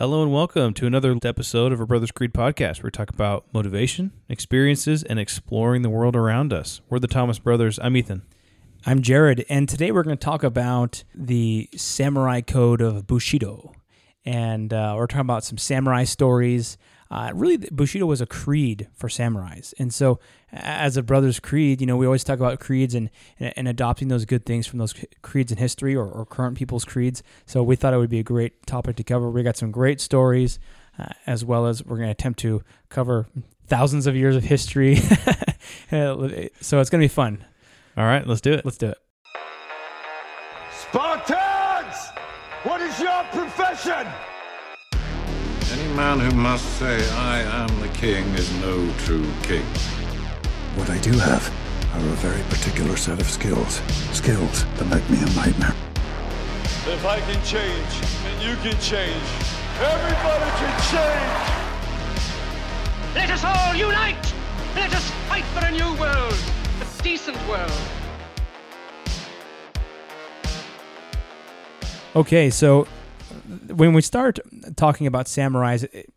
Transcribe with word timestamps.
Hello 0.00 0.22
and 0.22 0.32
welcome 0.32 0.72
to 0.72 0.86
another 0.86 1.14
episode 1.24 1.72
of 1.72 1.80
our 1.80 1.84
Brothers 1.84 2.10
Creed 2.10 2.32
podcast. 2.32 2.78
Where 2.78 2.84
we 2.84 2.90
talk 2.90 3.10
about 3.10 3.44
motivation, 3.52 4.12
experiences, 4.30 5.02
and 5.02 5.18
exploring 5.18 5.82
the 5.82 5.90
world 5.90 6.16
around 6.16 6.54
us. 6.54 6.80
We're 6.88 7.00
the 7.00 7.06
Thomas 7.06 7.38
Brothers. 7.38 7.78
I'm 7.82 7.94
Ethan. 7.98 8.22
I'm 8.86 9.02
Jared, 9.02 9.44
and 9.50 9.68
today 9.68 9.92
we're 9.92 10.02
going 10.02 10.16
to 10.16 10.24
talk 10.24 10.42
about 10.42 11.04
the 11.14 11.68
samurai 11.76 12.40
code 12.40 12.80
of 12.80 13.06
Bushido. 13.06 13.74
And 14.24 14.72
uh, 14.72 14.94
we're 14.96 15.06
talking 15.06 15.20
about 15.20 15.44
some 15.44 15.58
samurai 15.58 16.04
stories. 16.04 16.78
Uh, 17.10 17.32
really, 17.34 17.56
Bushido 17.56 18.06
was 18.06 18.20
a 18.20 18.26
creed 18.26 18.88
for 18.94 19.08
samurais. 19.08 19.74
And 19.80 19.92
so, 19.92 20.20
as 20.52 20.96
a 20.96 21.02
brother's 21.02 21.40
creed, 21.40 21.80
you 21.80 21.86
know, 21.86 21.96
we 21.96 22.06
always 22.06 22.22
talk 22.22 22.38
about 22.38 22.60
creeds 22.60 22.94
and, 22.94 23.10
and, 23.40 23.52
and 23.56 23.68
adopting 23.68 24.08
those 24.08 24.24
good 24.24 24.46
things 24.46 24.66
from 24.68 24.78
those 24.78 24.94
creeds 25.22 25.50
in 25.50 25.58
history 25.58 25.96
or, 25.96 26.06
or, 26.06 26.24
current 26.24 26.56
people's 26.56 26.84
creeds. 26.84 27.24
So, 27.46 27.64
we 27.64 27.74
thought 27.74 27.94
it 27.94 27.96
would 27.96 28.10
be 28.10 28.20
a 28.20 28.24
great 28.24 28.64
topic 28.64 28.94
to 28.96 29.04
cover. 29.04 29.28
We 29.28 29.42
got 29.42 29.56
some 29.56 29.72
great 29.72 30.00
stories, 30.00 30.60
uh, 31.00 31.06
as 31.26 31.44
well 31.44 31.66
as 31.66 31.84
we're 31.84 31.96
going 31.96 32.08
to 32.08 32.12
attempt 32.12 32.38
to 32.40 32.62
cover 32.90 33.26
thousands 33.66 34.06
of 34.06 34.14
years 34.14 34.36
of 34.36 34.44
history. 34.44 34.96
so, 35.90 36.20
it's 36.30 36.70
going 36.70 36.84
to 36.84 36.98
be 36.98 37.08
fun. 37.08 37.44
All 37.96 38.04
right, 38.04 38.24
let's 38.24 38.40
do 38.40 38.52
it. 38.52 38.64
Let's 38.64 38.78
do 38.78 38.90
it. 38.90 38.98
Spartans! 40.72 42.10
What 42.62 42.80
is 42.80 43.00
your 43.00 43.24
profession? 43.32 44.06
Any 46.00 46.16
man 46.16 46.30
who 46.30 46.34
must 46.34 46.64
say, 46.78 46.96
I 47.10 47.42
am 47.42 47.80
the 47.80 47.88
king, 47.88 48.24
is 48.30 48.50
no 48.62 48.90
true 49.00 49.26
king. 49.42 49.66
What 50.74 50.88
I 50.88 50.96
do 50.96 51.12
have 51.12 51.46
are 51.92 51.98
a 51.98 52.16
very 52.24 52.42
particular 52.44 52.96
set 52.96 53.20
of 53.20 53.28
skills. 53.28 53.82
Skills 54.12 54.64
that 54.76 54.86
make 54.86 55.06
me 55.10 55.18
a 55.18 55.26
nightmare. 55.36 55.74
If 56.86 57.04
I 57.04 57.20
can 57.20 57.44
change, 57.44 57.92
and 58.24 58.42
you 58.42 58.56
can 58.64 58.80
change, 58.80 59.28
everybody 59.78 60.50
can 60.60 60.74
change! 60.88 61.40
Let 63.14 63.30
us 63.30 63.44
all 63.44 63.74
unite! 63.74 64.34
Let 64.74 64.94
us 64.94 65.10
fight 65.28 65.44
for 65.52 65.66
a 65.66 65.70
new 65.70 66.00
world! 66.00 66.34
A 66.80 67.02
decent 67.02 67.36
world! 67.46 67.70
Okay, 72.16 72.48
so 72.48 72.86
when 73.72 73.92
we 73.92 74.02
start 74.02 74.38
talking 74.76 75.06
about 75.06 75.26
samurais, 75.26 75.84
it, 75.92 76.12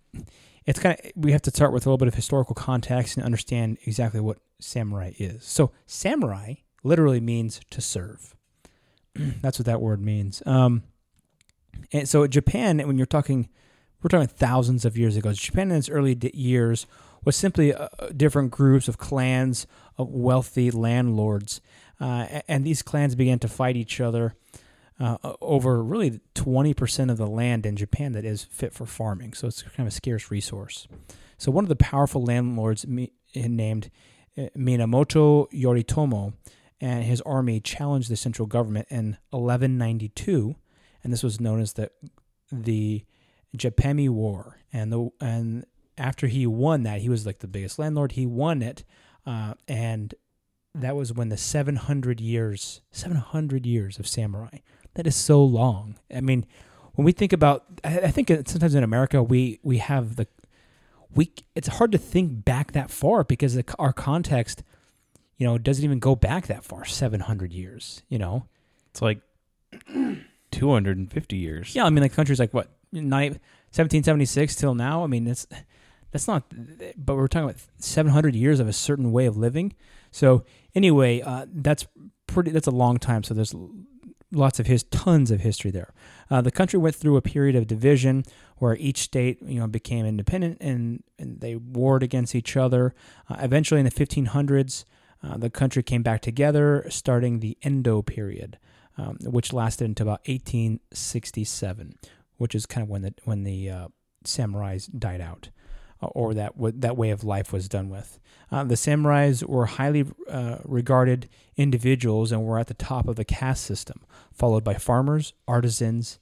it's 0.66 0.80
kind 0.80 0.98
of 1.00 1.12
we 1.16 1.32
have 1.32 1.42
to 1.44 1.52
start 1.52 1.74
with 1.74 1.86
a 1.86 1.90
little 1.90 1.98
bit 1.98 2.08
of 2.08 2.16
historical 2.16 2.56
context 2.56 3.18
and 3.18 3.26
understand 3.26 3.78
exactly 3.86 4.20
what 4.20 4.38
samurai 4.60 5.12
is. 5.18 5.44
So 5.44 5.72
samurai 5.86 6.56
literally 6.84 7.20
means 7.20 7.62
to 7.70 7.82
serve. 7.82 8.36
That's 9.16 9.60
what 9.60 9.66
that 9.66 9.82
word 9.82 10.02
means. 10.02 10.42
Um, 10.46 10.84
and 11.92 12.08
so 12.08 12.26
Japan, 12.28 12.80
when 12.80 12.98
you're 12.98 13.06
talking, 13.06 13.50
we're 14.02 14.10
talking 14.10 14.28
thousands 14.28 14.86
of 14.86 14.98
years 14.98 15.16
ago. 15.16 15.34
Japan 15.34 15.72
in 15.72 15.78
its 15.78 15.90
early 15.90 16.18
years 16.34 16.86
was 17.24 17.36
simply 17.36 17.74
uh, 17.74 17.88
different 18.16 18.52
groups 18.52 18.88
of 18.88 18.98
clans 18.98 19.66
of 19.98 20.10
wealthy 20.10 20.72
landlords, 20.72 21.62
uh, 22.00 22.42
and 22.48 22.66
these 22.66 22.82
clans 22.82 23.16
began 23.16 23.40
to 23.40 23.48
fight 23.48 23.78
each 23.78 24.02
other 24.02 24.36
uh, 25.04 25.18
over 25.42 25.84
really 25.84 26.22
20% 26.34 27.12
of 27.12 27.18
the 27.18 27.28
land 27.28 27.66
in 27.66 27.76
Japan 27.76 28.14
that 28.14 28.24
is 28.24 28.46
fit 28.46 28.74
for 28.74 28.86
farming. 28.86 29.34
So 29.34 29.48
it's 29.48 29.62
kind 29.62 29.82
of 29.82 29.88
a 29.88 29.92
scarce 29.92 30.32
resource. 30.32 30.88
So 31.38 31.52
one 31.52 31.66
of 31.66 31.70
the 31.70 31.76
powerful 31.76 32.24
landlords 32.24 32.86
named 33.36 33.92
uh, 34.38 34.44
Minamoto 34.58 35.52
Yoritomo 35.52 36.34
and 36.80 37.04
his 37.04 37.20
army 37.22 37.60
challenged 37.60 38.10
the 38.10 38.16
central 38.16 38.46
government 38.46 38.88
in 38.90 39.18
1192, 39.32 40.56
and 41.04 41.12
this 41.12 41.24
was 41.24 41.42
known 41.42 41.60
as 41.60 41.74
the 41.74 41.92
the 42.50 43.04
Japemi 43.58 44.10
War. 44.10 44.60
And 44.72 44.92
the 44.92 45.10
and 45.20 45.66
after 45.98 46.28
he 46.28 46.48
won 46.48 46.84
that, 46.84 47.02
he 47.02 47.10
was 47.10 47.26
like 47.26 47.40
the 47.40 47.48
biggest 47.48 47.78
landlord. 47.78 48.14
He 48.14 48.26
won 48.26 48.62
it, 48.62 48.86
uh, 49.26 49.56
and 49.68 50.16
that 50.74 50.96
was 50.96 51.12
when 51.12 51.30
the 51.30 51.38
700 51.38 52.22
years 52.22 52.82
700 52.92 53.66
years 53.66 54.00
of 54.00 54.08
samurai 54.08 54.60
that 54.96 55.08
is 55.08 55.16
so 55.16 55.44
long. 55.44 55.96
I 56.14 56.22
mean, 56.22 56.46
when 56.94 57.06
we 57.06 57.12
think 57.12 57.34
about, 57.34 57.66
I 57.84 58.12
think 58.12 58.30
sometimes 58.46 58.76
in 58.76 58.84
America 58.84 59.24
we 59.24 59.60
we 59.64 59.78
have 59.80 60.16
the 60.16 60.28
we. 61.14 61.32
It's 61.56 61.68
hard 61.68 61.92
to 61.92 61.98
think 61.98 62.46
back 62.46 62.74
that 62.74 62.92
far 62.92 63.24
because 63.24 63.56
the, 63.56 63.66
our 63.80 63.94
context, 63.94 64.64
you 65.38 65.48
know, 65.48 65.58
doesn't 65.58 65.84
even 65.84 66.00
go 66.00 66.16
back 66.16 66.48
that 66.48 66.64
far. 66.64 66.86
Seven 66.86 67.22
hundred 67.22 67.52
years. 67.54 68.04
You 68.10 68.20
know, 68.20 68.48
it's 68.92 69.02
like 69.02 69.22
two 70.52 70.72
hundred 70.72 70.98
and 70.98 71.12
fifty 71.12 71.38
years. 71.38 71.76
Yeah, 71.76 71.86
I 71.86 71.90
mean, 71.90 72.04
like 72.04 72.14
countries 72.14 72.40
like 72.40 72.54
what 72.54 72.70
1776 72.92 74.56
till 74.56 74.76
now. 74.76 75.04
I 75.04 75.08
mean, 75.08 75.26
that's 75.26 75.48
that's 76.12 76.28
not. 76.28 76.44
But 76.96 77.16
we're 77.16 77.28
talking 77.28 77.50
about 77.50 77.62
seven 77.78 78.12
hundred 78.12 78.36
years 78.36 78.60
of 78.60 78.68
a 78.68 78.74
certain 78.74 79.12
way 79.12 79.26
of 79.26 79.36
living. 79.36 79.74
So 80.12 80.46
anyway, 80.76 81.22
uh, 81.22 81.48
that's 81.52 81.88
pretty. 82.28 82.52
That's 82.52 82.68
a 82.68 82.72
long 82.72 82.98
time. 82.98 83.24
So 83.24 83.34
there's 83.34 83.56
lots 84.34 84.60
of 84.60 84.68
his 84.68 84.84
tons 84.84 85.32
of 85.32 85.42
history 85.42 85.72
there. 85.72 85.94
Uh, 86.30 86.42
the 86.42 86.52
country 86.52 86.80
went 86.80 86.96
through 86.96 87.18
a 87.18 87.22
period 87.22 87.56
of 87.56 87.68
division 87.68 88.24
where 88.58 88.76
each 88.78 89.00
state, 89.00 89.42
you 89.42 89.60
know, 89.60 89.68
became 89.68 90.06
independent 90.06 90.58
and, 90.60 91.04
and 91.18 91.40
they 91.40 91.56
warred 91.56 92.04
against 92.04 92.36
each 92.36 92.58
other. 92.58 92.94
Uh, 93.30 93.36
eventually, 93.40 93.80
in 93.80 93.86
the 93.86 93.92
1500s, 93.92 94.86
uh, 95.24 95.38
the 95.38 95.50
country 95.50 95.84
came 95.84 96.04
back 96.04 96.22
together, 96.22 96.86
starting 96.90 97.40
the 97.40 97.58
Edo 97.66 98.02
period, 98.02 98.58
um, 98.98 99.18
which 99.22 99.54
lasted 99.54 99.86
until 99.86 100.08
about 100.08 100.28
1867, 100.28 101.96
which 102.38 102.54
is 102.54 102.66
kind 102.66 102.84
of 102.84 102.90
when 102.90 103.02
the 103.04 103.14
when 103.24 103.44
the 103.44 103.70
uh, 103.70 103.88
samurais 104.26 104.90
died 104.98 105.22
out 105.22 105.50
or 106.14 106.34
that 106.34 106.54
that 106.58 106.98
way 106.98 107.10
of 107.10 107.24
life 107.24 107.52
was 107.54 107.68
done 107.68 107.90
with. 107.90 108.20
Uh, 108.52 108.64
the 108.64 108.76
samurais 108.76 109.44
were 109.48 109.66
highly 109.66 110.06
uh, 110.30 110.58
regarded 110.64 111.28
individuals 111.58 112.32
and 112.32 112.44
were 112.44 112.60
at 112.60 112.68
the 112.68 112.74
top 112.74 113.08
of 113.08 113.16
the 113.16 113.26
caste 113.26 113.64
system, 113.64 114.02
followed 114.32 114.64
by 114.64 114.76
farmers, 114.76 115.34
artisans, 115.48 116.20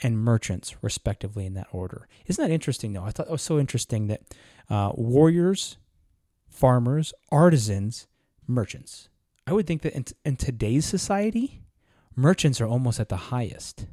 and 0.00 0.18
merchants, 0.18 0.76
respectively, 0.82 1.46
in 1.46 1.54
that 1.54 1.66
order. 1.72 2.08
Isn't 2.26 2.42
that 2.42 2.52
interesting, 2.52 2.92
though? 2.92 3.04
I 3.04 3.10
thought 3.10 3.26
it 3.26 3.32
was 3.32 3.42
so 3.42 3.58
interesting 3.58 4.06
that 4.08 4.22
uh, 4.70 4.92
warriors, 4.94 5.76
farmers, 6.48 7.12
artisans, 7.32 8.06
merchants. 8.46 9.08
I 9.46 9.52
would 9.52 9.66
think 9.66 9.82
that 9.82 9.94
in, 9.94 10.04
in 10.24 10.36
today's 10.36 10.84
society, 10.84 11.62
merchants 12.14 12.60
are 12.60 12.66
almost 12.66 13.00
at 13.00 13.08
the 13.08 13.16
highest. 13.16 13.86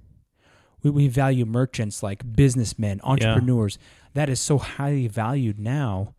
We, 0.83 0.91
we 0.91 1.07
value 1.07 1.45
merchants 1.45 2.03
like 2.03 2.35
businessmen, 2.35 2.99
entrepreneurs. 3.03 3.77
Yeah 3.79 3.87
that 4.13 4.29
is 4.29 4.39
so 4.39 4.57
highly 4.57 5.07
valued 5.07 5.59
now. 5.59 6.13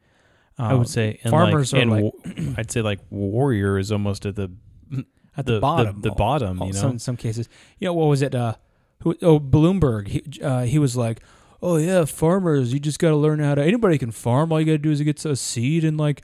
Uh, 0.58 0.64
I 0.64 0.75
would 0.75 0.88
say 0.88 1.19
farmers 1.28 1.72
like, 1.72 1.86
are 1.86 1.86
like 1.91 2.12
I'd 2.58 2.70
say 2.70 2.82
like 2.82 3.00
warrior 3.10 3.78
is 3.78 3.91
almost 3.91 4.26
at 4.26 4.36
the 4.36 4.50
at 5.36 5.47
the, 5.47 5.54
the 5.54 5.60
bottom. 5.60 6.00
The, 6.00 6.10
the 6.10 6.14
bottom, 6.14 6.58
you 6.58 6.72
know. 6.72 6.72
Some, 6.72 6.98
some 6.98 7.16
cases, 7.16 7.48
you 7.78 7.86
know, 7.86 7.94
what 7.94 8.06
was 8.06 8.22
it? 8.22 8.34
Uh, 8.34 8.54
who? 9.02 9.16
Oh, 9.22 9.41
Bloomberg. 9.41 10.08
He 10.08 10.22
uh, 10.42 10.62
he 10.62 10.78
was 10.78 10.97
like, 10.97 11.20
oh 11.60 11.76
yeah, 11.76 12.04
farmers. 12.04 12.72
You 12.72 12.81
just 12.81 12.98
got 12.98 13.10
to 13.10 13.16
learn 13.16 13.41
how 13.41 13.54
to. 13.54 13.62
Anybody 13.62 13.98
can 13.98 14.10
farm. 14.10 14.52
All 14.52 14.60
you 14.60 14.66
got 14.66 14.72
to 14.72 14.78
do 14.78 14.91
is 14.91 15.00
get 15.00 15.25
a 15.25 15.36
seed 15.36 15.84
and 15.84 15.97
like 15.97 16.22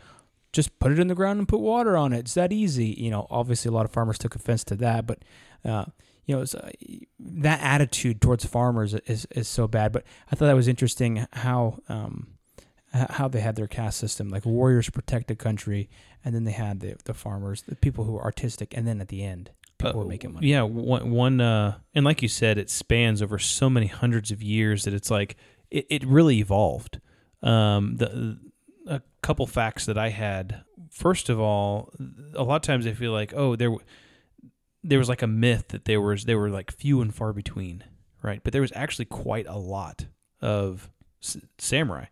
just 0.53 0.79
put 0.79 0.93
it 0.93 0.99
in 0.99 1.09
the 1.09 1.15
ground 1.15 1.39
and 1.39 1.49
put 1.49 1.61
water 1.61 1.97
on 1.97 2.13
it. 2.13 2.21
It's 2.21 2.35
that 2.35 2.53
easy. 2.53 2.87
You 2.99 3.11
know, 3.11 3.27
obviously 3.31 3.69
a 3.69 3.73
lot 3.73 3.85
of 3.85 3.93
farmers 3.93 4.19
took 4.19 4.35
offense 4.35 4.65
to 4.65 4.77
that, 4.77 5.07
but 5.07 5.19
uh, 5.65 5.87
you 6.29 6.37
know, 6.37 6.43
uh, 6.43 6.69
that 7.19 7.61
attitude 7.63 8.21
towards 8.21 8.45
farmers 8.45 8.95
is 8.95 9.27
is 9.31 9.49
so 9.49 9.67
bad. 9.67 9.93
But 9.93 10.05
I 10.31 10.37
thought 10.37 10.47
that 10.47 10.55
was 10.55 10.69
interesting 10.69 11.27
how 11.33 11.79
um, 11.89 12.29
how 12.93 13.29
they 13.29 13.41
had 13.41 13.57
their 13.57 13.67
caste 13.67 13.99
system. 13.99 14.29
Like 14.29 14.45
warriors 14.45 14.91
protect 14.91 15.29
the 15.29 15.35
country, 15.35 15.89
and 16.23 16.35
then 16.35 16.45
they 16.45 16.53
had 16.53 16.81
the 16.81 16.97
the 17.05 17.15
farmers, 17.15 17.63
the 17.63 17.77
people 17.77 18.05
who 18.05 18.17
are 18.19 18.23
artistic, 18.23 18.77
and 18.77 18.87
then 18.87 19.01
at 19.01 19.09
the 19.09 19.25
end, 19.25 19.51
people 19.79 20.01
uh, 20.01 20.05
were 20.05 20.09
making 20.09 20.35
money. 20.35 20.49
Yeah, 20.49 20.63
one 20.63 21.11
one 21.11 21.41
uh, 21.41 21.79
and 21.95 22.05
like 22.05 22.21
you 22.21 22.29
said, 22.29 22.59
it 22.59 22.69
spans 22.69 23.23
over 23.23 23.39
so 23.39 23.71
many 23.71 23.87
hundreds 23.87 24.31
of 24.31 24.43
years 24.43 24.85
that 24.85 24.93
it's 24.93 25.11
like 25.11 25.37
it, 25.71 25.87
it 25.89 26.07
really 26.07 26.41
evolved. 26.41 27.01
Um, 27.43 27.97
the 27.97 28.39
a 28.87 29.01
couple 29.23 29.47
facts 29.47 29.87
that 29.87 29.97
I 29.97 30.11
had. 30.11 30.63
First 30.91 31.31
of 31.31 31.41
all, 31.41 31.91
a 32.35 32.43
lot 32.43 32.57
of 32.57 32.63
times 32.63 32.87
I 32.87 32.93
feel 32.93 33.13
like, 33.13 33.33
oh, 33.35 33.57
there 33.57 33.71
there 34.83 34.99
was 34.99 35.09
like 35.09 35.23
a 35.23 35.27
myth 35.27 35.69
that 35.69 35.85
there 35.85 36.01
was 36.01 36.25
they 36.25 36.35
were 36.35 36.51
like 36.51 36.71
few 36.71 37.01
and 37.01 37.15
far 37.15 37.33
between, 37.33 37.85
right? 38.23 38.41
But 38.43 38.53
there 38.53 38.63
was 38.63 38.73
actually 38.75 39.07
quite 39.07 39.47
a 39.47 39.57
lot 39.57 40.07
of 40.41 40.91
samurai. 41.59 42.07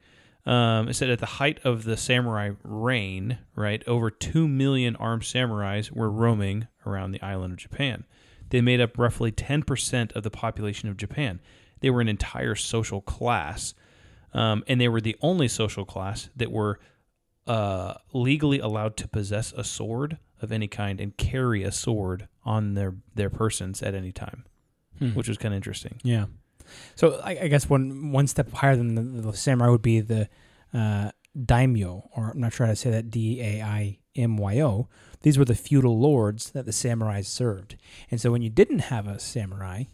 Um, 0.44 0.88
it 0.88 0.94
said 0.94 1.10
at 1.10 1.18
the 1.18 1.26
height 1.26 1.58
of 1.64 1.84
the 1.84 1.96
samurai 1.96 2.52
reign, 2.62 3.38
right, 3.56 3.82
over 3.86 4.10
two 4.10 4.46
million 4.46 4.94
armed 4.96 5.22
samurais 5.22 5.90
were 5.90 6.10
roaming 6.10 6.68
around 6.84 7.10
the 7.10 7.22
island 7.22 7.54
of 7.54 7.58
Japan. 7.58 8.04
They 8.50 8.60
made 8.60 8.80
up 8.80 8.96
roughly 8.96 9.32
ten 9.32 9.62
percent 9.62 10.12
of 10.12 10.22
the 10.22 10.30
population 10.30 10.88
of 10.88 10.96
Japan. 10.96 11.40
They 11.80 11.90
were 11.90 12.00
an 12.00 12.08
entire 12.08 12.54
social 12.54 13.00
class, 13.00 13.74
um, 14.32 14.64
and 14.68 14.80
they 14.80 14.88
were 14.88 15.00
the 15.00 15.16
only 15.20 15.48
social 15.48 15.84
class 15.84 16.30
that 16.36 16.52
were 16.52 16.78
uh, 17.46 17.94
legally 18.12 18.58
allowed 18.58 18.96
to 18.98 19.08
possess 19.08 19.52
a 19.52 19.64
sword 19.64 20.18
of 20.42 20.52
any 20.52 20.68
kind 20.68 21.00
and 21.00 21.16
carry 21.16 21.62
a 21.62 21.72
sword 21.72 22.28
on 22.44 22.74
their 22.74 22.94
their 23.14 23.30
persons 23.30 23.82
at 23.82 23.94
any 23.94 24.12
time, 24.12 24.44
hmm. 24.98 25.10
which 25.10 25.28
was 25.28 25.38
kind 25.38 25.54
of 25.54 25.56
interesting. 25.56 26.00
Yeah. 26.02 26.26
So 26.94 27.20
I, 27.22 27.38
I 27.42 27.48
guess 27.48 27.68
one 27.68 28.12
one 28.12 28.26
step 28.26 28.52
higher 28.52 28.76
than 28.76 28.94
the, 28.94 29.22
the 29.22 29.36
samurai 29.36 29.70
would 29.70 29.82
be 29.82 30.00
the 30.00 30.28
uh, 30.74 31.10
daimyo, 31.44 32.08
or 32.16 32.30
I'm 32.30 32.40
not 32.40 32.52
sure 32.52 32.66
how 32.66 32.72
to 32.72 32.76
say 32.76 32.90
that 32.90 33.10
D 33.10 33.40
A 33.40 33.62
I 33.62 33.98
M 34.14 34.36
Y 34.36 34.60
O. 34.60 34.88
These 35.22 35.38
were 35.38 35.44
the 35.44 35.54
feudal 35.54 35.98
lords 35.98 36.50
that 36.50 36.66
the 36.66 36.72
samurais 36.72 37.26
served, 37.26 37.76
and 38.10 38.20
so 38.20 38.30
when 38.30 38.42
you 38.42 38.50
didn't 38.50 38.80
have 38.80 39.06
a 39.06 39.18
samurai, 39.18 39.84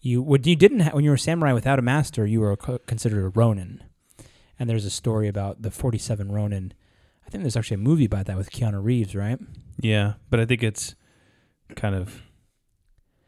you 0.00 0.22
when 0.22 0.44
you 0.44 0.56
didn't 0.56 0.80
ha- 0.80 0.90
when 0.92 1.04
you 1.04 1.10
were 1.10 1.16
a 1.16 1.18
samurai 1.18 1.52
without 1.52 1.78
a 1.78 1.82
master, 1.82 2.26
you 2.26 2.40
were 2.40 2.56
co- 2.56 2.78
considered 2.86 3.24
a 3.24 3.28
ronin. 3.28 3.82
And 4.56 4.70
there's 4.70 4.84
a 4.84 4.90
story 4.90 5.26
about 5.26 5.62
the 5.62 5.70
47 5.72 6.30
ronin. 6.30 6.74
I 7.26 7.30
think 7.30 7.42
there's 7.42 7.56
actually 7.56 7.76
a 7.76 7.78
movie 7.78 8.04
about 8.04 8.26
that 8.26 8.36
with 8.36 8.50
Keanu 8.50 8.82
Reeves, 8.82 9.14
right? 9.14 9.38
Yeah, 9.80 10.14
but 10.30 10.40
I 10.40 10.46
think 10.46 10.62
it's 10.62 10.94
kind 11.74 11.94
of 11.94 12.22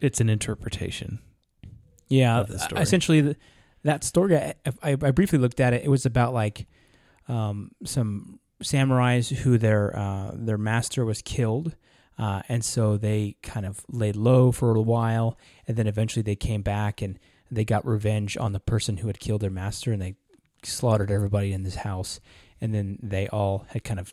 it's 0.01 0.21
an 0.21 0.29
interpretation. 0.29 1.21
Yeah, 2.09 2.41
of 2.41 2.49
the 2.49 2.59
story. 2.59 2.83
essentially 2.83 3.21
the, 3.21 3.37
that 3.83 4.05
story. 4.05 4.37
I, 4.37 4.55
I, 4.83 4.91
I 4.93 5.11
briefly 5.11 5.39
looked 5.39 5.61
at 5.61 5.73
it. 5.73 5.85
It 5.85 5.89
was 5.89 6.07
about 6.07 6.35
like 6.35 6.67
um, 7.29 7.73
some 7.85 8.41
samurais 8.63 9.35
who 9.35 9.59
their 9.59 9.97
uh, 9.97 10.33
their 10.35 10.59
master 10.59 11.05
was 11.05 11.23
killed, 11.23 11.75
uh, 12.19 12.43
and 12.49 12.65
so 12.65 12.97
they 12.97 13.37
kind 13.43 13.67
of 13.67 13.85
laid 13.89 14.17
low 14.17 14.53
for 14.53 14.75
a 14.75 14.81
while, 14.81 15.39
and 15.67 15.77
then 15.77 15.87
eventually 15.87 16.23
they 16.23 16.37
came 16.37 16.63
back 16.63 17.03
and 17.03 17.19
they 17.51 17.65
got 17.65 17.87
revenge 17.87 18.37
on 18.37 18.53
the 18.53 18.61
person 18.61 18.99
who 18.99 19.07
had 19.07 19.21
killed 19.21 19.41
their 19.41 19.51
master, 19.51 19.93
and 19.93 20.03
they 20.03 20.17
slaughtered 20.67 21.11
everybody 21.11 21.53
in 21.53 21.63
this 21.63 21.77
house, 21.77 22.21
and 22.61 22.75
then 22.75 22.99
they 23.03 23.29
all 23.29 23.67
had 23.71 23.85
kind 23.85 24.01
of 24.01 24.13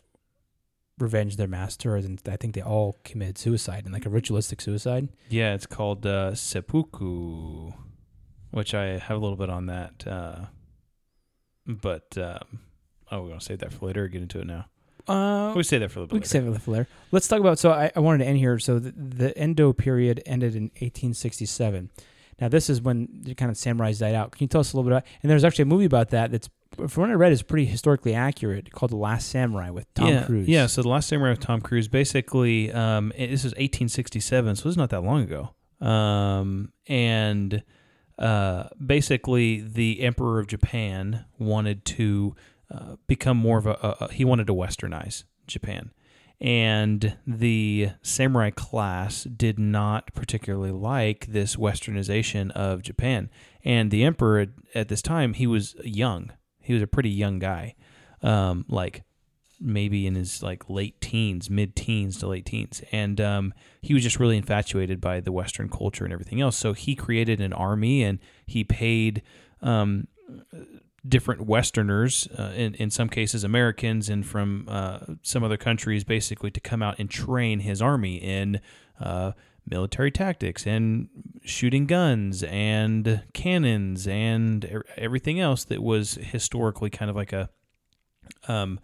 revenged 0.98 1.38
their 1.38 1.48
master, 1.48 1.96
and 1.96 2.20
I 2.28 2.36
think 2.36 2.54
they 2.54 2.62
all 2.62 2.96
committed 3.04 3.36
suicide 3.38 3.84
and 3.84 3.92
like 3.92 4.06
a 4.06 4.10
ritualistic 4.10 4.60
suicide. 4.60 5.08
Yeah, 5.28 5.54
it's 5.54 5.66
called 5.66 6.06
uh, 6.06 6.34
seppuku, 6.34 7.72
which 8.52 8.74
I 8.74 8.98
have 8.98 9.16
a 9.16 9.20
little 9.20 9.36
bit 9.36 9.50
on 9.50 9.66
that. 9.66 10.06
Uh, 10.06 10.44
but 11.66 12.16
um, 12.18 12.60
oh, 13.10 13.22
we're 13.22 13.28
gonna 13.28 13.40
save 13.40 13.58
that 13.58 13.72
for 13.72 13.86
later. 13.86 14.04
Or 14.04 14.08
get 14.08 14.22
into 14.22 14.40
it 14.40 14.46
now. 14.46 14.66
Uh, 15.06 15.52
We 15.54 15.62
say 15.64 15.78
that 15.78 15.90
for 15.90 15.98
a 15.98 16.02
little 16.02 16.14
We 16.14 16.20
bit. 16.20 16.30
can 16.30 16.40
later. 16.44 16.52
save 16.52 16.56
it 16.60 16.62
for 16.64 16.70
later. 16.70 16.88
Let's 17.10 17.28
talk 17.28 17.40
about. 17.40 17.58
So 17.58 17.70
I, 17.72 17.90
I 17.94 18.00
wanted 18.00 18.18
to 18.18 18.26
end 18.26 18.38
here. 18.38 18.58
So 18.58 18.78
the, 18.78 18.92
the 18.92 19.42
Edo 19.44 19.72
period 19.72 20.22
ended 20.26 20.54
in 20.54 20.64
1867. 20.80 21.90
Now 22.40 22.48
this 22.48 22.68
is 22.70 22.80
when 22.82 23.08
the 23.22 23.34
kind 23.34 23.50
of 23.50 23.56
samurais 23.56 23.98
died 23.98 24.14
out. 24.14 24.32
Can 24.32 24.44
you 24.44 24.48
tell 24.48 24.60
us 24.60 24.72
a 24.72 24.76
little 24.76 24.88
bit 24.88 24.96
about? 24.96 25.06
And 25.22 25.30
there's 25.30 25.44
actually 25.44 25.62
a 25.62 25.66
movie 25.66 25.84
about 25.84 26.10
that. 26.10 26.30
That's 26.30 26.48
from 26.88 27.02
what 27.02 27.10
I 27.10 27.14
read 27.14 27.32
is 27.32 27.42
pretty 27.42 27.66
historically 27.66 28.14
accurate. 28.14 28.72
Called 28.72 28.90
The 28.90 28.96
Last 28.96 29.28
Samurai 29.28 29.70
with 29.70 29.92
Tom 29.94 30.08
yeah, 30.08 30.24
Cruise. 30.24 30.48
Yeah, 30.48 30.66
so 30.66 30.82
the 30.82 30.88
last 30.88 31.08
samurai 31.08 31.30
with 31.30 31.40
Tom 31.40 31.60
Cruise, 31.60 31.88
basically, 31.88 32.72
um, 32.72 33.12
this 33.16 33.44
is 33.44 33.52
1867, 33.52 34.56
so 34.56 34.68
it's 34.68 34.76
not 34.76 34.90
that 34.90 35.02
long 35.02 35.22
ago. 35.22 35.54
Um, 35.80 36.72
and 36.86 37.62
uh, 38.18 38.64
basically, 38.84 39.60
the 39.60 40.00
Emperor 40.00 40.40
of 40.40 40.46
Japan 40.46 41.24
wanted 41.38 41.84
to 41.84 42.34
uh, 42.70 42.96
become 43.06 43.36
more 43.36 43.58
of 43.58 43.66
a, 43.66 43.72
a, 43.72 44.04
a- 44.04 44.12
he 44.12 44.24
wanted 44.24 44.46
to 44.46 44.54
westernize 44.54 45.24
Japan. 45.46 45.90
And 46.44 47.16
the 47.26 47.92
samurai 48.02 48.50
class 48.50 49.24
did 49.24 49.58
not 49.58 50.12
particularly 50.12 50.72
like 50.72 51.28
this 51.28 51.56
westernization 51.56 52.50
of 52.50 52.82
Japan. 52.82 53.30
And 53.64 53.90
the 53.90 54.04
emperor 54.04 54.48
at, 54.74 54.88
this 54.88 55.00
time, 55.00 55.32
he 55.32 55.46
was 55.46 55.74
young. 55.82 56.32
He 56.60 56.74
was 56.74 56.82
a 56.82 56.86
pretty 56.86 57.08
young 57.08 57.38
guy, 57.38 57.76
um, 58.20 58.66
like 58.68 59.04
maybe 59.58 60.06
in 60.06 60.16
his 60.16 60.42
like 60.42 60.68
late 60.68 61.00
teens, 61.00 61.48
mid 61.48 61.74
teens 61.74 62.18
to 62.18 62.26
late 62.26 62.44
teens, 62.44 62.82
and 62.92 63.22
um, 63.22 63.54
he 63.80 63.94
was 63.94 64.02
just 64.02 64.20
really 64.20 64.36
infatuated 64.36 65.00
by 65.00 65.20
the 65.20 65.32
Western 65.32 65.70
culture 65.70 66.04
and 66.04 66.12
everything 66.12 66.42
else. 66.42 66.58
So 66.58 66.74
he 66.74 66.94
created 66.94 67.40
an 67.40 67.54
army 67.54 68.02
and 68.02 68.18
he 68.44 68.64
paid 68.64 69.22
um, 69.62 70.08
different 71.06 71.42
Westerners, 71.42 72.28
uh, 72.38 72.52
in 72.54 72.74
in 72.74 72.90
some 72.90 73.08
cases 73.08 73.44
Americans, 73.44 74.08
and 74.08 74.26
from 74.26 74.66
uh, 74.68 75.00
some 75.22 75.44
other 75.44 75.56
countries, 75.56 76.04
basically 76.04 76.50
to 76.50 76.60
come 76.60 76.82
out 76.82 76.98
and 76.98 77.10
train 77.10 77.60
his 77.60 77.80
army 77.82 78.16
in. 78.16 78.60
Uh, 79.00 79.32
military 79.66 80.10
tactics 80.10 80.66
and 80.66 81.08
shooting 81.42 81.86
guns 81.86 82.42
and 82.42 83.22
cannons 83.32 84.06
and 84.06 84.82
everything 84.98 85.40
else 85.40 85.64
that 85.64 85.82
was 85.82 86.18
historically 86.20 86.90
kind 86.90 87.10
of 87.10 87.16
like 87.16 87.32
a 87.32 87.48
um, 88.46 88.78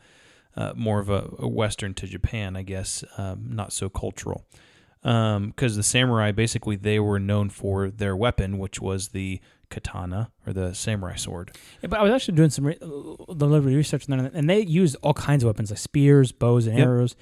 uh, 0.56 0.72
more 0.74 1.00
of 1.00 1.08
a, 1.08 1.30
a 1.38 1.48
Western 1.48 1.94
to 1.94 2.06
Japan, 2.06 2.56
I 2.56 2.62
guess, 2.62 3.04
um, 3.18 3.46
not 3.50 3.72
so 3.72 3.88
cultural. 3.88 4.46
Because 5.02 5.76
the 5.76 5.82
samurai, 5.82 6.30
basically, 6.32 6.76
they 6.76 7.00
were 7.00 7.18
known 7.18 7.48
for 7.48 7.88
their 7.88 8.14
weapon, 8.14 8.58
which 8.58 8.80
was 8.80 9.08
the 9.08 9.40
katana 9.70 10.30
or 10.46 10.52
the 10.52 10.74
samurai 10.74 11.16
sword. 11.16 11.52
Yeah, 11.82 11.88
but 11.88 11.98
I 12.00 12.02
was 12.02 12.12
actually 12.12 12.34
doing 12.36 12.50
some 12.50 12.66
re- 12.66 12.78
a 12.80 12.86
little 12.86 13.60
research 13.60 14.08
on 14.10 14.18
that, 14.18 14.32
and 14.34 14.50
they 14.50 14.60
used 14.60 14.96
all 15.02 15.14
kinds 15.14 15.42
of 15.42 15.46
weapons 15.48 15.70
like 15.70 15.78
spears, 15.78 16.32
bows, 16.32 16.66
and 16.66 16.76
Yep. 16.78 16.86
arrows. 16.86 17.16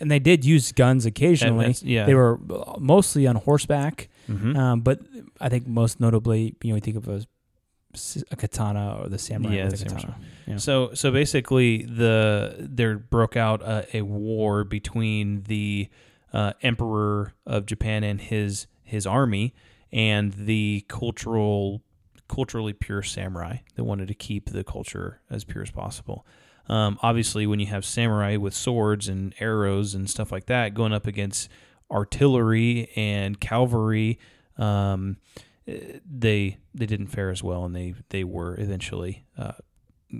And 0.00 0.10
they 0.10 0.18
did 0.18 0.44
use 0.44 0.72
guns 0.72 1.06
occasionally. 1.06 1.76
yeah. 1.82 2.06
They 2.06 2.14
were 2.14 2.40
uh, 2.50 2.74
mostly 2.80 3.26
on 3.28 3.36
horseback. 3.36 4.08
Mhm. 4.28 4.56
Um, 4.56 4.80
but 4.80 5.00
I 5.40 5.48
think 5.48 5.66
most 5.68 6.00
notably, 6.00 6.56
you 6.62 6.70
know, 6.70 6.74
we 6.74 6.80
think 6.80 6.96
of 6.96 7.06
a 7.08 8.36
katana 8.36 9.00
or 9.02 9.08
the 9.08 9.18
samurai. 9.18 9.54
Yeah, 9.56 9.68
the 9.68 9.76
samurai. 9.76 10.14
Yeah. 10.46 10.56
So 10.56 10.90
so 10.94 11.12
basically, 11.12 11.82
the 11.84 12.56
there 12.58 12.98
broke 12.98 13.36
out 13.36 13.62
a, 13.62 13.86
a 13.98 14.02
war 14.02 14.64
between 14.64 15.42
the 15.42 15.88
uh, 16.32 16.54
emperor 16.62 17.34
of 17.46 17.66
Japan 17.66 18.02
and 18.02 18.20
his 18.20 18.66
his 18.82 19.06
army, 19.06 19.54
and 19.92 20.32
the 20.32 20.84
cultural 20.88 21.82
culturally 22.28 22.72
pure 22.72 23.02
samurai 23.02 23.58
that 23.74 23.84
wanted 23.84 24.08
to 24.08 24.14
keep 24.14 24.50
the 24.50 24.64
culture 24.64 25.20
as 25.28 25.44
pure 25.44 25.62
as 25.62 25.70
possible. 25.70 26.26
Um, 26.68 26.98
obviously, 27.02 27.46
when 27.46 27.60
you 27.60 27.66
have 27.66 27.84
samurai 27.84 28.36
with 28.36 28.54
swords 28.54 29.08
and 29.08 29.34
arrows 29.38 29.94
and 29.94 30.08
stuff 30.08 30.32
like 30.32 30.46
that 30.46 30.74
going 30.74 30.92
up 30.92 31.06
against 31.06 31.48
artillery 31.90 32.90
and 32.96 33.38
cavalry, 33.38 34.18
um, 34.56 35.18
they 35.66 36.58
they 36.74 36.86
didn't 36.86 37.08
fare 37.08 37.30
as 37.30 37.42
well, 37.42 37.64
and 37.64 37.74
they 37.74 37.94
they 38.08 38.24
were 38.24 38.58
eventually 38.58 39.24
uh, 39.36 39.52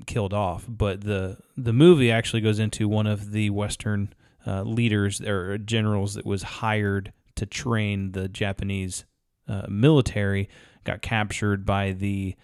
killed 0.07 0.35
off. 0.35 0.67
But 0.69 1.03
the 1.03 1.39
the 1.57 1.73
movie 1.73 2.11
actually 2.11 2.43
goes 2.43 2.59
into 2.59 2.89
one 2.89 3.07
of 3.07 3.33
the 3.33 3.51
Western 3.51 4.13
uh, 4.47 4.63
leaders 4.63 5.21
or 5.21 5.59
generals 5.59 6.15
that 6.15 6.27
was 6.27 6.43
hired 6.43 7.13
to 7.37 7.47
train 7.47 8.13
the 8.13 8.29
Japanese 8.29 9.05
uh, 9.49 9.67
military, 9.69 10.49
got 10.85 11.03
captured 11.03 11.65
by 11.65 11.93
the 11.93 12.35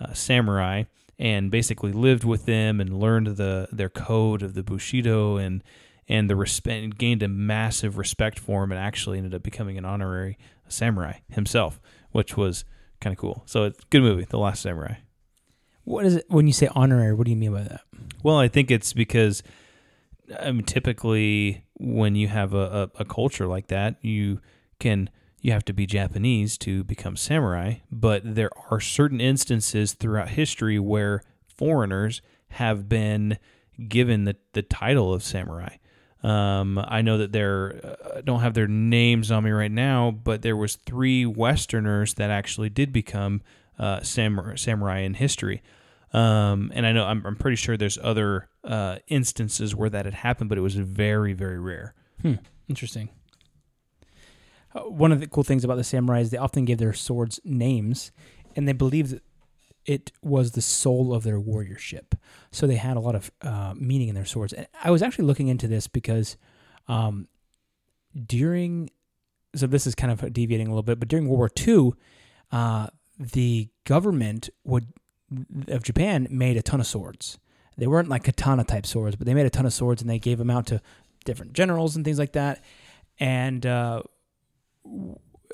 uh, 0.00 0.12
samurai, 0.12 0.84
and 1.18 1.50
basically 1.50 1.92
lived 1.92 2.24
with 2.24 2.46
them 2.46 2.80
and 2.80 2.98
learned 2.98 3.28
the 3.36 3.68
their 3.72 3.88
code 3.88 4.42
of 4.42 4.54
the 4.54 4.62
Bushido 4.62 5.36
and 5.36 5.62
and 6.08 6.30
the 6.30 6.36
respect 6.36 6.98
gained 6.98 7.22
a 7.22 7.28
massive 7.28 7.98
respect 7.98 8.38
for 8.38 8.64
him 8.64 8.72
and 8.72 8.80
actually 8.80 9.18
ended 9.18 9.34
up 9.34 9.42
becoming 9.42 9.76
an 9.76 9.84
honorary 9.84 10.38
samurai 10.68 11.14
himself, 11.28 11.80
which 12.12 12.36
was 12.36 12.64
kind 13.00 13.12
of 13.12 13.18
cool. 13.18 13.42
So 13.46 13.64
it's 13.64 13.80
a 13.80 13.86
good 13.90 14.02
movie, 14.02 14.24
The 14.24 14.38
Last 14.38 14.62
Samurai. 14.62 14.96
What 15.84 16.04
is 16.04 16.16
it 16.16 16.26
when 16.28 16.46
you 16.46 16.52
say 16.52 16.68
honorary? 16.74 17.14
What 17.14 17.24
do 17.24 17.30
you 17.30 17.36
mean 17.36 17.52
by 17.52 17.62
that? 17.62 17.80
Well, 18.22 18.38
I 18.38 18.48
think 18.48 18.70
it's 18.70 18.92
because 18.92 19.42
I 20.40 20.52
mean, 20.52 20.64
typically 20.64 21.64
when 21.74 22.16
you 22.16 22.28
have 22.28 22.54
a, 22.54 22.90
a, 22.96 23.02
a 23.02 23.04
culture 23.04 23.46
like 23.46 23.68
that, 23.68 23.96
you 24.02 24.40
can 24.78 25.10
you 25.40 25.52
have 25.52 25.64
to 25.66 25.72
be 25.72 25.86
Japanese 25.86 26.58
to 26.58 26.84
become 26.84 27.16
samurai. 27.16 27.74
But 27.90 28.22
there 28.24 28.50
are 28.70 28.80
certain 28.80 29.20
instances 29.20 29.92
throughout 29.92 30.30
history 30.30 30.78
where 30.78 31.22
foreigners 31.46 32.22
have 32.50 32.88
been 32.88 33.38
given 33.88 34.24
the, 34.24 34.36
the 34.52 34.62
title 34.62 35.12
of 35.12 35.22
samurai. 35.22 35.76
Um, 36.22 36.78
I 36.78 37.02
know 37.02 37.18
that 37.18 37.32
there 37.32 37.80
uh, 37.84 38.20
don't 38.22 38.40
have 38.40 38.54
their 38.54 38.66
names 38.66 39.30
on 39.30 39.44
me 39.44 39.50
right 39.50 39.70
now, 39.70 40.10
but 40.10 40.42
there 40.42 40.56
was 40.56 40.76
three 40.76 41.26
Westerners 41.26 42.14
that 42.14 42.30
actually 42.30 42.70
did 42.70 42.92
become 42.92 43.42
uh, 43.78 44.00
samurai, 44.02 44.56
samurai 44.56 45.00
in 45.00 45.14
history. 45.14 45.62
Um, 46.12 46.72
and 46.74 46.86
I 46.86 46.92
know 46.92 47.04
I'm, 47.04 47.24
I'm 47.26 47.36
pretty 47.36 47.56
sure 47.56 47.76
there's 47.76 47.98
other 48.02 48.48
uh, 48.64 48.98
instances 49.08 49.74
where 49.74 49.90
that 49.90 50.06
had 50.06 50.14
happened, 50.14 50.48
but 50.48 50.58
it 50.58 50.62
was 50.62 50.74
very, 50.76 51.34
very 51.34 51.60
rare. 51.60 51.94
Hmm. 52.22 52.34
Interesting. 52.68 53.10
One 54.84 55.12
of 55.12 55.20
the 55.20 55.26
cool 55.26 55.44
things 55.44 55.64
about 55.64 55.76
the 55.76 55.84
samurai 55.84 56.20
is 56.20 56.30
they 56.30 56.38
often 56.38 56.64
gave 56.64 56.78
their 56.78 56.92
swords 56.92 57.40
names, 57.44 58.12
and 58.54 58.66
they 58.66 58.72
believed 58.72 59.10
that 59.10 59.22
it 59.84 60.10
was 60.22 60.52
the 60.52 60.62
soul 60.62 61.14
of 61.14 61.22
their 61.22 61.40
warriorship. 61.40 62.14
So 62.50 62.66
they 62.66 62.76
had 62.76 62.96
a 62.96 63.00
lot 63.00 63.14
of 63.14 63.30
uh, 63.42 63.74
meaning 63.76 64.08
in 64.08 64.14
their 64.14 64.24
swords. 64.24 64.52
And 64.52 64.66
I 64.82 64.90
was 64.90 65.02
actually 65.02 65.26
looking 65.26 65.48
into 65.48 65.68
this 65.68 65.86
because 65.86 66.36
um, 66.88 67.28
during, 68.26 68.90
so 69.54 69.68
this 69.68 69.86
is 69.86 69.94
kind 69.94 70.12
of 70.12 70.32
deviating 70.32 70.66
a 70.66 70.70
little 70.70 70.82
bit, 70.82 70.98
but 70.98 71.08
during 71.08 71.28
World 71.28 71.38
War 71.38 71.50
II, 71.66 71.92
uh, 72.50 72.88
the 73.18 73.68
government 73.84 74.50
would 74.64 74.88
of 75.68 75.82
Japan 75.82 76.28
made 76.30 76.56
a 76.56 76.62
ton 76.62 76.80
of 76.80 76.86
swords. 76.86 77.38
They 77.76 77.86
weren't 77.86 78.08
like 78.08 78.24
katana 78.24 78.64
type 78.64 78.86
swords, 78.86 79.16
but 79.16 79.26
they 79.26 79.34
made 79.34 79.46
a 79.46 79.50
ton 79.50 79.66
of 79.66 79.72
swords 79.72 80.00
and 80.00 80.08
they 80.08 80.18
gave 80.18 80.38
them 80.38 80.50
out 80.50 80.66
to 80.66 80.80
different 81.24 81.52
generals 81.52 81.96
and 81.96 82.04
things 82.04 82.18
like 82.18 82.32
that. 82.32 82.62
And 83.18 83.66
uh, 83.66 84.02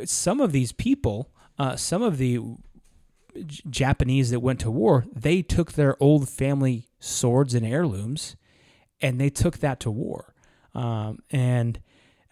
some 0.04 0.40
of 0.40 0.52
these 0.52 0.72
people, 0.72 1.30
uh, 1.58 1.76
some 1.76 2.02
of 2.02 2.18
the 2.18 2.40
Japanese 3.70 4.30
that 4.30 4.40
went 4.40 4.60
to 4.60 4.70
war, 4.70 5.06
they 5.12 5.42
took 5.42 5.72
their 5.72 6.00
old 6.02 6.28
family 6.28 6.88
swords 6.98 7.54
and 7.54 7.66
heirlooms, 7.66 8.36
and 9.00 9.20
they 9.20 9.30
took 9.30 9.58
that 9.58 9.80
to 9.80 9.90
war. 9.90 10.34
Um, 10.74 11.20
and 11.30 11.80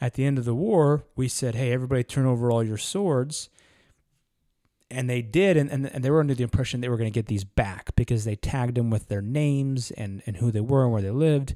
at 0.00 0.14
the 0.14 0.24
end 0.24 0.38
of 0.38 0.44
the 0.44 0.54
war, 0.54 1.04
we 1.16 1.28
said, 1.28 1.54
"Hey, 1.54 1.72
everybody, 1.72 2.04
turn 2.04 2.26
over 2.26 2.50
all 2.50 2.64
your 2.64 2.78
swords." 2.78 3.48
And 4.92 5.08
they 5.08 5.22
did, 5.22 5.56
and, 5.56 5.70
and, 5.70 5.86
and 5.86 6.04
they 6.04 6.10
were 6.10 6.18
under 6.18 6.34
the 6.34 6.42
impression 6.42 6.80
they 6.80 6.88
were 6.88 6.96
going 6.96 7.10
to 7.10 7.16
get 7.16 7.26
these 7.26 7.44
back 7.44 7.94
because 7.94 8.24
they 8.24 8.34
tagged 8.34 8.74
them 8.76 8.90
with 8.90 9.06
their 9.06 9.22
names 9.22 9.92
and, 9.92 10.20
and 10.26 10.38
who 10.38 10.50
they 10.50 10.60
were 10.60 10.82
and 10.82 10.92
where 10.92 11.02
they 11.02 11.10
lived. 11.10 11.54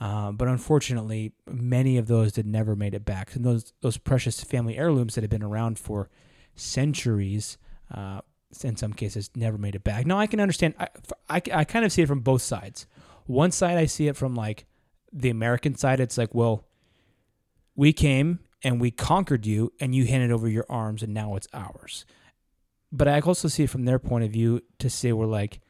Uh, 0.00 0.32
but 0.32 0.48
unfortunately, 0.48 1.32
many 1.46 1.96
of 1.96 2.08
those 2.08 2.32
did 2.32 2.46
never 2.46 2.74
made 2.74 2.94
it 2.94 3.04
back. 3.04 3.34
And 3.34 3.44
those 3.44 3.72
those 3.80 3.96
precious 3.96 4.42
family 4.42 4.76
heirlooms 4.76 5.14
that 5.14 5.22
had 5.22 5.30
been 5.30 5.42
around 5.42 5.78
for 5.78 6.10
centuries, 6.56 7.58
uh, 7.92 8.20
in 8.62 8.76
some 8.76 8.92
cases, 8.92 9.30
never 9.36 9.56
made 9.56 9.74
it 9.74 9.84
back. 9.84 10.06
Now 10.06 10.18
I 10.18 10.26
can 10.26 10.40
understand. 10.40 10.74
I, 10.78 10.88
I, 11.28 11.42
I 11.52 11.64
kind 11.64 11.84
of 11.84 11.92
see 11.92 12.02
it 12.02 12.08
from 12.08 12.20
both 12.20 12.42
sides. 12.42 12.86
One 13.26 13.50
side, 13.50 13.78
I 13.78 13.86
see 13.86 14.08
it 14.08 14.16
from 14.16 14.34
like 14.34 14.66
the 15.12 15.30
American 15.30 15.76
side. 15.76 16.00
It's 16.00 16.18
like, 16.18 16.34
well, 16.34 16.66
we 17.76 17.92
came 17.92 18.40
and 18.62 18.80
we 18.80 18.90
conquered 18.90 19.46
you, 19.46 19.72
and 19.78 19.94
you 19.94 20.06
handed 20.06 20.32
over 20.32 20.48
your 20.48 20.64
arms, 20.68 21.02
and 21.02 21.12
now 21.12 21.36
it's 21.36 21.48
ours. 21.52 22.06
But 22.90 23.08
I 23.08 23.20
also 23.20 23.46
see 23.48 23.64
it 23.64 23.70
from 23.70 23.84
their 23.84 23.98
point 23.98 24.24
of 24.24 24.30
view 24.30 24.62
to 24.78 24.88
say 24.88 25.12
we're 25.12 25.26
like, 25.26 25.60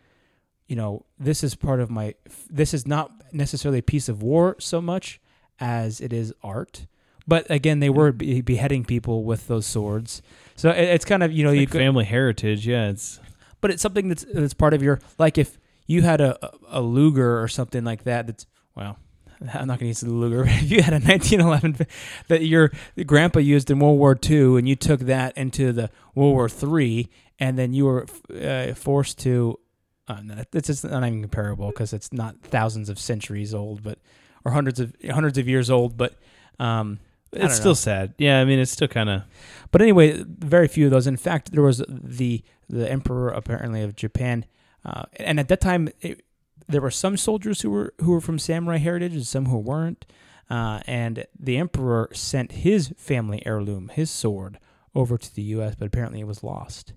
you 0.67 0.77
know, 0.77 1.05
this 1.19 1.43
is 1.45 1.55
part 1.55 1.81
of 1.81 1.91
my. 1.91 2.15
This 2.51 2.73
is 2.75 2.87
not 2.87 3.13
necessarily 3.33 3.79
a 3.79 3.83
piece 3.83 4.09
of 4.09 4.23
war 4.23 4.57
so 4.59 4.81
much 4.81 5.21
as 5.61 6.01
it 6.01 6.13
is 6.13 6.33
art. 6.43 6.87
But 7.27 7.51
again, 7.51 7.81
they 7.81 7.89
were 7.91 8.13
be- 8.13 8.41
beheading 8.43 8.85
people 8.85 9.25
with 9.25 9.47
those 9.47 9.67
swords, 9.67 10.21
so 10.57 10.71
it, 10.71 10.83
it's 10.85 11.05
kind 11.07 11.23
of 11.23 11.33
you 11.33 11.43
know 11.45 11.51
It's 11.51 11.61
you 11.61 11.67
could, 11.67 11.81
family 11.81 12.05
heritage. 12.05 12.67
Yeah, 12.67 12.89
it's 12.91 13.19
but 13.61 13.71
it's 13.71 13.81
something 13.83 14.09
that's 14.09 14.25
that's 14.33 14.53
part 14.55 14.75
of 14.75 14.83
your 14.83 15.01
like 15.19 15.39
if 15.39 15.57
you 15.87 16.03
had 16.03 16.21
a 16.21 16.39
a 16.69 16.81
Luger 16.83 17.43
or 17.43 17.49
something 17.49 17.83
like 17.85 18.05
that. 18.05 18.27
That's 18.27 18.47
well, 18.75 18.99
I'm 19.55 19.67
not 19.67 19.79
going 19.79 19.81
to 19.81 19.87
use 19.87 20.01
the 20.01 20.11
Luger. 20.11 20.45
if 20.47 20.71
you 20.71 20.83
had 20.83 20.93
a 20.93 20.99
1911 21.01 21.87
that 22.29 22.45
your 22.45 22.71
grandpa 23.07 23.39
used 23.41 23.71
in 23.71 23.79
World 23.79 23.99
War 23.99 24.19
II, 24.23 24.59
and 24.59 24.69
you 24.69 24.77
took 24.77 25.01
that 25.01 25.37
into 25.39 25.73
the 25.73 25.89
World 26.15 26.35
War 26.35 26.49
Three, 26.51 27.09
and 27.39 27.59
then 27.59 27.73
you 27.73 27.87
were 27.87 28.07
uh, 28.35 28.75
forced 28.75 29.19
to. 29.21 29.59
Uh, 30.07 30.21
it's 30.53 30.67
just 30.67 30.85
not 30.85 31.03
even 31.05 31.23
comparable 31.23 31.69
because 31.69 31.93
it's 31.93 32.13
not 32.13 32.37
thousands 32.43 32.89
of 32.89 32.99
centuries 32.99 33.55
old, 33.55 33.83
but 33.83 33.99
or 34.45 34.53
hundreds 34.53 34.79
of 34.81 34.95
hundreds 35.11 35.39
of 35.39 35.49
years 35.49 35.71
old. 35.71 35.97
But 35.97 36.15
um, 36.59 36.99
it's 37.33 37.57
still 37.57 37.75
sad. 37.75 38.15
Yeah, 38.19 38.41
I 38.41 38.45
mean, 38.45 38.59
it's 38.59 38.71
still 38.71 38.89
kind 38.89 39.09
of 39.09 39.23
But 39.71 39.83
anyway, 39.83 40.23
very 40.27 40.69
few 40.69 40.87
of 40.87 40.91
those. 40.91 41.07
In 41.07 41.17
fact, 41.17 41.53
there 41.53 41.63
was 41.63 41.83
the 41.89 42.43
the 42.69 42.91
emperor 42.91 43.29
apparently 43.29 43.83
of 43.83 43.97
Japan, 43.97 44.45
uh, 44.85 45.05
and 45.17 45.41
at 45.41 45.49
that 45.49 45.61
time, 45.61 45.89
it, 46.01 46.23
there 46.69 46.81
were 46.81 46.91
some 46.91 47.17
soldiers 47.17 47.63
who 47.63 47.71
were 47.71 47.95
who 48.01 48.13
were 48.13 48.21
from 48.21 48.39
samurai 48.39 48.79
heritage 48.79 49.15
and 49.15 49.27
some 49.27 49.47
who 49.47 49.59
weren't. 49.59 50.07
Uh, 50.51 50.81
and 50.87 51.25
the 51.41 51.57
emperor 51.57 52.11
sent 52.13 52.53
his 52.53 52.93
family 52.99 53.43
heirloom, 53.47 53.89
his 53.89 54.11
sword, 54.11 54.59
over 54.95 55.17
to 55.17 55.35
the 55.35 55.43
U.S., 55.43 55.75
but 55.75 55.87
apparently 55.87 56.21
it 56.21 56.27
was 56.27 56.43
lost. 56.45 56.93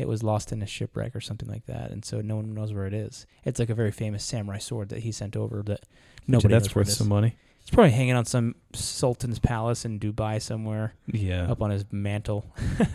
It 0.00 0.08
was 0.08 0.22
lost 0.22 0.50
in 0.52 0.62
a 0.62 0.66
shipwreck 0.66 1.14
or 1.14 1.20
something 1.20 1.48
like 1.48 1.66
that, 1.66 1.90
and 1.90 2.04
so 2.04 2.20
no 2.20 2.36
one 2.36 2.54
knows 2.54 2.72
where 2.72 2.86
it 2.86 2.94
is. 2.94 3.26
It's 3.44 3.60
like 3.60 3.68
a 3.70 3.74
very 3.74 3.92
famous 3.92 4.24
samurai 4.24 4.58
sword 4.58 4.88
that 4.88 5.00
he 5.00 5.12
sent 5.12 5.36
over 5.36 5.62
that 5.64 5.80
nobody 6.26 6.54
that's 6.54 6.68
knows 6.68 6.74
where 6.74 6.80
worth 6.82 6.90
some 6.92 7.08
money. 7.08 7.36
It's 7.60 7.70
probably 7.70 7.90
hanging 7.90 8.14
on 8.14 8.24
some 8.24 8.54
sultan's 8.72 9.38
palace 9.38 9.84
in 9.84 10.00
Dubai 10.00 10.40
somewhere, 10.40 10.94
Yeah. 11.06 11.50
up 11.50 11.60
on 11.62 11.70
his 11.70 11.84
mantle. 11.92 12.46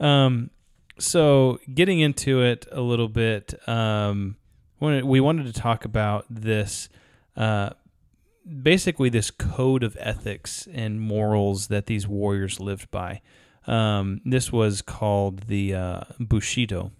Um, 0.00 0.50
so 0.98 1.58
getting 1.72 2.00
into 2.00 2.42
it 2.42 2.66
a 2.72 2.80
little 2.80 3.08
bit, 3.08 3.54
um, 3.68 4.36
we 4.80 5.20
wanted 5.20 5.46
to 5.46 5.52
talk 5.52 5.84
about 5.84 6.26
this, 6.28 6.88
uh, 7.36 7.70
basically 8.62 9.08
this 9.08 9.30
code 9.30 9.84
of 9.84 9.96
ethics 10.00 10.66
and 10.72 11.00
morals 11.00 11.68
that 11.68 11.86
these 11.86 12.08
warriors 12.08 12.58
lived 12.58 12.90
by. 12.90 13.20
Um, 13.66 14.20
this 14.24 14.52
was 14.52 14.82
called 14.82 15.46
the 15.46 15.74
uh, 15.74 16.00
Bushido. 16.18 16.90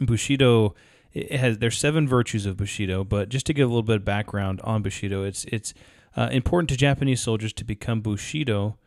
Bushido 0.00 0.74
it 1.12 1.32
has 1.32 1.58
there's 1.58 1.76
seven 1.76 2.06
virtues 2.06 2.46
of 2.46 2.56
Bushido, 2.56 3.04
but 3.04 3.28
just 3.28 3.46
to 3.46 3.52
give 3.52 3.66
a 3.66 3.70
little 3.70 3.82
bit 3.82 3.96
of 3.96 4.04
background 4.04 4.60
on 4.62 4.82
Bushido, 4.82 5.24
it's 5.24 5.44
it's 5.46 5.74
uh, 6.16 6.28
important 6.30 6.68
to 6.70 6.76
Japanese 6.76 7.20
soldiers 7.20 7.52
to 7.54 7.64
become 7.64 8.00
Bushido. 8.00 8.78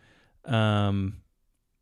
Um, 0.45 1.17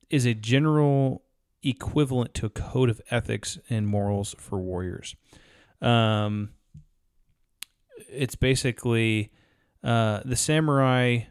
is 0.09 0.25
a 0.25 0.33
general 0.33 1.23
equivalent 1.63 2.33
to 2.33 2.45
a 2.45 2.49
code 2.49 2.89
of 2.89 3.01
ethics 3.09 3.57
and 3.69 3.87
morals 3.87 4.35
for 4.37 4.59
warriors. 4.59 5.15
Um, 5.81 6.49
it's 8.09 8.35
basically 8.35 9.31
uh, 9.83 10.21
the 10.25 10.35
samurai. 10.35 11.21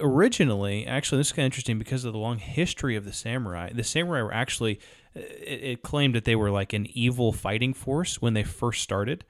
Originally, 0.00 0.86
actually, 0.86 1.18
this 1.18 1.28
is 1.28 1.32
kind 1.32 1.44
of 1.44 1.46
interesting 1.46 1.78
because 1.78 2.04
of 2.04 2.12
the 2.12 2.18
long 2.18 2.38
history 2.38 2.96
of 2.96 3.04
the 3.04 3.12
samurai. 3.12 3.70
The 3.72 3.84
samurai 3.84 4.22
were 4.22 4.34
actually, 4.34 4.80
it, 5.14 5.60
it 5.62 5.82
claimed 5.82 6.14
that 6.14 6.24
they 6.24 6.36
were 6.36 6.50
like 6.50 6.72
an 6.72 6.86
evil 6.92 7.32
fighting 7.32 7.74
force 7.74 8.20
when 8.20 8.34
they 8.34 8.44
first 8.44 8.82
started. 8.82 9.24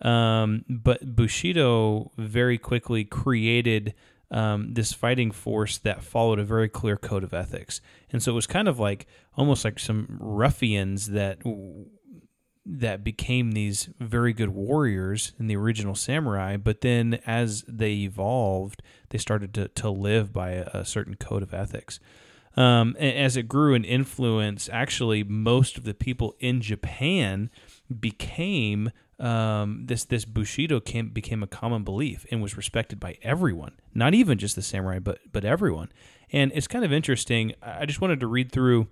Um, 0.00 0.64
but 0.68 1.16
Bushido 1.16 2.12
very 2.16 2.58
quickly 2.58 3.04
created 3.04 3.94
um, 4.30 4.74
this 4.74 4.92
fighting 4.92 5.30
force 5.30 5.78
that 5.78 6.02
followed 6.02 6.38
a 6.38 6.44
very 6.44 6.68
clear 6.68 6.96
code 6.96 7.24
of 7.24 7.32
ethics, 7.34 7.80
and 8.12 8.22
so 8.22 8.32
it 8.32 8.34
was 8.34 8.46
kind 8.46 8.68
of 8.68 8.78
like 8.78 9.06
almost 9.36 9.64
like 9.64 9.78
some 9.78 10.18
ruffians 10.20 11.08
that 11.08 11.38
that 12.70 13.02
became 13.02 13.52
these 13.52 13.88
very 13.98 14.32
good 14.32 14.50
warriors 14.50 15.32
in 15.38 15.46
the 15.46 15.56
original 15.56 15.94
samurai. 15.94 16.56
But 16.56 16.82
then 16.82 17.20
as 17.26 17.64
they 17.66 17.92
evolved, 17.92 18.82
they 19.08 19.18
started 19.18 19.54
to 19.54 19.68
to 19.68 19.90
live 19.90 20.32
by 20.32 20.50
a, 20.50 20.66
a 20.74 20.84
certain 20.84 21.14
code 21.14 21.42
of 21.42 21.54
ethics. 21.54 21.98
Um, 22.56 22.96
as 22.96 23.36
it 23.36 23.44
grew 23.44 23.74
in 23.74 23.84
influence, 23.84 24.68
actually, 24.72 25.22
most 25.22 25.78
of 25.78 25.84
the 25.84 25.94
people 25.94 26.34
in 26.40 26.60
Japan 26.60 27.50
became 28.00 28.90
um, 29.20 29.86
this 29.86 30.04
this 30.04 30.24
bushido 30.24 30.80
came, 30.80 31.10
became 31.10 31.42
a 31.42 31.46
common 31.46 31.84
belief 31.84 32.26
and 32.30 32.42
was 32.42 32.56
respected 32.56 33.00
by 33.00 33.16
everyone, 33.22 33.72
not 33.94 34.12
even 34.14 34.38
just 34.38 34.56
the 34.56 34.62
samurai, 34.62 34.98
but 34.98 35.20
but 35.32 35.44
everyone. 35.44 35.90
And 36.32 36.52
it's 36.54 36.68
kind 36.68 36.84
of 36.84 36.92
interesting. 36.92 37.54
I 37.62 37.86
just 37.86 38.00
wanted 38.00 38.20
to 38.20 38.26
read 38.26 38.52
through 38.52 38.88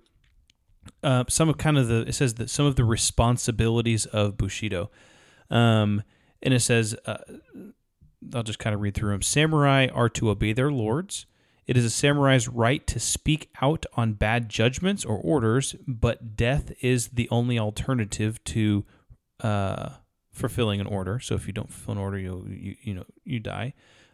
uh, 1.03 1.23
some 1.29 1.49
of 1.49 1.57
kind 1.57 1.77
of 1.77 1.87
the. 1.87 2.01
It 2.07 2.13
says 2.13 2.35
that 2.35 2.49
some 2.49 2.65
of 2.65 2.75
the 2.75 2.83
responsibilities 2.83 4.05
of 4.05 4.37
bushido, 4.37 4.89
um, 5.49 6.03
and 6.41 6.53
it 6.53 6.61
says 6.61 6.95
uh, 7.05 7.17
I'll 8.33 8.43
just 8.43 8.59
kind 8.59 8.73
of 8.73 8.81
read 8.81 8.95
through 8.95 9.11
them. 9.11 9.21
Samurai 9.21 9.87
are 9.93 10.09
to 10.09 10.29
obey 10.29 10.53
their 10.53 10.71
lords. 10.71 11.25
It 11.65 11.75
is 11.75 11.83
a 11.83 11.89
samurai's 11.89 12.47
right 12.47 12.85
to 12.87 12.99
speak 12.99 13.49
out 13.61 13.85
on 13.95 14.13
bad 14.13 14.47
judgments 14.47 15.03
or 15.03 15.17
orders, 15.17 15.75
but 15.85 16.37
death 16.37 16.71
is 16.81 17.09
the 17.09 17.27
only 17.29 17.59
alternative 17.59 18.41
to 18.45 18.85
uh, 19.41 19.89
fulfilling 20.31 20.79
an 20.79 20.87
order. 20.87 21.19
So 21.19 21.35
if 21.35 21.45
you 21.45 21.51
don't 21.51 21.71
fulfill 21.71 21.93
an 21.93 21.97
order, 21.97 22.17
you 22.17 22.47
you, 22.49 22.75
you 22.81 22.93
know 22.93 23.03
you 23.25 23.39
die. 23.39 23.73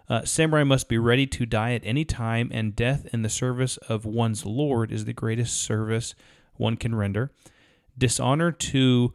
Uh, 0.10 0.26
samurai 0.26 0.64
must 0.64 0.90
be 0.90 0.98
ready 0.98 1.26
to 1.28 1.46
die 1.46 1.74
at 1.74 1.82
any 1.86 2.04
time, 2.04 2.50
and 2.52 2.76
death 2.76 3.08
in 3.14 3.22
the 3.22 3.30
service 3.30 3.78
of 3.78 4.04
one's 4.04 4.46
lord 4.46 4.92
is 4.92 5.06
the 5.06 5.14
greatest 5.14 5.62
service 5.62 6.16
one 6.56 6.78
can 6.78 6.96
render. 6.96 7.32
Dishonor 7.98 8.52
to 8.52 9.14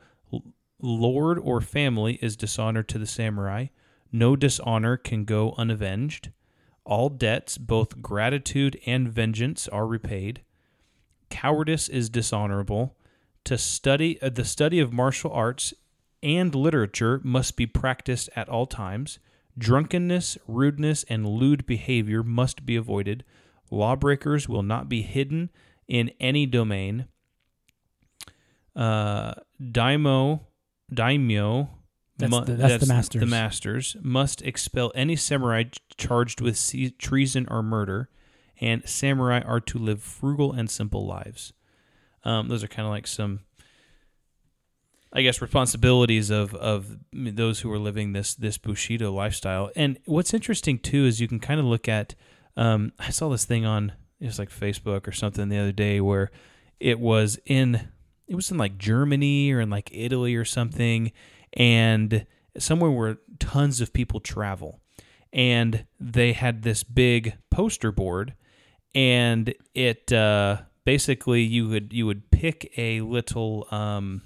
lord 0.80 1.38
or 1.38 1.60
family 1.60 2.18
is 2.22 2.36
dishonor 2.36 2.82
to 2.84 2.98
the 2.98 3.06
samurai. 3.06 3.66
No 4.12 4.36
dishonor 4.36 4.96
can 4.96 5.24
go 5.24 5.54
unavenged. 5.58 6.30
All 6.84 7.10
debts, 7.10 7.58
both 7.58 8.00
gratitude 8.00 8.80
and 8.86 9.08
vengeance, 9.08 9.68
are 9.68 9.86
repaid. 9.86 10.42
Cowardice 11.28 11.88
is 11.88 12.08
dishonorable. 12.08 12.96
To 13.44 13.58
study 13.58 14.20
uh, 14.22 14.30
the 14.30 14.44
study 14.44 14.80
of 14.80 14.92
martial 14.92 15.32
arts 15.32 15.74
and 16.22 16.54
literature 16.54 17.20
must 17.22 17.56
be 17.56 17.66
practiced 17.66 18.30
at 18.34 18.48
all 18.48 18.66
times. 18.66 19.18
Drunkenness, 19.56 20.38
rudeness, 20.46 21.04
and 21.08 21.26
lewd 21.26 21.66
behavior 21.66 22.22
must 22.22 22.64
be 22.64 22.76
avoided. 22.76 23.24
Lawbreakers 23.70 24.48
will 24.48 24.62
not 24.62 24.88
be 24.88 25.02
hidden 25.02 25.50
in 25.86 26.10
any 26.20 26.46
domain. 26.46 27.06
Uh, 28.76 29.34
daimo, 29.60 30.40
daimyo, 30.92 31.68
That's 32.18 32.30
mu- 32.32 32.44
the- 32.44 32.54
that's 32.54 32.84
the 32.86 32.92
masters. 32.92 33.20
The 33.20 33.26
masters 33.26 33.96
must 34.02 34.42
expel 34.42 34.92
any 34.94 35.16
samurai 35.16 35.64
charged 35.96 36.40
with 36.40 36.56
se- 36.56 36.90
treason 36.98 37.46
or 37.50 37.62
murder, 37.62 38.08
and 38.60 38.88
samurai 38.88 39.40
are 39.40 39.60
to 39.60 39.78
live 39.78 40.02
frugal 40.02 40.52
and 40.52 40.70
simple 40.70 41.06
lives. 41.06 41.52
Um, 42.24 42.48
those 42.48 42.62
are 42.64 42.68
kind 42.68 42.86
of 42.86 42.90
like 42.90 43.06
some, 43.06 43.40
I 45.12 45.22
guess, 45.22 45.40
responsibilities 45.40 46.30
of 46.30 46.54
of 46.54 46.98
those 47.12 47.60
who 47.60 47.72
are 47.72 47.78
living 47.78 48.12
this 48.12 48.34
this 48.34 48.58
bushido 48.58 49.12
lifestyle. 49.12 49.70
And 49.76 49.98
what's 50.04 50.34
interesting 50.34 50.78
too 50.78 51.04
is 51.06 51.20
you 51.20 51.28
can 51.28 51.40
kind 51.40 51.60
of 51.60 51.66
look 51.66 51.88
at. 51.88 52.14
Um, 52.56 52.92
I 52.98 53.10
saw 53.10 53.28
this 53.28 53.44
thing 53.44 53.64
on 53.64 53.92
it 54.20 54.26
was 54.26 54.38
like 54.38 54.50
Facebook 54.50 55.06
or 55.06 55.12
something 55.12 55.48
the 55.48 55.58
other 55.58 55.70
day 55.72 56.00
where 56.00 56.30
it 56.80 56.98
was 56.98 57.38
in 57.46 57.88
it 58.28 58.34
was 58.34 58.50
in 58.50 58.58
like 58.58 58.78
Germany 58.78 59.50
or 59.52 59.60
in 59.60 59.70
like 59.70 59.90
Italy 59.92 60.34
or 60.34 60.44
something, 60.44 61.12
and 61.54 62.26
somewhere 62.58 62.90
where 62.90 63.18
tons 63.38 63.80
of 63.80 63.92
people 63.92 64.20
travel, 64.20 64.80
and 65.32 65.86
they 65.98 66.32
had 66.32 66.62
this 66.62 66.84
big 66.84 67.34
poster 67.50 67.90
board, 67.90 68.34
and 68.94 69.54
it 69.74 70.12
uh, 70.12 70.58
basically 70.84 71.42
you 71.42 71.68
would 71.68 71.92
you 71.92 72.06
would 72.06 72.30
pick 72.30 72.72
a 72.76 73.00
little 73.00 73.66
um, 73.70 74.22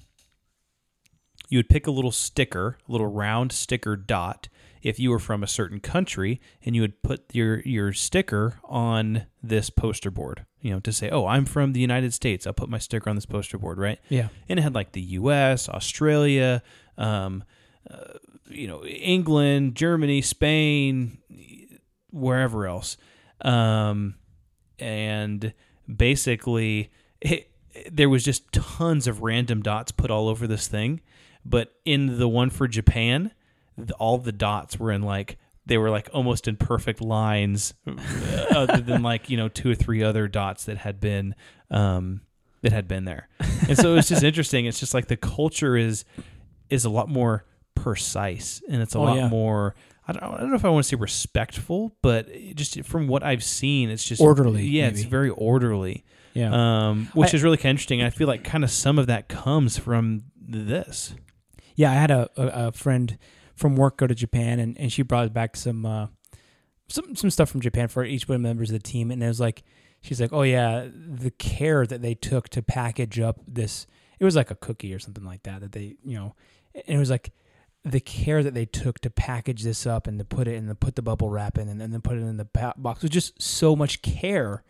you 1.49 1.59
would 1.59 1.69
pick 1.69 1.87
a 1.87 1.93
little 1.93 2.13
sticker, 2.13 2.79
a 2.89 2.93
little 2.93 3.07
round 3.07 3.53
sticker 3.53 3.97
dot 3.97 4.49
if 4.83 4.99
you 4.99 5.11
were 5.11 5.19
from 5.19 5.43
a 5.43 5.47
certain 5.47 5.81
country 5.81 6.41
and 6.65 6.75
you 6.75 6.83
would 6.83 7.03
put 7.03 7.25
your 7.33 7.61
your 7.61 7.93
sticker 7.93 8.61
on 8.65 9.27
this 9.43 9.71
poster 9.71 10.11
board, 10.11 10.45
you 10.61 10.71
know, 10.71 10.81
to 10.81 10.93
say, 10.93 11.09
"Oh, 11.11 11.27
I'm 11.27 11.45
from 11.45 11.73
the 11.73 11.81
United 11.81 12.13
States. 12.15 12.47
I'll 12.47 12.53
put 12.53 12.69
my 12.69 12.79
sticker 12.79 13.09
on 13.09 13.17
this 13.17 13.27
poster 13.27 13.59
board," 13.59 13.79
right? 13.79 13.99
Yeah. 14.09 14.29
And 14.49 14.59
it 14.59 14.63
had 14.63 14.75
like 14.75 14.93
the 14.93 15.03
US, 15.03 15.69
Australia, 15.69 16.63
um, 16.99 17.45
uh, 17.91 18.19
you 18.49 18.67
know, 18.67 18.85
England, 18.85 19.75
Germany, 19.77 20.21
Spain, 20.23 21.19
wherever 22.11 22.67
else. 22.67 22.97
Um, 23.41 24.17
and 24.79 25.55
basically 25.97 26.91
it, 27.21 27.51
there 27.91 28.09
was 28.09 28.25
just 28.25 28.53
tons 28.53 29.07
of 29.07 29.23
random 29.23 29.63
dots 29.63 29.93
put 29.93 30.11
all 30.11 30.29
over 30.29 30.47
this 30.47 30.69
thing 30.69 31.01
but 31.45 31.75
in 31.85 32.19
the 32.19 32.29
one 32.29 32.51
for 32.51 32.69
japan 32.69 33.31
the, 33.79 33.95
all 33.95 34.19
the 34.19 34.33
dots 34.33 34.79
were 34.79 34.91
in 34.93 35.03
like 35.03 35.39
they 35.67 35.79
were 35.79 35.91
like 35.91 36.09
almost 36.13 36.49
in 36.49 36.57
perfect 36.57 37.01
lines 37.01 37.75
uh, 37.87 38.45
other 38.55 38.79
than 38.81 39.03
like 39.11 39.31
you 39.31 39.37
know 39.37 39.49
two 39.49 39.71
or 39.71 39.75
three 39.75 40.03
other 40.03 40.29
dots 40.29 40.65
that 40.65 40.79
had 40.79 41.01
been 41.01 41.35
um 41.71 42.21
that 42.63 42.73
had 42.73 42.87
been 42.89 43.05
there 43.05 43.29
and 43.69 43.77
so 43.79 43.97
it's 43.97 44.09
just 44.09 44.23
interesting 44.31 44.67
it's 44.67 44.81
just 44.81 44.95
like 44.95 45.07
the 45.09 45.17
culture 45.17 45.77
is 45.77 46.05
is 46.69 46.85
a 46.85 46.91
lot 46.91 47.09
more 47.09 47.45
precise 47.75 48.63
and 48.69 48.81
it's 48.83 48.95
a 48.95 48.99
Oh, 48.99 49.03
lot 49.03 49.17
yeah. 49.17 49.29
more 49.29 49.75
I 50.07 50.13
don't, 50.13 50.23
I 50.25 50.37
don't 50.41 50.51
know 50.51 50.57
if 50.57 50.65
I 50.65 50.69
want 50.69 50.85
to 50.85 50.89
say 50.89 50.97
respectful, 50.97 51.95
but 52.03 52.29
just 52.57 52.83
from 52.83 53.07
what 53.07 53.23
I've 53.23 53.45
seen, 53.45 53.89
it's 53.89 54.03
just 54.05 54.21
Orderly, 54.21 54.65
Yeah, 54.65 54.89
it's 54.89 55.05
very 55.05 55.31
orderly, 55.31 56.05
Yeah. 56.35 56.51
um, 56.89 57.09
which 57.15 57.33
I- 57.33 57.37
is 57.37 57.43
really 57.45 57.57
kind 57.57 57.67
of 57.67 57.71
interesting. 57.75 58.03
I 58.03 58.11
feel 58.11 58.27
like 58.27 58.43
kind 58.43 58.65
of 58.65 58.71
some 58.73 58.99
of 58.99 59.07
that 59.07 59.29
comes 59.29 59.79
from 59.79 60.25
this. 60.37 61.15
Yeah, 61.77 61.93
I 61.93 61.95
had 61.95 62.11
a, 62.11 62.29
a, 62.37 62.67
a 62.69 62.73
friend 62.73 63.17
from 63.55 63.77
work 63.77 63.99
go 63.99 64.07
to 64.07 64.15
Japan, 64.15 64.59
and, 64.59 64.79
and 64.79 64.93
she 64.93 65.03
brought 65.03 65.33
back 65.33 65.57
some 65.57 65.87
uh, 65.87 66.07
some 66.89 67.15
some 67.17 67.31
stuff 67.31 67.51
from 67.51 67.61
Japan 67.61 67.89
for 67.89 68.05
each 68.05 68.29
one 68.29 68.37
of 68.37 68.43
the 68.43 68.49
members 68.49 68.71
of 68.71 68.75
the 68.75 68.89
team, 68.89 69.11
and 69.11 69.23
it 69.23 69.29
was 69.29 69.41
like 69.41 69.63
she's 70.01 70.21
like, 70.21 70.33
oh 70.33 70.43
yeah, 70.43 70.89
the 70.93 71.31
care 71.31 71.87
that 71.87 72.03
they 72.03 72.15
took 72.15 72.49
to 72.51 72.63
package 72.63 73.21
up 73.21 73.41
this. 73.47 73.87
It 74.19 74.25
was 74.25 74.37
like 74.37 74.51
a 74.51 74.55
cookie 74.55 74.95
or 74.95 74.99
something 74.99 75.25
like 75.25 75.43
that 75.45 75.61
that 75.61 75.73
they 75.73 75.97
you 76.05 76.17
know, 76.17 76.35
and 76.75 76.97
it 76.97 76.99
was 76.99 77.11
like 77.11 77.33
the 77.85 78.01
care 78.01 78.43
that 78.43 78.55
they 78.55 78.65
took 78.65 79.01
to 79.01 79.11
package 79.11 79.65
this 79.65 79.87
up 79.87 80.07
and 80.07 80.19
to 80.19 80.25
put 80.25 80.47
it 80.47 80.55
in 80.55 80.67
the 80.67 80.75
put 80.75 80.95
the 80.95 81.03
bubble 81.03 81.31
wrap 81.31 81.59
in 81.59 81.69
and, 81.69 81.83
and 81.83 81.93
then 81.93 82.01
put 82.01 82.17
it 82.17 82.21
in 82.21 82.37
the 82.37 82.73
box 82.77 83.03
was 83.03 83.11
just 83.11 83.41
so 83.43 83.75
much 83.75 84.03
care 84.03 84.63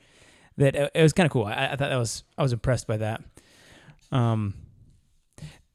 that 0.57 0.75
it, 0.75 0.91
it 0.95 1.03
was 1.03 1.13
kind 1.13 1.27
of 1.27 1.33
cool. 1.33 1.45
I, 1.45 1.67
I 1.67 1.69
thought 1.71 1.91
that 1.91 1.97
was 1.97 2.25
I 2.39 2.43
was 2.43 2.53
impressed 2.53 2.87
by 2.87 2.99
that. 2.99 3.23
Um, 4.11 4.55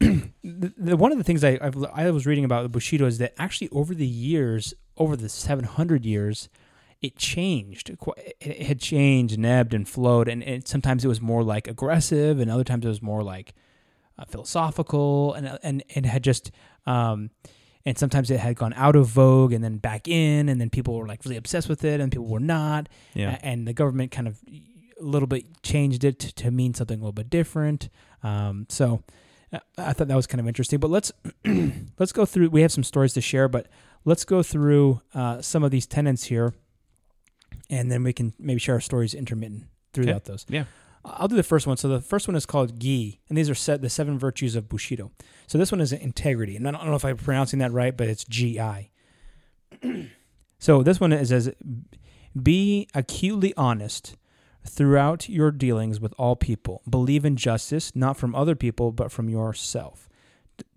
the, 0.00 0.72
the 0.76 0.96
one 0.96 1.12
of 1.12 1.18
the 1.18 1.24
things 1.24 1.42
I 1.42 1.58
I've, 1.60 1.76
I 1.92 2.10
was 2.10 2.26
reading 2.26 2.44
about 2.44 2.62
the 2.62 2.68
Bushido 2.68 3.06
is 3.06 3.18
that 3.18 3.34
actually 3.38 3.68
over 3.70 3.94
the 3.94 4.06
years, 4.06 4.74
over 4.96 5.16
the 5.16 5.28
700 5.28 6.04
years, 6.04 6.48
it 7.00 7.16
changed. 7.16 7.90
It 7.90 7.98
it 8.40 8.66
had 8.66 8.80
changed 8.80 9.34
and 9.34 9.44
ebbed 9.44 9.74
and 9.74 9.88
flowed, 9.88 10.28
and 10.28 10.42
it, 10.42 10.68
sometimes 10.68 11.04
it 11.04 11.08
was 11.08 11.20
more 11.20 11.42
like 11.42 11.68
aggressive, 11.68 12.38
and 12.40 12.50
other 12.50 12.64
times 12.64 12.84
it 12.84 12.88
was 12.88 13.02
more 13.02 13.22
like 13.22 13.54
uh, 14.18 14.24
philosophical, 14.24 15.34
and 15.34 15.58
and 15.62 15.82
it 15.88 16.04
had 16.06 16.22
just. 16.22 16.50
Um, 16.86 17.30
and 17.86 17.96
sometimes 17.96 18.30
it 18.30 18.38
had 18.38 18.54
gone 18.54 18.74
out 18.74 18.96
of 18.96 19.06
vogue 19.06 19.50
and 19.54 19.64
then 19.64 19.78
back 19.78 20.08
in, 20.08 20.50
and 20.50 20.60
then 20.60 20.68
people 20.68 20.94
were 20.94 21.06
like 21.06 21.24
really 21.24 21.38
obsessed 21.38 21.70
with 21.70 21.84
it, 21.84 22.00
and 22.00 22.12
people 22.12 22.26
were 22.26 22.40
not. 22.40 22.86
Yeah. 23.14 23.38
And 23.42 23.66
the 23.66 23.72
government 23.72 24.10
kind 24.10 24.28
of 24.28 24.38
a 25.00 25.02
little 25.02 25.28
bit 25.28 25.62
changed 25.62 26.04
it 26.04 26.18
to, 26.18 26.34
to 26.34 26.50
mean 26.50 26.74
something 26.74 26.98
a 26.98 27.00
little 27.00 27.12
bit 27.12 27.30
different. 27.30 27.88
Um, 28.22 28.66
so 28.68 28.94
uh, 28.96 29.12
I 29.78 29.92
thought 29.92 30.08
that 30.08 30.16
was 30.16 30.26
kind 30.26 30.40
of 30.40 30.48
interesting. 30.48 30.78
But 30.78 30.90
let's 30.90 31.12
let's 31.98 32.12
go 32.12 32.24
through. 32.24 32.50
We 32.50 32.62
have 32.62 32.72
some 32.72 32.84
stories 32.84 33.14
to 33.14 33.20
share, 33.20 33.48
but 33.48 33.66
let's 34.04 34.24
go 34.24 34.42
through 34.42 35.00
uh, 35.14 35.40
some 35.40 35.64
of 35.64 35.70
these 35.70 35.86
tenets 35.86 36.24
here, 36.24 36.54
and 37.70 37.90
then 37.90 38.02
we 38.02 38.12
can 38.12 38.34
maybe 38.38 38.60
share 38.60 38.76
our 38.76 38.80
stories 38.80 39.14
intermittent 39.14 39.64
throughout 39.92 40.24
those. 40.24 40.44
Yeah. 40.48 40.64
I'll 41.04 41.28
do 41.28 41.36
the 41.36 41.42
first 41.42 41.66
one. 41.66 41.76
So 41.76 41.88
the 41.88 42.00
first 42.00 42.28
one 42.28 42.36
is 42.36 42.44
called 42.44 42.78
Gi, 42.78 43.20
and 43.28 43.38
these 43.38 43.48
are 43.48 43.54
set 43.54 43.80
the 43.80 43.88
seven 43.88 44.18
virtues 44.18 44.54
of 44.54 44.68
Bushido. 44.68 45.10
So 45.46 45.56
this 45.56 45.72
one 45.72 45.80
is 45.80 45.92
integrity, 45.92 46.56
and 46.56 46.66
I 46.68 46.72
don't 46.72 46.86
know 46.86 46.96
if 46.96 47.04
I'm 47.04 47.16
pronouncing 47.16 47.60
that 47.60 47.72
right, 47.72 47.96
but 47.96 48.08
it's 48.08 48.24
G 48.24 48.60
I. 48.60 48.90
so 50.58 50.82
this 50.82 51.00
one 51.00 51.12
is 51.12 51.32
as 51.32 51.52
be 52.40 52.88
acutely 52.94 53.54
honest 53.56 54.16
throughout 54.66 55.28
your 55.28 55.50
dealings 55.50 56.00
with 56.00 56.14
all 56.18 56.36
people. 56.36 56.82
Believe 56.88 57.24
in 57.24 57.36
justice, 57.36 57.94
not 57.94 58.16
from 58.16 58.34
other 58.34 58.54
people, 58.54 58.92
but 58.92 59.10
from 59.10 59.28
yourself. 59.28 60.08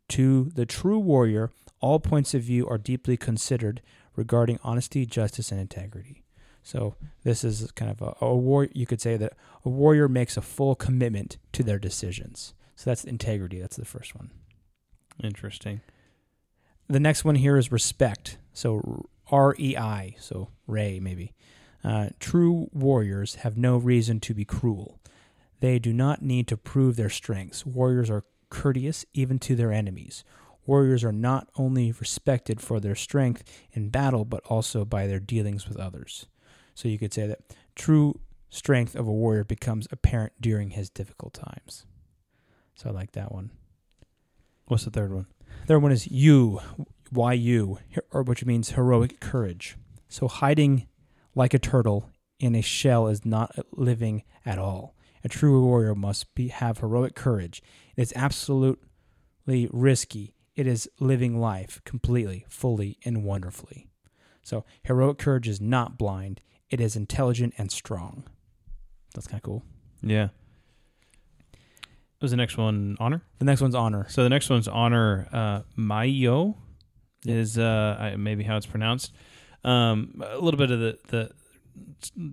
To 0.10 0.52
the 0.56 0.66
true 0.66 1.00
warrior, 1.00 1.52
all 1.80 2.00
points 2.00 2.34
of 2.34 2.44
view 2.44 2.68
are 2.68 2.78
deeply 2.78 3.18
considered 3.18 3.82
regarding 4.16 4.60
honesty, 4.64 5.06
justice, 5.06 5.52
and 5.52 5.60
integrity. 5.60 6.24
So 6.64 6.96
this 7.24 7.44
is 7.44 7.72
kind 7.72 7.90
of 7.90 8.02
a, 8.02 8.26
a 8.26 8.36
war. 8.36 8.68
You 8.74 8.86
could 8.86 9.02
say 9.02 9.18
that 9.18 9.34
a 9.66 9.70
warrior 9.70 10.08
makes 10.08 10.38
a 10.38 10.42
full 10.42 10.76
commitment 10.76 11.38
to 11.54 11.64
their 11.64 11.80
decisions. 11.80 12.54
So 12.76 12.90
that's 12.90 13.04
integrity. 13.04 13.60
That's 13.60 13.78
the 13.78 13.86
first 13.86 14.16
one. 14.16 14.32
Interesting. 15.24 15.82
The 16.88 17.00
next 17.00 17.24
one 17.24 17.36
here 17.36 17.58
is 17.58 17.72
respect. 17.72 18.38
So 18.54 19.08
R 19.32 19.56
E 19.58 19.78
I. 19.78 20.16
So 20.20 20.50
Ray 20.68 21.00
maybe. 21.00 21.34
Uh, 21.84 22.10
true 22.20 22.70
warriors 22.74 23.36
have 23.36 23.58
no 23.58 23.78
reason 23.78 24.20
to 24.20 24.34
be 24.34 24.46
cruel. 24.46 25.00
They 25.60 25.80
do 25.80 25.94
not 25.94 26.22
need 26.22 26.48
to 26.48 26.58
prove 26.58 26.96
their 26.96 27.10
strengths. 27.10 27.66
Warriors 27.66 28.10
are 28.10 28.26
courteous 28.50 29.06
even 29.14 29.40
to 29.40 29.56
their 29.56 29.72
enemies. 29.72 30.24
Warriors 30.66 31.04
are 31.04 31.12
not 31.12 31.50
only 31.58 31.92
respected 31.92 32.62
for 32.62 32.80
their 32.80 32.96
strength 32.96 33.44
in 33.72 33.90
battle, 33.90 34.26
but 34.26 34.46
also 34.46 34.86
by 34.86 35.08
their 35.08 35.20
dealings 35.20 35.68
with 35.68 35.78
others. 35.78 36.28
So 36.76 36.88
you 36.88 37.00
could 37.00 37.14
say 37.14 37.28
that 37.28 37.42
true 37.76 38.20
strength 38.50 38.96
of 38.96 39.08
a 39.08 39.12
warrior 39.12 39.44
becomes 39.44 39.88
apparent 39.92 40.34
during 40.40 40.72
his 40.72 40.90
difficult 40.90 41.34
times. 41.34 41.86
So 42.76 42.90
I 42.90 42.94
like 42.94 43.14
that 43.14 43.32
one. 43.32 43.52
What's 44.66 44.86
the 44.86 44.92
third 44.92 45.14
one? 45.14 45.28
Third 45.68 45.80
one 45.80 45.92
is 45.92 46.08
you, 46.08 46.60
Y 47.12 47.34
U, 47.34 47.80
or 48.12 48.24
which 48.24 48.46
means 48.46 48.72
heroic 48.72 49.20
courage. 49.20 49.78
So 50.10 50.28
hiding 50.28 50.88
like 51.36 51.54
a 51.54 51.60
turtle 51.60 52.10
in 52.40 52.56
a 52.56 52.62
shell 52.62 53.08
is 53.08 53.26
not 53.26 53.56
living 53.72 54.24
at 54.46 54.58
all. 54.58 54.96
A 55.24 55.30
true 55.30 55.64
warrior 55.64 55.94
must 55.96 56.34
be 56.34 56.48
have 56.48 56.80
heroic 56.80 57.14
courage. 57.16 57.62
It's 57.96 58.14
absolutely 58.16 59.70
risky. 59.72 60.34
It 60.56 60.66
is 60.68 60.90
living 61.00 61.40
life 61.40 61.82
completely, 61.86 62.46
fully, 62.50 62.98
and 63.06 63.24
wonderfully. 63.24 63.88
So 64.44 64.66
heroic 64.84 65.18
courage 65.20 65.48
is 65.48 65.62
not 65.62 65.98
blind. 65.98 66.42
It 66.70 66.82
is 66.82 66.96
intelligent 66.96 67.54
and 67.58 67.72
strong. 67.72 68.24
That's 69.14 69.28
kind 69.28 69.40
of 69.40 69.44
cool. 69.44 69.64
Yeah. 70.02 70.30
What 72.18 72.26
Was 72.26 72.32
the 72.32 72.38
next 72.38 72.58
one 72.58 72.98
honor? 73.00 73.22
The 73.40 73.46
next 73.46 73.62
one's 73.62 73.76
honor. 73.76 74.08
So 74.10 74.24
the 74.24 74.30
next 74.30 74.50
one's 74.50 74.68
honor. 74.68 75.28
Uh, 75.32 75.62
Meiyo 75.78 76.56
is 77.26 77.58
uh, 77.58 77.98
I- 78.00 78.16
maybe 78.16 78.44
how 78.44 78.58
it's 78.58 78.66
pronounced. 78.66 79.14
Um, 79.64 80.24
a 80.26 80.40
little 80.40 80.58
bit 80.58 80.72
of 80.72 80.80
the 80.80 81.00
the 81.10 81.32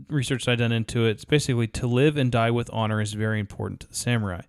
research 0.09 0.49
I've 0.49 0.59
done 0.59 0.73
into 0.73 1.07
it. 1.07 1.11
It's 1.11 1.25
basically 1.25 1.67
to 1.69 1.87
live 1.87 2.17
and 2.17 2.33
die 2.33 2.51
with 2.51 2.71
honor 2.73 3.01
is 3.01 3.13
very 3.13 3.41
important 3.41 3.81
to 3.81 3.89
the 3.89 3.95
samurai. 3.95 4.43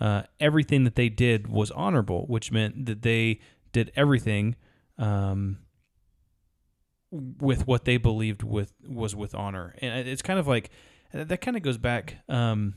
Uh, 0.00 0.22
everything 0.38 0.84
that 0.84 0.94
they 0.94 1.08
did 1.08 1.48
was 1.48 1.70
honorable, 1.72 2.24
which 2.26 2.52
meant 2.52 2.86
that 2.86 3.02
they 3.02 3.40
did 3.72 3.90
everything 3.96 4.54
um, 4.96 5.58
with 7.10 7.66
what 7.66 7.84
they 7.84 7.96
believed 7.96 8.42
with 8.42 8.72
was 8.86 9.16
with 9.16 9.34
honor, 9.34 9.74
and 9.80 10.06
it's 10.06 10.22
kind 10.22 10.38
of 10.38 10.46
like 10.46 10.70
that. 11.12 11.40
Kind 11.40 11.56
of 11.56 11.62
goes 11.62 11.78
back. 11.78 12.16
Um, 12.28 12.74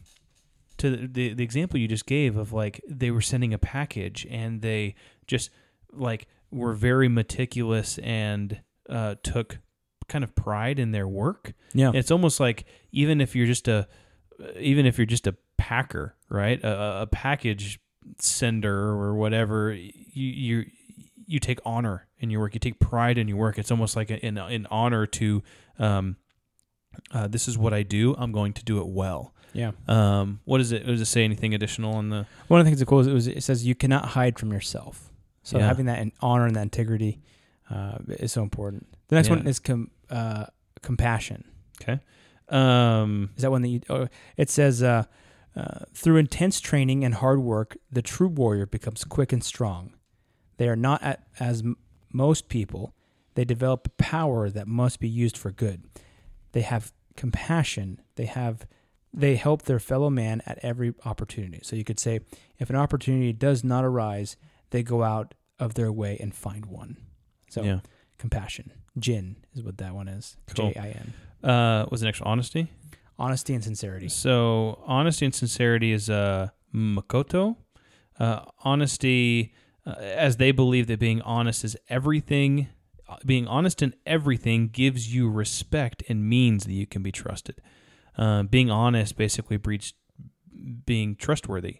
to 0.77 0.89
the, 0.89 1.07
the 1.07 1.33
the 1.35 1.43
example 1.43 1.79
you 1.79 1.87
just 1.87 2.07
gave 2.07 2.35
of 2.37 2.53
like 2.53 2.81
they 2.87 3.11
were 3.11 3.21
sending 3.21 3.53
a 3.53 3.59
package 3.59 4.25
and 4.31 4.61
they 4.63 4.95
just 5.27 5.51
like 5.93 6.27
were 6.49 6.73
very 6.73 7.07
meticulous 7.07 7.99
and 7.99 8.61
uh, 8.89 9.15
took 9.24 9.60
kind 10.08 10.24
of 10.24 10.36
pride 10.36 10.80
in 10.80 10.91
their 10.91 11.08
work. 11.08 11.54
Yeah. 11.74 11.91
It's 11.94 12.12
almost 12.12 12.39
like 12.39 12.65
even 12.91 13.22
if 13.22 13.36
you're 13.36 13.48
just 13.48 13.67
a 13.67 13.88
even 14.60 14.86
if 14.86 14.98
you're 14.98 15.06
just 15.06 15.28
a 15.28 15.36
packer, 15.58 16.15
right? 16.30 16.62
A- 16.63 17.02
A, 17.04 17.08
package 17.08 17.80
sender 18.20 18.76
or 18.76 19.15
whatever, 19.15 19.72
you 19.74 19.84
you 20.13 20.65
you 21.28 21.39
take 21.39 21.60
honor 21.65 22.08
in 22.20 22.30
your 22.30 22.41
work. 22.41 22.54
You 22.54 22.60
take 22.60 22.80
pride 22.80 23.17
in 23.17 23.28
your 23.28 23.38
work. 23.38 23.58
It's 23.58 23.72
almost 23.72 23.96
like 23.96 24.10
an 24.10 24.38
an 24.38 24.67
honor 24.70 25.06
to 25.08 25.44
um, 25.80 26.17
uh, 27.12 27.28
this 27.28 27.48
is 27.48 27.58
what 27.58 27.74
I 27.74 27.84
do. 27.84 28.15
I'm 28.17 28.32
going 28.32 28.54
to 28.54 28.63
do 28.65 28.80
it 28.80 28.88
well. 28.88 29.34
Yeah. 29.54 29.72
Um, 29.88 30.39
what 30.46 30.58
does 30.60 30.72
it? 30.72 30.86
Does 30.86 31.02
it 31.02 31.06
say 31.06 31.24
anything 31.24 31.54
additional 31.54 31.94
on 31.96 32.10
the? 32.10 32.26
One 32.48 32.60
of 32.60 32.65
the 32.65 32.70
things 32.70 32.80
that 32.80 32.86
cool 32.88 33.00
is 33.00 33.08
it, 33.08 33.13
was, 33.13 33.28
it 33.28 33.44
says 33.44 33.65
you 33.65 33.76
cannot 33.76 34.06
hide 34.10 34.39
from 34.39 34.52
yourself. 34.52 35.12
So 35.44 35.58
Yeah. 35.58 35.67
having 35.67 35.86
that 35.88 36.00
in 36.00 36.12
honor 36.22 36.46
and 36.46 36.56
that 36.56 36.62
integrity 36.63 37.20
uh, 37.71 37.97
is 38.10 38.31
so 38.31 38.41
important. 38.43 38.88
The 39.07 39.15
next 39.15 39.29
Yeah. 39.29 39.36
one 39.38 39.47
is 39.47 39.60
com- 39.60 39.91
uh, 40.10 40.45
compassion. 40.81 41.45
Okay. 41.81 41.99
Um, 42.49 43.29
Is 43.38 43.43
that 43.43 43.51
one 43.51 43.62
that 43.62 43.69
you? 43.69 43.79
Oh, 43.89 44.07
it 44.38 44.49
says 44.49 44.84
uh, 44.84 45.03
uh, 45.55 45.79
through 45.93 46.17
intense 46.17 46.60
training 46.60 47.03
and 47.05 47.13
hard 47.15 47.39
work, 47.41 47.77
the 47.91 48.01
true 48.01 48.27
warrior 48.27 48.65
becomes 48.65 49.03
quick 49.03 49.31
and 49.31 49.43
strong. 49.43 49.93
They 50.57 50.67
are 50.67 50.75
not 50.75 51.01
at, 51.01 51.23
as 51.39 51.62
m- 51.62 51.77
most 52.12 52.49
people. 52.49 52.93
They 53.36 53.45
develop 53.45 53.88
a 53.88 53.89
power 53.91 54.49
that 54.49 54.67
must 54.67 54.99
be 54.99 55.07
used 55.07 55.38
for 55.38 55.51
good. 55.51 55.84
They 56.51 56.62
have 56.62 56.91
compassion. 57.15 58.01
They 58.15 58.25
have 58.25 58.67
they 59.13 59.36
help 59.36 59.63
their 59.63 59.79
fellow 59.79 60.10
man 60.10 60.41
at 60.45 60.57
every 60.62 60.93
opportunity. 61.05 61.60
So 61.63 61.75
you 61.75 61.84
could 61.84 61.99
say 61.99 62.19
if 62.60 62.69
an 62.69 62.75
opportunity 62.75 63.34
does 63.34 63.63
not 63.63 63.84
arise, 63.86 64.36
they 64.71 64.84
go 64.84 65.03
out 65.03 65.34
of 65.60 65.73
their 65.75 65.91
way 65.91 66.17
and 66.19 66.34
find 66.36 66.65
one. 66.65 66.97
So 67.51 67.61
yeah. 67.63 67.79
compassion. 68.17 68.71
Jin 68.97 69.35
is 69.53 69.61
what 69.61 69.77
that 69.77 69.93
one 69.93 70.07
is. 70.07 70.35
Cool. 70.55 70.71
J 70.71 70.79
I 70.79 70.87
N. 70.87 71.49
Uh, 71.49 71.85
was 71.91 72.01
the 72.01 72.05
next 72.05 72.21
one 72.21 72.31
honesty? 72.31 72.71
Honesty 73.19 73.53
and 73.53 73.63
sincerity. 73.63 74.09
So 74.09 74.81
honesty 74.87 75.25
and 75.25 75.35
sincerity 75.35 75.91
is 75.91 76.09
uh, 76.09 76.49
Makoto. 76.73 77.55
Uh, 78.19 78.45
honesty, 78.63 79.53
uh, 79.85 79.91
as 79.91 80.37
they 80.37 80.51
believe 80.51 80.87
that 80.87 80.99
being 80.99 81.21
honest 81.21 81.63
is 81.63 81.77
everything. 81.89 82.67
uh, 83.09 83.17
Being 83.25 83.47
honest 83.47 83.81
in 83.81 83.93
everything 84.05 84.69
gives 84.69 85.13
you 85.13 85.29
respect 85.29 86.03
and 86.09 86.27
means 86.27 86.65
that 86.65 86.73
you 86.73 86.87
can 86.87 87.03
be 87.03 87.11
trusted. 87.11 87.61
Uh, 88.17 88.43
being 88.43 88.69
honest 88.71 89.15
basically 89.17 89.57
breeds 89.57 89.93
being 90.85 91.15
trustworthy, 91.15 91.77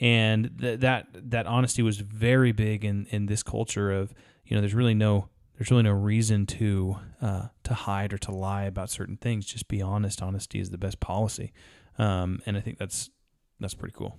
and 0.00 0.58
th- 0.60 0.80
that 0.80 1.06
that 1.12 1.46
honesty 1.46 1.82
was 1.82 1.98
very 1.98 2.52
big 2.52 2.84
in 2.84 3.06
in 3.10 3.26
this 3.26 3.42
culture 3.42 3.90
of 3.90 4.14
you 4.44 4.54
know 4.54 4.60
there's 4.60 4.74
really 4.74 4.94
no 4.94 5.28
there's 5.58 5.70
really 5.70 5.82
no 5.82 5.92
reason 5.92 6.46
to 6.46 6.96
uh, 7.20 7.48
to 7.64 7.74
hide 7.74 8.12
or 8.12 8.18
to 8.18 8.32
lie 8.32 8.64
about 8.64 8.90
certain 8.90 9.16
things. 9.16 9.44
Just 9.44 9.68
be 9.68 9.82
honest. 9.82 10.22
Honesty 10.22 10.60
is 10.60 10.70
the 10.70 10.78
best 10.78 11.00
policy, 11.00 11.52
um, 11.98 12.40
and 12.46 12.56
I 12.56 12.60
think 12.60 12.78
that's 12.78 13.10
that's 13.58 13.74
pretty 13.74 13.94
cool. 13.96 14.18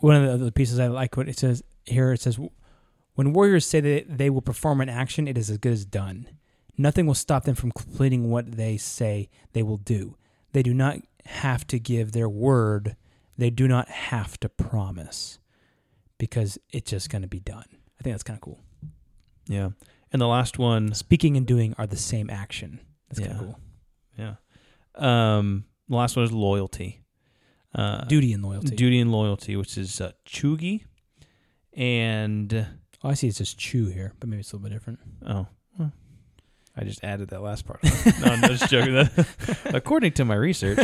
one 0.00 0.16
of 0.16 0.22
the 0.22 0.32
other 0.32 0.50
pieces 0.50 0.78
I 0.78 0.86
like 0.86 1.16
what 1.16 1.28
it 1.28 1.38
says 1.38 1.62
here. 1.84 2.12
It 2.12 2.20
says, 2.20 2.38
"When 3.14 3.32
warriors 3.34 3.66
say 3.66 3.80
that 3.80 4.18
they 4.18 4.30
will 4.30 4.40
perform 4.40 4.80
an 4.80 4.88
action, 4.88 5.28
it 5.28 5.36
is 5.36 5.50
as 5.50 5.58
good 5.58 5.72
as 5.72 5.84
done. 5.84 6.28
Nothing 6.76 7.06
will 7.06 7.14
stop 7.14 7.44
them 7.44 7.54
from 7.54 7.70
completing 7.70 8.30
what 8.30 8.52
they 8.52 8.76
say 8.78 9.28
they 9.52 9.62
will 9.62 9.76
do. 9.76 10.16
They 10.52 10.62
do 10.62 10.74
not 10.74 10.98
have 11.26 11.66
to 11.68 11.78
give 11.78 12.12
their 12.12 12.28
word. 12.28 12.96
They 13.36 13.50
do 13.50 13.66
not 13.68 13.88
have 13.88 14.38
to 14.40 14.48
promise, 14.48 15.38
because 16.18 16.58
it's 16.70 16.90
just 16.90 17.10
going 17.10 17.22
to 17.22 17.28
be 17.28 17.40
done." 17.40 17.64
I 17.98 18.02
think 18.02 18.14
that's 18.14 18.22
kind 18.22 18.36
of 18.36 18.40
cool. 18.42 18.60
Yeah, 19.46 19.70
and 20.12 20.20
the 20.20 20.26
last 20.28 20.58
one, 20.58 20.94
Speaking 20.94 21.36
and 21.36 21.46
doing 21.46 21.74
are 21.78 21.86
the 21.86 21.96
same 21.96 22.30
action. 22.30 22.80
That's 23.08 23.20
kind 23.20 23.32
of 23.32 23.38
cool. 23.38 23.58
yeah, 24.18 24.34
um, 24.94 25.64
the 25.88 25.96
last 25.96 26.16
one 26.16 26.24
is 26.24 26.32
loyalty. 26.32 27.00
Uh, 27.74 28.04
Duty 28.04 28.32
and 28.32 28.42
loyalty. 28.44 28.76
duty 28.76 29.00
and 29.00 29.10
loyalty, 29.10 29.56
which 29.56 29.76
is 29.76 30.00
uh, 30.00 30.12
chugi, 30.26 30.84
and 31.72 32.66
Oh, 33.02 33.10
I 33.10 33.14
see. 33.14 33.28
It's 33.28 33.38
just 33.38 33.58
chew 33.58 33.86
here, 33.88 34.14
but 34.18 34.28
maybe 34.28 34.40
it's 34.40 34.52
a 34.52 34.56
little 34.56 34.68
bit 34.68 34.74
different. 34.74 34.98
oh. 35.26 35.46
well, 35.78 35.92
I 36.76 36.84
just 36.84 37.04
added 37.04 37.28
that 37.30 37.42
last 37.42 37.66
part. 37.66 37.82
no, 37.84 38.26
I'm 38.26 38.40
just 38.42 38.70
joking. 38.70 39.08
According 39.74 40.12
to 40.12 40.24
my 40.24 40.36
research, 40.36 40.78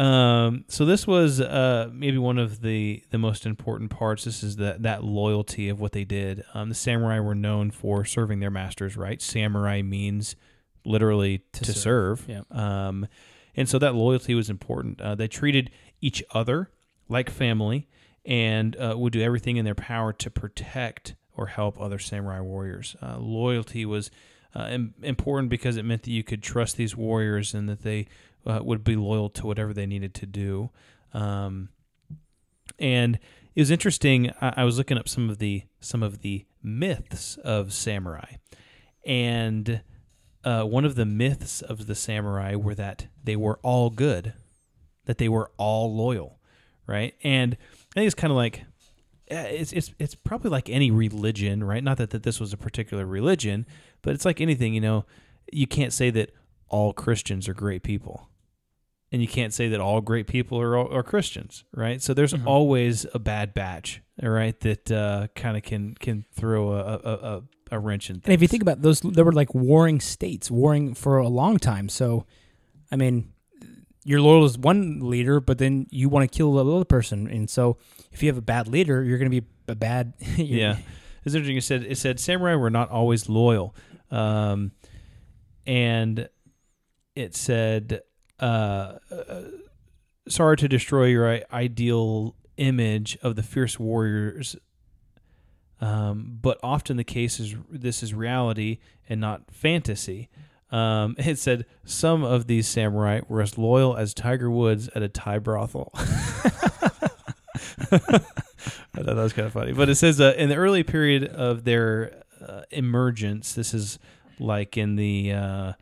um, 0.00 0.64
so 0.68 0.84
this 0.86 1.06
was 1.06 1.40
uh, 1.40 1.90
maybe 1.92 2.16
one 2.16 2.38
of 2.38 2.62
the 2.62 3.02
the 3.10 3.18
most 3.18 3.44
important 3.44 3.90
parts. 3.90 4.24
This 4.24 4.42
is 4.42 4.56
that 4.56 4.82
that 4.82 5.04
loyalty 5.04 5.68
of 5.68 5.78
what 5.78 5.92
they 5.92 6.04
did. 6.04 6.42
Um, 6.54 6.70
the 6.70 6.74
samurai 6.74 7.20
were 7.20 7.34
known 7.34 7.70
for 7.70 8.04
serving 8.04 8.40
their 8.40 8.50
masters. 8.50 8.96
Right, 8.96 9.20
samurai 9.20 9.82
means 9.82 10.36
literally 10.84 11.42
to, 11.52 11.64
To 11.64 11.72
serve. 11.72 12.20
serve, 12.20 12.28
yep. 12.28 12.50
Um, 12.56 13.06
and 13.54 13.68
so 13.68 13.78
that 13.78 13.94
loyalty 13.94 14.34
was 14.34 14.48
important. 14.48 15.00
Uh, 15.00 15.14
they 15.14 15.28
treated 15.28 15.70
each 16.00 16.22
other 16.32 16.70
like 17.08 17.28
family 17.28 17.86
and 18.24 18.76
uh, 18.76 18.94
would 18.96 19.12
do 19.12 19.20
everything 19.20 19.58
in 19.58 19.64
their 19.66 19.74
power 19.74 20.12
to 20.14 20.30
protect 20.30 21.14
or 21.36 21.46
help 21.48 21.78
other 21.78 21.98
samurai 21.98 22.40
warriors. 22.40 22.96
Uh, 23.02 23.18
loyalty 23.18 23.84
was 23.84 24.10
uh, 24.54 24.78
important 25.02 25.50
because 25.50 25.76
it 25.76 25.84
meant 25.84 26.02
that 26.04 26.10
you 26.10 26.22
could 26.22 26.42
trust 26.42 26.76
these 26.76 26.96
warriors 26.96 27.52
and 27.54 27.68
that 27.68 27.82
they 27.82 28.06
uh, 28.46 28.60
would 28.62 28.84
be 28.84 28.96
loyal 28.96 29.28
to 29.30 29.46
whatever 29.46 29.72
they 29.72 29.86
needed 29.86 30.14
to 30.14 30.26
do. 30.26 30.70
Um, 31.12 31.70
and 32.78 33.18
it 33.54 33.60
was 33.60 33.70
interesting. 33.70 34.30
I, 34.40 34.54
I 34.58 34.64
was 34.64 34.78
looking 34.78 34.98
up 34.98 35.08
some 35.08 35.28
of 35.30 35.38
the 35.38 35.64
some 35.80 36.02
of 36.02 36.20
the 36.20 36.46
myths 36.62 37.36
of 37.38 37.72
samurai, 37.72 38.36
and 39.04 39.82
uh, 40.44 40.62
one 40.62 40.84
of 40.84 40.94
the 40.94 41.06
myths 41.06 41.62
of 41.62 41.86
the 41.86 41.94
samurai 41.94 42.54
were 42.54 42.74
that 42.74 43.06
they 43.22 43.36
were 43.36 43.58
all 43.62 43.90
good, 43.90 44.32
that 45.06 45.18
they 45.18 45.28
were 45.28 45.50
all 45.56 45.94
loyal, 45.94 46.38
right? 46.86 47.14
And 47.22 47.56
I 47.90 48.00
think 48.00 48.06
it's 48.06 48.14
kind 48.14 48.30
of 48.30 48.36
like 48.36 48.64
eh, 49.28 49.42
it's 49.42 49.72
it's 49.72 49.92
it's 49.98 50.14
probably 50.14 50.50
like 50.50 50.70
any 50.70 50.90
religion, 50.90 51.64
right? 51.64 51.82
Not 51.82 51.98
that, 51.98 52.10
that 52.10 52.22
this 52.22 52.40
was 52.40 52.52
a 52.52 52.56
particular 52.56 53.04
religion, 53.04 53.66
but 54.02 54.14
it's 54.14 54.24
like 54.24 54.40
anything, 54.40 54.74
you 54.74 54.80
know. 54.80 55.04
You 55.52 55.66
can't 55.66 55.92
say 55.92 56.10
that 56.10 56.30
all 56.70 56.92
Christians 56.92 57.48
are 57.48 57.54
great 57.54 57.82
people, 57.82 58.28
and 59.12 59.20
you 59.20 59.28
can't 59.28 59.52
say 59.52 59.68
that 59.68 59.80
all 59.80 60.00
great 60.00 60.26
people 60.26 60.60
are 60.60 60.76
are 60.76 61.02
Christians, 61.02 61.64
right? 61.74 62.00
So 62.00 62.14
there's 62.14 62.34
always 62.46 63.06
a 63.12 63.18
bad 63.18 63.52
batch, 63.52 64.02
all 64.22 64.30
right, 64.30 64.58
that 64.60 64.90
uh, 64.90 65.26
kind 65.34 65.56
of 65.56 65.62
can 65.62 65.94
can 65.94 66.24
throw 66.32 66.72
a 66.72 66.78
a, 66.78 67.12
a, 67.12 67.42
a 67.72 67.78
wrench 67.78 68.08
in. 68.10 68.16
Things. 68.16 68.26
And 68.26 68.34
if 68.34 68.42
you 68.42 68.48
think 68.48 68.62
about 68.62 68.82
those, 68.82 69.00
there 69.00 69.24
were 69.24 69.32
like 69.32 69.54
warring 69.54 70.00
states, 70.00 70.50
warring 70.50 70.94
for 70.94 71.18
a 71.18 71.28
long 71.28 71.58
time. 71.58 71.88
So, 71.88 72.24
I 72.90 72.96
mean, 72.96 73.32
you're 74.04 74.20
loyal 74.20 74.44
as 74.44 74.56
one 74.56 75.00
leader, 75.00 75.40
but 75.40 75.58
then 75.58 75.86
you 75.90 76.08
want 76.08 76.30
to 76.30 76.36
kill 76.36 76.52
the 76.54 76.64
other 76.64 76.84
person. 76.84 77.28
And 77.28 77.50
so, 77.50 77.78
if 78.12 78.22
you 78.22 78.28
have 78.28 78.38
a 78.38 78.42
bad 78.42 78.68
leader, 78.68 79.02
you're 79.02 79.18
going 79.18 79.30
to 79.30 79.40
be 79.40 79.46
a 79.68 79.74
bad. 79.74 80.14
yeah, 80.36 80.78
it's 81.24 81.34
interesting. 81.34 81.56
It 81.56 81.64
said 81.64 81.84
it 81.84 81.98
said 81.98 82.20
samurai 82.20 82.54
were 82.54 82.70
not 82.70 82.90
always 82.90 83.28
loyal, 83.28 83.74
um, 84.10 84.72
and 85.66 86.28
it 87.20 87.34
said, 87.34 88.00
uh, 88.40 88.94
uh, 89.10 89.42
"Sorry 90.28 90.56
to 90.56 90.68
destroy 90.68 91.06
your 91.06 91.40
ideal 91.52 92.34
image 92.56 93.18
of 93.22 93.36
the 93.36 93.42
fierce 93.42 93.78
warriors." 93.78 94.56
Um, 95.80 96.38
but 96.40 96.58
often 96.62 96.96
the 96.96 97.04
case 97.04 97.40
is 97.40 97.54
this 97.70 98.02
is 98.02 98.12
reality 98.12 98.78
and 99.08 99.20
not 99.20 99.50
fantasy. 99.50 100.28
Um, 100.70 101.14
it 101.18 101.38
said 101.38 101.66
some 101.84 102.22
of 102.22 102.46
these 102.46 102.68
samurai 102.68 103.20
were 103.28 103.42
as 103.42 103.56
loyal 103.58 103.96
as 103.96 104.14
Tiger 104.14 104.50
Woods 104.50 104.88
at 104.94 105.02
a 105.02 105.08
Thai 105.08 105.38
brothel. 105.38 105.90
I 107.92 109.02
thought 109.02 109.16
that 109.16 109.16
was 109.16 109.32
kind 109.32 109.46
of 109.46 109.52
funny. 109.52 109.72
But 109.72 109.88
it 109.88 109.94
says 109.96 110.20
uh, 110.20 110.34
in 110.36 110.48
the 110.48 110.56
early 110.56 110.82
period 110.82 111.24
of 111.24 111.64
their 111.64 112.22
uh, 112.46 112.62
emergence, 112.70 113.52
this 113.54 113.72
is 113.74 113.98
like 114.38 114.76
in 114.76 114.96
the 114.96 115.32
uh, 115.32 115.72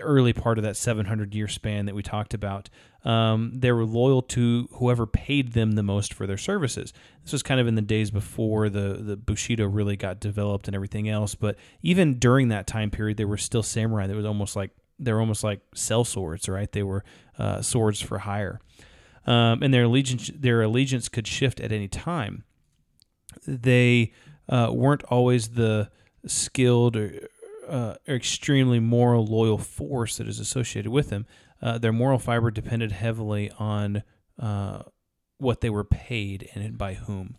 early 0.00 0.32
part 0.32 0.58
of 0.58 0.64
that 0.64 0.76
700 0.76 1.34
year 1.34 1.48
span 1.48 1.86
that 1.86 1.94
we 1.94 2.02
talked 2.02 2.34
about. 2.34 2.68
Um, 3.04 3.52
they 3.54 3.72
were 3.72 3.84
loyal 3.84 4.20
to 4.22 4.68
whoever 4.72 5.06
paid 5.06 5.52
them 5.52 5.72
the 5.72 5.82
most 5.82 6.12
for 6.12 6.26
their 6.26 6.36
services. 6.36 6.92
This 7.22 7.32
was 7.32 7.42
kind 7.42 7.60
of 7.60 7.66
in 7.66 7.74
the 7.74 7.82
days 7.82 8.10
before 8.10 8.68
the, 8.68 8.98
the 9.00 9.16
Bushido 9.16 9.66
really 9.66 9.96
got 9.96 10.20
developed 10.20 10.68
and 10.68 10.74
everything 10.74 11.08
else. 11.08 11.34
But 11.34 11.56
even 11.82 12.18
during 12.18 12.48
that 12.48 12.66
time 12.66 12.90
period, 12.90 13.16
there 13.16 13.28
were 13.28 13.38
still 13.38 13.62
samurai 13.62 14.06
that 14.06 14.16
was 14.16 14.26
almost 14.26 14.54
like 14.56 14.70
they 14.98 15.12
were 15.12 15.20
almost 15.20 15.42
like 15.42 15.60
sell 15.74 16.04
swords, 16.04 16.46
right? 16.48 16.70
They 16.70 16.82
were 16.82 17.04
uh, 17.38 17.62
swords 17.62 18.02
for 18.02 18.18
hire 18.18 18.60
um, 19.26 19.62
and 19.62 19.72
their 19.72 19.84
allegiance 19.84 20.30
their 20.34 20.62
allegiance 20.62 21.08
could 21.08 21.26
shift 21.26 21.60
at 21.60 21.72
any 21.72 21.88
time. 21.88 22.44
They 23.46 24.12
uh, 24.48 24.70
weren't 24.72 25.04
always 25.04 25.50
the 25.50 25.90
skilled 26.26 26.96
or, 26.96 27.28
uh, 27.70 27.94
extremely 28.08 28.80
moral, 28.80 29.24
loyal 29.24 29.58
force 29.58 30.16
that 30.18 30.28
is 30.28 30.40
associated 30.40 30.90
with 30.90 31.10
them. 31.10 31.26
Uh, 31.62 31.78
their 31.78 31.92
moral 31.92 32.18
fiber 32.18 32.50
depended 32.50 32.92
heavily 32.92 33.50
on 33.58 34.02
uh, 34.38 34.82
what 35.38 35.60
they 35.60 35.70
were 35.70 35.84
paid 35.84 36.48
and 36.54 36.76
by 36.76 36.94
whom. 36.94 37.36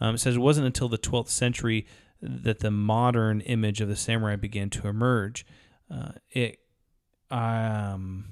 Um, 0.00 0.14
it 0.14 0.18
says 0.18 0.36
it 0.36 0.40
wasn't 0.40 0.66
until 0.66 0.88
the 0.88 0.98
12th 0.98 1.28
century 1.28 1.86
that 2.20 2.60
the 2.60 2.70
modern 2.70 3.40
image 3.42 3.80
of 3.80 3.88
the 3.88 3.96
samurai 3.96 4.36
began 4.36 4.70
to 4.70 4.88
emerge. 4.88 5.44
Uh, 5.90 6.12
it 6.30 6.60
um, 7.30 8.24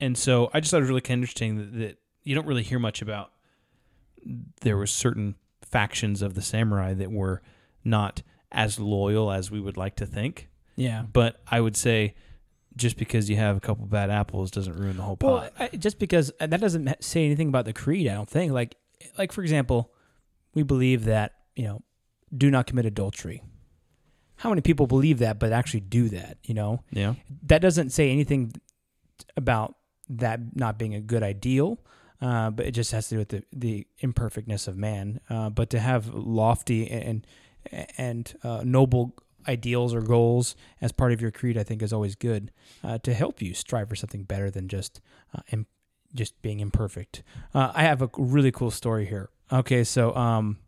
and 0.00 0.16
so 0.16 0.50
I 0.52 0.60
just 0.60 0.70
thought 0.70 0.78
it 0.78 0.80
was 0.80 0.90
really 0.90 1.00
kind 1.00 1.18
of 1.18 1.22
interesting 1.22 1.56
that, 1.56 1.78
that 1.78 1.98
you 2.22 2.34
don't 2.34 2.46
really 2.46 2.62
hear 2.62 2.78
much 2.78 3.00
about. 3.00 3.32
There 4.60 4.76
were 4.76 4.86
certain 4.86 5.36
factions 5.62 6.22
of 6.22 6.34
the 6.34 6.42
samurai 6.42 6.94
that 6.94 7.10
were 7.10 7.42
not 7.84 8.22
as 8.52 8.78
loyal 8.78 9.30
as 9.30 9.50
we 9.50 9.60
would 9.60 9.76
like 9.76 9.96
to 9.96 10.06
think, 10.06 10.48
yeah. 10.76 11.02
but 11.12 11.40
I 11.46 11.60
would 11.60 11.76
say 11.76 12.14
just 12.76 12.96
because 12.96 13.30
you 13.30 13.36
have 13.36 13.56
a 13.56 13.60
couple 13.60 13.86
bad 13.86 14.10
apples 14.10 14.50
doesn't 14.50 14.76
ruin 14.76 14.96
the 14.96 15.02
whole 15.02 15.16
Well, 15.20 15.40
pot. 15.40 15.52
I, 15.58 15.76
just 15.76 15.98
because 15.98 16.30
uh, 16.40 16.46
that 16.46 16.60
doesn't 16.60 17.02
say 17.02 17.24
anything 17.24 17.48
about 17.48 17.64
the 17.64 17.72
creed, 17.72 18.06
I 18.06 18.14
don't 18.14 18.28
think. 18.28 18.52
Like, 18.52 18.76
like 19.18 19.32
for 19.32 19.42
example, 19.42 19.92
we 20.54 20.62
believe 20.62 21.04
that 21.06 21.32
you 21.56 21.64
know, 21.64 21.82
do 22.36 22.50
not 22.50 22.66
commit 22.66 22.86
adultery. 22.86 23.42
How 24.36 24.50
many 24.50 24.60
people 24.60 24.86
believe 24.86 25.18
that, 25.20 25.38
but 25.38 25.50
actually 25.52 25.80
do 25.80 26.10
that? 26.10 26.36
You 26.44 26.54
know, 26.54 26.84
yeah. 26.90 27.14
that 27.44 27.62
doesn't 27.62 27.90
say 27.90 28.10
anything 28.10 28.52
about 29.36 29.74
that 30.10 30.54
not 30.54 30.78
being 30.78 30.94
a 30.94 31.00
good 31.00 31.22
ideal. 31.22 31.80
Uh, 32.20 32.50
but 32.50 32.64
it 32.64 32.70
just 32.70 32.92
has 32.92 33.08
to 33.08 33.14
do 33.14 33.18
with 33.18 33.28
the, 33.28 33.42
the 33.52 33.86
imperfectness 33.98 34.68
of 34.68 34.76
man. 34.76 35.20
Uh, 35.28 35.50
but 35.50 35.70
to 35.70 35.78
have 35.78 36.08
lofty 36.14 36.90
and 36.90 37.02
and 37.04 37.26
uh, 38.42 38.62
noble 38.64 39.14
ideals 39.48 39.94
or 39.94 40.00
goals 40.00 40.56
as 40.80 40.90
part 40.92 41.12
of 41.12 41.20
your 41.20 41.30
creed, 41.30 41.56
I 41.56 41.62
think, 41.62 41.82
is 41.82 41.92
always 41.92 42.14
good 42.16 42.50
uh, 42.82 42.98
to 42.98 43.14
help 43.14 43.40
you 43.40 43.54
strive 43.54 43.88
for 43.88 43.96
something 43.96 44.24
better 44.24 44.50
than 44.50 44.68
just 44.68 45.00
uh, 45.34 45.42
im- 45.52 45.66
just 46.14 46.40
being 46.42 46.60
imperfect. 46.60 47.22
Uh, 47.54 47.70
I 47.74 47.82
have 47.82 48.02
a 48.02 48.10
really 48.16 48.50
cool 48.50 48.70
story 48.70 49.06
here. 49.06 49.30
Okay, 49.52 49.84
so 49.84 50.14
um, 50.16 50.58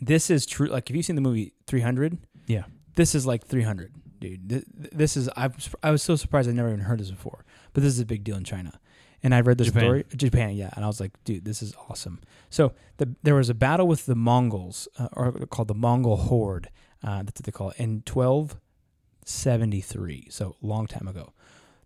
this 0.00 0.30
is 0.30 0.46
true. 0.46 0.68
Like, 0.68 0.88
have 0.88 0.96
you 0.96 1.02
seen 1.02 1.16
the 1.16 1.22
movie 1.22 1.52
Three 1.66 1.80
Hundred? 1.80 2.18
Yeah. 2.46 2.64
This 2.94 3.14
is 3.14 3.26
like 3.26 3.46
300, 3.46 3.92
dude. 4.18 4.48
Th- 4.48 4.64
th- 4.64 4.90
This 4.92 5.16
is 5.16 5.28
I 5.36 5.46
was 5.48 5.68
I 5.82 5.90
was 5.90 6.02
so 6.02 6.16
surprised 6.16 6.48
I 6.48 6.52
never 6.52 6.68
even 6.68 6.80
heard 6.80 6.98
this 7.00 7.10
before. 7.10 7.44
But 7.74 7.82
this 7.82 7.92
is 7.92 8.00
a 8.00 8.06
big 8.06 8.24
deal 8.24 8.36
in 8.36 8.44
China. 8.44 8.80
And 9.22 9.34
I 9.34 9.40
read 9.40 9.58
the 9.58 9.64
Japan. 9.64 9.82
story 9.82 10.04
Japan, 10.14 10.54
yeah, 10.54 10.70
and 10.76 10.84
I 10.84 10.88
was 10.88 11.00
like, 11.00 11.12
dude, 11.24 11.44
this 11.44 11.60
is 11.62 11.74
awesome. 11.88 12.20
So 12.50 12.72
the, 12.98 13.16
there 13.22 13.34
was 13.34 13.50
a 13.50 13.54
battle 13.54 13.88
with 13.88 14.06
the 14.06 14.14
Mongols, 14.14 14.86
uh, 14.98 15.08
or 15.12 15.32
called 15.32 15.68
the 15.68 15.74
Mongol 15.74 16.16
Horde. 16.16 16.70
Uh, 17.02 17.22
that's 17.22 17.40
what 17.40 17.46
they 17.46 17.52
call 17.52 17.70
it 17.70 17.76
in 17.78 18.02
1273. 18.06 20.28
So 20.30 20.56
long 20.62 20.86
time 20.86 21.08
ago. 21.08 21.32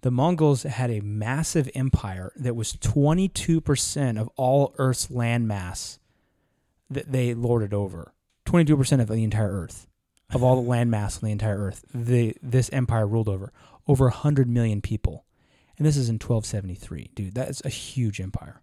The 0.02 0.10
Mongols 0.10 0.64
had 0.64 0.90
a 0.90 1.00
massive 1.00 1.70
empire 1.74 2.32
that 2.36 2.54
was 2.56 2.74
22% 2.74 4.20
of 4.20 4.28
all 4.36 4.74
Earth's 4.76 5.06
landmass 5.06 5.98
that 6.90 7.12
they 7.12 7.32
lorded 7.34 7.72
over. 7.72 8.12
22% 8.46 9.00
of 9.00 9.06
the 9.08 9.22
entire 9.22 9.52
Earth, 9.52 9.86
of 10.30 10.42
all 10.42 10.60
the 10.60 10.68
landmass 10.68 11.22
on 11.22 11.28
the 11.28 11.32
entire 11.32 11.58
Earth, 11.58 11.84
they, 11.94 12.34
this 12.42 12.68
empire 12.72 13.06
ruled 13.06 13.28
over. 13.28 13.52
Over 13.86 14.06
100 14.06 14.48
million 14.48 14.82
people. 14.82 15.24
And 15.76 15.87
this 15.87 15.96
is 15.96 16.08
in 16.08 16.14
1273. 16.14 17.11
Dude, 17.14 17.35
that 17.35 17.48
is 17.48 17.62
a 17.64 17.68
huge 17.68 18.20
empire. 18.20 18.61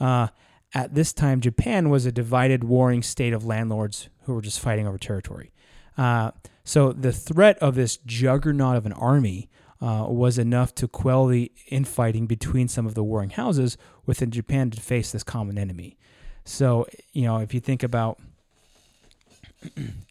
Uh, 0.00 0.28
at 0.74 0.94
this 0.94 1.12
time, 1.12 1.40
Japan 1.40 1.90
was 1.90 2.06
a 2.06 2.12
divided, 2.12 2.64
warring 2.64 3.02
state 3.02 3.32
of 3.32 3.44
landlords 3.44 4.08
who 4.22 4.34
were 4.34 4.42
just 4.42 4.60
fighting 4.60 4.86
over 4.86 4.98
territory. 4.98 5.52
Uh, 5.96 6.32
so 6.64 6.92
the 6.92 7.12
threat 7.12 7.58
of 7.58 7.74
this 7.74 7.98
juggernaut 7.98 8.76
of 8.76 8.86
an 8.86 8.92
army 8.92 9.50
uh, 9.80 10.06
was 10.08 10.38
enough 10.38 10.74
to 10.76 10.88
quell 10.88 11.26
the 11.26 11.50
infighting 11.68 12.26
between 12.26 12.68
some 12.68 12.86
of 12.86 12.94
the 12.94 13.02
warring 13.02 13.30
houses 13.30 13.76
within 14.06 14.30
Japan 14.30 14.70
to 14.70 14.80
face 14.80 15.12
this 15.12 15.24
common 15.24 15.58
enemy. 15.58 15.98
So, 16.44 16.86
you 17.12 17.22
know, 17.22 17.38
if 17.38 17.52
you 17.52 17.60
think 17.60 17.82
about 17.82 18.18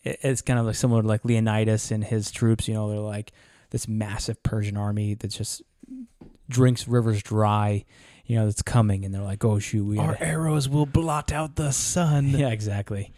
it's 0.03 0.41
kind 0.41 0.59
of 0.59 0.65
like 0.65 0.75
similar 0.75 1.01
to 1.01 1.07
like 1.07 1.25
Leonidas 1.25 1.91
and 1.91 2.03
his 2.03 2.31
troops, 2.31 2.67
you 2.67 2.73
know, 2.73 2.89
they're 2.89 2.99
like 2.99 3.31
this 3.71 3.87
massive 3.87 4.41
Persian 4.43 4.77
army 4.77 5.13
that's 5.13 5.37
just 5.37 5.61
drinks 6.51 6.87
rivers 6.87 7.23
dry, 7.23 7.85
you 8.25 8.35
know, 8.35 8.45
that's 8.45 8.61
coming 8.61 9.03
and 9.05 9.13
they're 9.13 9.21
like, 9.23 9.43
oh 9.43 9.59
shoot, 9.59 9.83
we 9.85 9.97
Our 9.97 10.13
gotta- 10.13 10.23
arrows 10.25 10.69
will 10.69 10.85
blot 10.85 11.31
out 11.31 11.55
the 11.55 11.71
sun. 11.71 12.27
yeah, 12.29 12.49
exactly. 12.49 13.11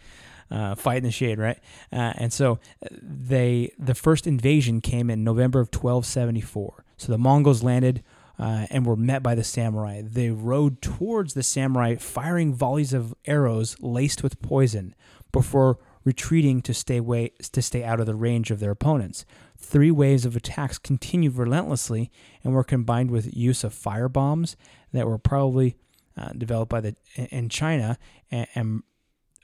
Uh, 0.50 0.74
fight 0.74 0.98
in 0.98 1.04
the 1.04 1.10
shade, 1.10 1.38
right? 1.38 1.58
Uh, 1.92 2.12
and 2.16 2.32
so 2.32 2.58
uh, 2.84 2.88
they 2.92 3.72
the 3.78 3.94
first 3.94 4.26
invasion 4.26 4.80
came 4.80 5.10
in 5.10 5.24
November 5.24 5.58
of 5.60 5.68
1274. 5.68 6.84
So 6.96 7.10
the 7.12 7.18
Mongols 7.18 7.62
landed 7.62 8.02
uh, 8.38 8.66
and 8.70 8.84
were 8.86 8.96
met 8.96 9.22
by 9.22 9.34
the 9.34 9.42
samurai. 9.44 10.02
They 10.04 10.30
rode 10.30 10.80
towards 10.82 11.34
the 11.34 11.42
samurai, 11.42 11.96
firing 11.96 12.54
volleys 12.54 12.92
of 12.92 13.14
arrows 13.26 13.76
laced 13.80 14.22
with 14.22 14.40
poison, 14.42 14.94
before 15.32 15.78
retreating 16.04 16.60
to 16.62 16.74
stay 16.74 17.00
way 17.00 17.32
to 17.52 17.62
stay 17.62 17.82
out 17.82 17.98
of 17.98 18.06
the 18.06 18.14
range 18.14 18.50
of 18.50 18.60
their 18.60 18.70
opponents. 18.70 19.24
Three 19.64 19.90
waves 19.90 20.24
of 20.24 20.36
attacks 20.36 20.78
continued 20.78 21.36
relentlessly 21.36 22.10
and 22.42 22.52
were 22.52 22.64
combined 22.64 23.10
with 23.10 23.36
use 23.36 23.64
of 23.64 23.72
fire 23.72 24.08
bombs 24.08 24.56
that 24.92 25.06
were 25.06 25.18
probably 25.18 25.76
uh, 26.16 26.32
developed 26.32 26.70
by 26.70 26.80
the 26.80 26.94
in 27.16 27.48
China 27.48 27.98
and, 28.30 28.46
and 28.54 28.82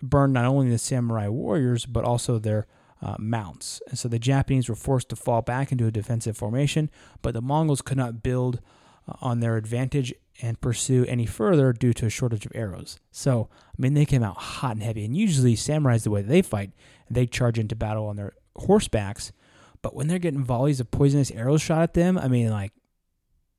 burned 0.03 0.33
not 0.33 0.45
only 0.45 0.71
the 0.71 0.79
samurai 0.79 1.29
warriors 1.29 1.87
but 1.87 2.05
also 2.05 2.39
their 2.39 2.67
uh, 3.03 3.17
mounts. 3.19 3.81
And 3.89 3.99
so 3.99 4.09
the 4.09 4.19
Japanese 4.19 4.69
were 4.69 4.75
forced 4.75 5.09
to 5.09 5.17
fall 5.17 5.43
back 5.43 5.73
into 5.73 5.87
a 5.87 5.91
defensive 5.91 6.37
formation, 6.37 6.91
but 7.23 7.35
the 7.35 7.41
Mongols 7.41 7.83
could 7.83 7.97
not 7.97 8.23
build 8.23 8.61
uh, 9.09 9.15
on 9.21 9.41
their 9.41 9.57
advantage 9.57 10.13
and 10.43 10.61
pursue 10.61 11.05
any 11.07 11.27
further 11.27 11.73
due 11.73 11.93
to 11.95 12.07
a 12.07 12.11
shortage 12.11 12.47
of 12.47 12.53
arrows. 12.55 12.99
So, 13.11 13.49
I 13.69 13.77
mean, 13.79 13.95
they 13.95 14.07
came 14.07 14.23
out 14.23 14.37
hot 14.37 14.73
and 14.73 14.83
heavy. 14.83 15.05
And 15.05 15.17
usually, 15.17 15.55
samurais, 15.55 16.05
the 16.05 16.11
way 16.11 16.23
they 16.23 16.43
fight, 16.43 16.73
they 17.11 17.27
charge 17.27 17.59
into 17.59 17.75
battle 17.75 18.07
on 18.07 18.17
their 18.17 18.35
horsebacks. 18.57 19.33
But 19.83 19.95
when 19.95 20.09
they're 20.09 20.19
getting 20.19 20.45
volleys 20.45 20.81
of 20.81 20.91
poisonous 20.91 21.31
arrows 21.31 21.63
shot 21.63 21.83
at 21.83 21.95
them, 21.95 22.19
I 22.19 22.29
mean, 22.29 22.51
like, 22.51 22.73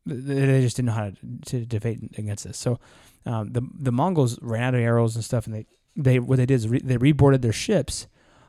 they 0.05 0.61
just 0.61 0.75
didn't 0.75 0.87
know 0.87 0.93
how 0.93 1.09
to, 1.11 1.15
to 1.45 1.65
debate 1.65 1.99
against 2.17 2.43
this. 2.43 2.57
So, 2.57 2.79
um, 3.25 3.53
the 3.53 3.61
the 3.73 3.91
Mongols 3.91 4.39
ran 4.41 4.63
out 4.63 4.73
of 4.75 4.79
arrows 4.81 5.15
and 5.15 5.23
stuff, 5.23 5.45
and 5.45 5.55
they 5.55 5.65
they 5.95 6.19
what 6.19 6.37
they 6.37 6.45
did 6.45 6.55
is 6.55 6.67
re, 6.67 6.79
they 6.83 6.97
reboarded 6.97 7.41
their 7.41 7.51
ships, 7.53 8.07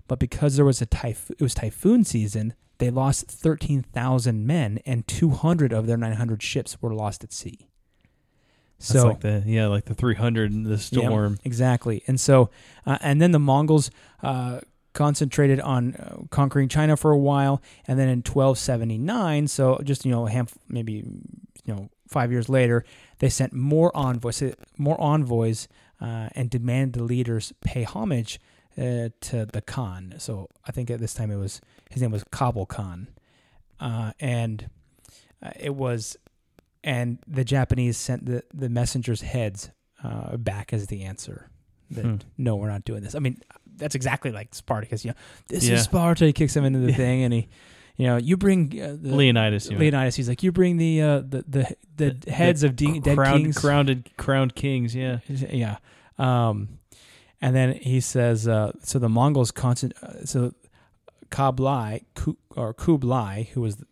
but 0.08 0.18
because 0.18 0.56
there 0.56 0.64
was 0.64 0.80
a 0.80 0.86
typhoon, 0.86 1.36
it 1.38 1.42
was 1.42 1.52
typhoon 1.54 2.04
season, 2.04 2.54
they 2.78 2.88
lost 2.90 3.26
thirteen 3.26 3.82
thousand 3.82 4.46
men, 4.46 4.78
and 4.86 5.06
two 5.06 5.30
hundred 5.30 5.72
of 5.74 5.86
their 5.86 5.98
nine 5.98 6.14
hundred 6.14 6.42
ships 6.42 6.80
were 6.80 6.94
lost 6.94 7.22
at 7.22 7.32
sea. 7.32 7.68
That's 8.78 9.04
like 9.04 9.20
the 9.20 9.42
yeah, 9.46 9.66
like 9.68 9.84
the 9.84 9.94
300 9.94 10.50
in 10.50 10.64
the 10.64 10.70
Yeah, 10.70 10.76
storm. 10.76 11.38
exactly. 11.44 12.02
And 12.08 12.18
so, 12.18 12.50
uh, 12.84 12.98
and 13.00 13.22
then 13.22 13.30
the 13.30 13.38
Mongols 13.38 13.92
uh, 14.24 14.60
concentrated 14.92 15.60
on 15.60 15.94
uh, 15.94 16.16
conquering 16.30 16.68
China 16.68 16.96
for 16.96 17.10
a 17.10 17.18
while, 17.18 17.62
and 17.86 17.98
then 17.98 18.08
in 18.08 18.18
1279, 18.18 19.48
so 19.48 19.78
just 19.84 20.04
you 20.04 20.10
know, 20.10 20.26
a 20.26 20.30
handf- 20.30 20.58
maybe 20.68 21.04
you 21.64 21.74
know, 21.74 21.88
five 22.08 22.30
years 22.32 22.48
later, 22.48 22.84
they 23.18 23.28
sent 23.28 23.52
more 23.52 23.90
envoys, 23.96 24.42
more 24.78 25.00
envoys, 25.00 25.68
uh, 26.00 26.28
and 26.34 26.50
demanded 26.50 26.94
the 26.98 27.04
leaders 27.04 27.52
pay 27.60 27.84
homage 27.84 28.40
uh, 28.76 29.08
to 29.20 29.46
the 29.52 29.62
Khan. 29.64 30.14
So 30.18 30.48
I 30.66 30.72
think 30.72 30.90
at 30.90 30.98
this 31.00 31.14
time 31.14 31.30
it 31.30 31.36
was 31.36 31.60
his 31.90 32.02
name 32.02 32.10
was 32.10 32.24
Kabul 32.30 32.66
Khan, 32.66 33.08
uh, 33.80 34.12
and 34.20 34.68
uh, 35.42 35.50
it 35.58 35.74
was, 35.74 36.16
and 36.84 37.18
the 37.26 37.44
Japanese 37.44 37.96
sent 37.96 38.26
the 38.26 38.42
the 38.52 38.68
messengers' 38.68 39.20
heads 39.22 39.70
uh, 40.02 40.36
back 40.36 40.72
as 40.72 40.86
the 40.88 41.02
answer. 41.02 41.48
That 41.90 42.04
Hmm. 42.06 42.16
no, 42.38 42.56
we're 42.56 42.70
not 42.70 42.84
doing 42.84 43.02
this. 43.02 43.14
I 43.14 43.18
mean, 43.18 43.40
that's 43.82 43.94
exactly 43.94 44.30
like 44.30 44.54
Spartacus. 44.54 45.04
You 45.04 45.10
know, 45.10 45.16
this 45.48 45.68
Yeah. 45.68 45.74
is 45.74 45.82
Sparta. 45.84 46.24
He 46.26 46.32
kicks 46.32 46.56
him 46.56 46.64
into 46.64 46.78
the 46.78 46.92
thing, 46.92 47.22
and 47.24 47.34
he, 47.34 47.48
you 47.96 48.06
know, 48.06 48.16
you 48.16 48.36
bring 48.36 48.80
uh, 48.80 48.96
the, 49.00 49.14
Leonidas, 49.14 49.66
you 49.66 49.72
know. 49.72 49.80
Leonidas. 49.80 50.16
He's 50.16 50.28
like, 50.28 50.42
you 50.42 50.52
bring 50.52 50.76
the 50.78 51.02
uh, 51.02 51.18
the 51.20 51.44
the 51.48 51.76
the, 51.96 52.30
heads 52.32 52.62
of 52.62 52.76
de- 52.76 53.00
dead 53.00 53.16
crowned, 53.16 53.42
kings. 53.44 53.58
crowned 53.58 54.10
crowned 54.16 54.54
kings. 54.54 54.94
Yeah, 54.94 55.18
Yeah. 55.28 55.76
Um, 56.18 56.78
and 57.40 57.56
then 57.56 57.74
he 57.74 58.00
says, 58.00 58.46
uh, 58.46 58.72
so 58.82 58.98
the 59.00 59.08
Mongols 59.08 59.50
constant, 59.50 59.94
uh, 60.02 60.24
so 60.24 60.52
Kublai, 61.30 62.00
Ku, 62.14 62.36
or 62.54 62.72
Kublai, 62.74 63.44
who 63.54 63.60
was 63.62 63.76
the, 63.76 63.84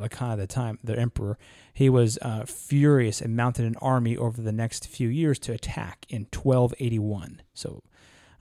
the 0.00 0.08
Khan 0.08 0.32
at 0.32 0.38
the 0.38 0.46
time, 0.48 0.78
the 0.82 0.98
emperor, 0.98 1.38
he 1.72 1.88
was 1.88 2.18
uh, 2.22 2.44
furious 2.46 3.20
and 3.20 3.36
mounted 3.36 3.64
an 3.64 3.76
army 3.80 4.16
over 4.16 4.40
the 4.42 4.50
next 4.52 4.88
few 4.88 5.08
years 5.08 5.38
to 5.40 5.52
attack 5.52 6.04
in 6.08 6.26
1281. 6.32 7.42
So 7.54 7.82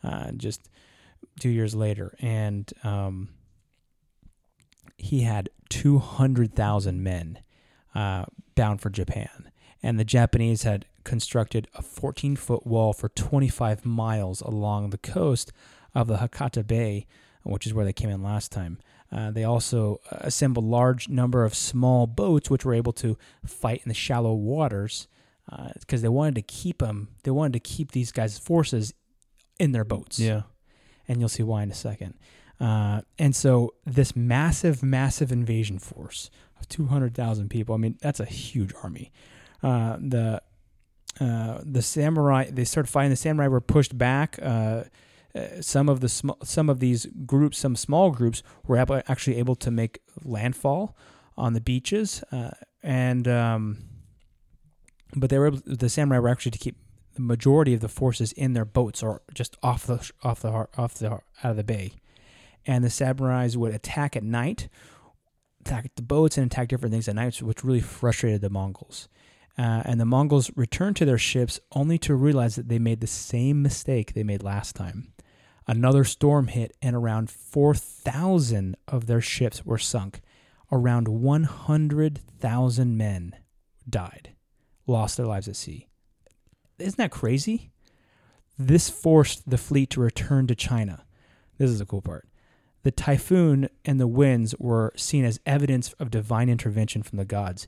uh, 0.04 0.32
just 0.32 0.68
two 1.40 1.50
years 1.50 1.76
later. 1.76 2.16
And 2.20 2.72
um, 2.84 3.30
he 4.98 5.22
had 5.22 5.50
200,000 5.70 7.04
men 7.04 7.40
uh, 7.96 8.26
bound 8.56 8.82
for 8.82 8.90
Japan. 8.90 9.52
And 9.82 10.00
the 10.00 10.04
Japanese 10.06 10.64
had 10.64 10.86
constructed 11.04 11.68
a 11.74 11.82
14 11.82 12.36
foot 12.36 12.68
wall 12.68 12.94
for 12.94 13.10
25 13.10 13.86
miles 13.86 14.42
along 14.42 14.90
the 14.90 14.98
coast 14.98 15.52
of 15.96 16.08
the 16.08 16.18
Hakata 16.18 16.66
Bay, 16.68 17.08
which 17.44 17.66
is 17.66 17.74
where 17.74 17.86
they 17.86 17.94
came 17.94 18.10
in 18.10 18.22
last 18.22 18.52
time. 18.52 18.80
Uh, 19.12 19.32
they 19.32 19.44
also 19.44 20.00
assembled 20.12 20.66
large 20.66 21.10
number 21.10 21.44
of 21.44 21.56
small 21.56 22.06
boats, 22.06 22.50
which 22.50 22.64
were 22.64 22.76
able 22.76 22.94
to 22.94 23.18
fight 23.44 23.82
in 23.84 23.90
the 23.90 23.96
shallow 23.96 24.34
waters, 24.34 25.08
because 25.80 26.04
they 26.04 26.10
wanted 26.10 26.36
to 26.36 26.44
keep 26.44 26.78
them. 26.78 27.08
They 27.24 27.32
wanted 27.32 27.54
to 27.54 27.60
keep 27.60 27.92
these 27.92 28.12
guys' 28.12 28.38
forces 28.38 28.94
in 29.58 29.72
their 29.72 29.84
boats 29.84 30.20
yeah. 30.20 30.44
And 31.10 31.20
you'll 31.20 31.28
see 31.28 31.44
why 31.44 31.64
in 31.64 31.72
a 31.72 31.76
second. 31.76 32.14
Uh, 32.62 33.02
and 33.18 33.36
so 33.36 33.74
this 33.86 34.16
massive, 34.16 34.84
massive 34.84 35.32
invasion 35.32 35.80
force 35.80 36.30
of 36.60 36.70
200,000 36.70 37.50
people, 37.50 37.76
I 37.76 37.78
mean, 37.80 37.98
that's 38.02 38.20
a 38.20 38.26
huge 38.26 38.74
army. 38.84 39.12
Uh, 39.62 39.98
the 40.00 40.42
uh, 41.20 41.60
the 41.66 41.82
samurai, 41.82 42.50
they 42.50 42.64
started 42.64 42.90
fighting. 42.90 43.10
The 43.10 43.18
samurai 43.18 43.48
were 43.48 43.60
pushed 43.60 43.98
back. 43.98 44.40
Uh, 44.42 44.84
uh, 45.36 45.62
some 45.62 45.90
of 45.90 46.00
the 46.00 46.08
sm- 46.08 46.32
some 46.44 46.70
of 46.70 46.80
these 46.80 47.08
groups, 47.26 47.58
some 47.58 47.76
small 47.76 48.12
groups, 48.12 48.42
were 48.66 48.78
actually 48.78 49.38
able 49.38 49.56
to 49.56 49.70
make 49.70 50.00
landfall 50.24 50.96
on 51.38 51.54
the 51.54 51.60
beaches, 51.60 52.24
uh, 52.32 52.52
and 52.82 53.28
um, 53.28 53.80
but 55.14 55.30
they 55.30 55.38
were 55.38 55.48
able, 55.48 55.60
the 55.66 55.90
samurai 55.90 56.20
were 56.20 56.30
actually 56.30 56.52
to 56.52 56.58
keep 56.58 56.78
the 57.20 57.26
majority 57.26 57.74
of 57.74 57.82
the 57.82 57.90
forces 57.90 58.32
in 58.32 58.54
their 58.54 58.64
boats 58.64 59.04
are 59.04 59.22
just 59.34 59.58
off 59.62 59.86
the 59.86 60.10
off 60.24 60.40
the 60.40 60.50
off 60.78 60.94
the 60.96 61.12
out 61.12 61.24
of 61.44 61.58
the 61.58 61.66
bay, 61.66 61.92
and 62.66 62.82
the 62.82 62.88
samurais 62.88 63.58
would 63.58 63.76
attack 63.76 64.16
at 64.16 64.24
night, 64.24 64.70
attack 65.60 65.92
the 65.98 66.02
boats 66.02 66.38
and 66.38 66.50
attack 66.50 66.70
different 66.70 66.94
things 66.94 67.10
at 67.10 67.16
night, 67.16 67.42
which 67.42 67.66
really 67.66 67.82
frustrated 67.82 68.40
the 68.40 68.50
Mongols. 68.50 69.10
Uh, 69.58 69.82
and 69.84 70.00
the 70.00 70.06
Mongols 70.06 70.50
returned 70.56 70.96
to 70.96 71.04
their 71.04 71.18
ships 71.18 71.60
only 71.74 71.98
to 71.98 72.16
realize 72.16 72.56
that 72.56 72.70
they 72.70 72.80
made 72.80 73.02
the 73.02 73.08
same 73.08 73.62
mistake 73.62 74.14
they 74.14 74.24
made 74.24 74.42
last 74.42 74.74
time. 74.74 75.12
Another 75.68 76.06
storm 76.06 76.48
hit, 76.48 76.72
and 76.82 76.96
around 76.96 77.30
4,000 77.30 78.78
of 78.88 79.08
their 79.08 79.20
ships 79.20 79.66
were 79.66 79.78
sunk. 79.78 80.22
Around 80.72 81.10
100,000 81.10 82.98
men 82.98 83.36
died, 83.90 84.36
lost 84.88 85.18
their 85.18 85.26
lives 85.26 85.50
at 85.50 85.58
sea. 85.58 85.89
Isn't 86.80 86.98
that 86.98 87.12
crazy? 87.12 87.72
This 88.58 88.90
forced 88.90 89.50
the 89.50 89.58
fleet 89.58 89.90
to 89.92 90.02
return 90.02 90.48
to 90.48 90.56
China. 90.56 91.06
This 91.58 91.70
is 91.70 91.80
the 91.80 91.86
cool 91.86 92.02
part. 92.02 92.28
The 92.84 92.92
typhoon 92.92 93.70
and 93.84 94.00
the 94.00 94.08
winds 94.08 94.56
were 94.58 94.94
seen 94.96 95.26
as 95.26 95.40
evidence 95.46 95.94
of 95.94 96.12
divine 96.12 96.50
intervention 96.50 97.04
from 97.04 97.18
the 97.18 97.26
gods, 97.26 97.68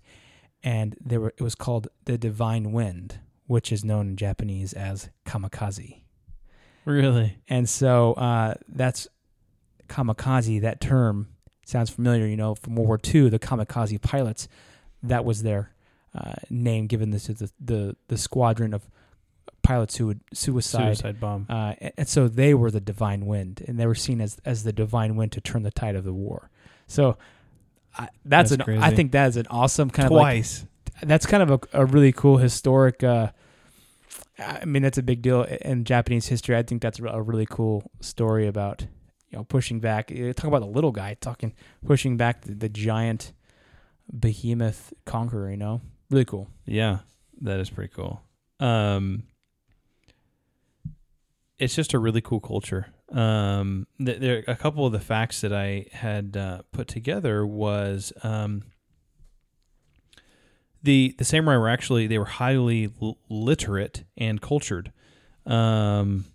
and 0.64 0.96
they 1.04 1.18
were, 1.18 1.34
it 1.38 1.42
was 1.42 1.56
called 1.56 1.88
the 2.06 2.18
divine 2.18 2.72
wind, 2.72 3.20
which 3.48 3.72
is 3.72 3.84
known 3.84 4.10
in 4.10 4.16
Japanese 4.16 4.74
as 4.74 5.10
kamikaze. 5.26 6.02
Really? 6.86 7.38
And 7.48 7.68
so 7.70 8.14
uh, 8.14 8.56
that's 8.68 9.08
kamikaze. 9.88 10.62
That 10.62 10.80
term 10.80 11.28
sounds 11.66 11.90
familiar, 11.90 12.26
you 12.26 12.38
know, 12.38 12.56
from 12.56 12.76
World 12.76 12.88
War 12.88 13.00
II. 13.04 13.30
The 13.30 13.40
kamikaze 13.40 14.02
pilots, 14.02 14.48
that 15.04 15.26
was 15.26 15.44
their 15.44 15.74
uh, 16.16 16.34
name 16.50 16.88
given 16.88 17.12
this 17.12 17.26
to 17.26 17.34
the, 17.34 17.52
the 17.60 17.96
the 18.08 18.18
squadron 18.18 18.74
of 18.74 18.90
pilots 19.64 19.98
who 19.98 20.08
would 20.08 20.22
suicide. 20.34 20.98
Suicide 20.98 21.20
bomb. 21.20 21.46
Uh, 21.50 21.74
and- 21.98 22.08
so 22.08 22.28
they 22.28 22.54
were 22.54 22.72
the 22.72 22.80
divine 22.82 23.26
wind, 23.26 23.64
and 23.68 23.80
they 23.80 23.86
were 23.86 23.96
seen 23.96 24.22
as 24.22 24.38
as 24.46 24.64
the 24.64 24.74
divine 24.74 25.16
wind 25.16 25.32
to 25.34 25.42
turn 25.42 25.64
the 25.64 25.72
tide 25.72 25.96
of 25.96 26.04
the 26.04 26.14
war. 26.14 26.50
So 26.88 27.18
I, 27.98 28.08
that's, 28.26 28.52
That's 28.52 28.68
an 28.70 28.80
I 28.80 28.92
think 28.92 29.12
that 29.12 29.28
is 29.30 29.38
an 29.38 29.48
awesome 29.50 29.90
kind 29.90 30.08
of 30.08 30.14
like 30.14 30.24
Twice. 30.38 30.66
that's 31.04 31.26
kind 31.26 31.44
of 31.44 31.52
a, 31.52 31.82
a 31.82 31.86
really 31.86 32.12
cool 32.14 32.38
historic 32.38 33.04
uh 33.04 33.32
i 34.40 34.64
mean 34.66 34.82
that's 34.82 34.98
a 34.98 35.04
big 35.04 35.22
deal 35.22 35.44
in 35.44 35.84
japanese 35.84 36.28
history 36.28 36.56
i 36.56 36.64
think 36.64 36.82
that's 36.82 37.00
a 37.00 37.22
really 37.22 37.46
cool 37.46 37.84
story 38.00 38.48
about 38.48 38.82
you 39.30 39.38
know 39.38 39.44
pushing 39.44 39.80
back 39.82 40.08
talk 40.08 40.46
about 40.46 40.60
the 40.62 40.66
little 40.68 40.92
guy 40.94 41.16
talking 41.20 41.54
pushing 41.86 42.16
back 42.18 42.42
the, 42.44 42.54
the 42.54 42.70
giant 42.70 43.34
behemoth 44.18 44.94
conqueror 45.06 45.50
you 45.52 45.58
know 45.58 45.82
really 46.10 46.26
cool 46.26 46.50
Yeah, 46.66 47.00
that 47.42 47.60
is 47.60 47.70
pretty 47.70 47.94
cool. 47.94 48.22
Um, 48.60 49.24
it's 51.62 51.76
just 51.76 51.94
a 51.94 52.00
really 52.00 52.22
cool 52.22 52.40
culture. 52.40 52.88
Um, 53.12 53.88
th- 54.04 54.20
there 54.20 54.44
a 54.48 54.56
couple 54.56 54.86
of 54.86 54.92
the 54.92 55.00
facts 55.00 55.42
that 55.42 55.54
I 55.54 55.86
had 55.92 56.36
uh, 56.36 56.62
put 56.72 56.88
together 56.88 57.46
was 57.46 58.12
um, 58.24 58.64
the 60.84 61.16
the 61.18 61.26
samurai 61.26 61.58
were 61.58 61.70
actually 61.70 62.08
they 62.08 62.18
were 62.18 62.26
highly 62.26 62.90
l- 63.02 63.18
literate 63.30 64.04
and 64.18 64.42
cultured. 64.42 64.92
Um, 65.46 66.26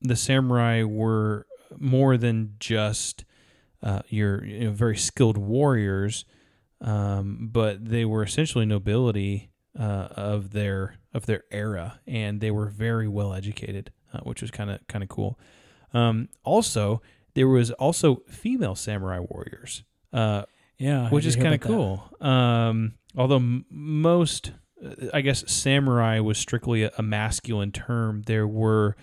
the 0.00 0.16
samurai 0.16 0.82
were 0.82 1.46
more 1.76 2.16
than 2.16 2.54
just 2.58 3.24
uh, 3.82 4.02
your 4.08 4.44
you 4.44 4.64
know, 4.64 4.70
very 4.70 4.96
skilled 4.96 5.38
warriors 5.38 6.24
um, 6.80 7.48
but 7.52 7.84
they 7.84 8.04
were 8.04 8.22
essentially 8.22 8.66
nobility 8.66 9.50
uh, 9.78 10.08
of 10.10 10.50
their 10.50 10.96
of 11.12 11.26
their 11.26 11.42
era, 11.50 12.00
and 12.06 12.40
they 12.40 12.50
were 12.50 12.68
very 12.68 13.08
well 13.08 13.32
educated, 13.32 13.90
uh, 14.12 14.20
which 14.20 14.42
was 14.42 14.50
kind 14.50 14.70
of 14.70 14.86
kind 14.86 15.02
of 15.02 15.08
cool. 15.08 15.38
Um, 15.94 16.28
also, 16.44 17.02
there 17.34 17.48
was 17.48 17.70
also 17.72 18.22
female 18.28 18.74
samurai 18.74 19.18
warriors, 19.20 19.84
uh, 20.12 20.42
yeah 20.78 21.08
which 21.10 21.24
is 21.26 21.36
kind 21.36 21.54
of 21.54 21.60
cool. 21.60 22.02
Um, 22.20 22.94
although 23.16 23.36
m- 23.36 23.64
most, 23.70 24.52
uh, 24.84 25.06
I 25.14 25.20
guess, 25.20 25.50
samurai 25.50 26.20
was 26.20 26.38
strictly 26.38 26.82
a, 26.82 26.90
a 26.98 27.02
masculine 27.02 27.72
term. 27.72 28.22
There 28.26 28.46
were, 28.46 28.96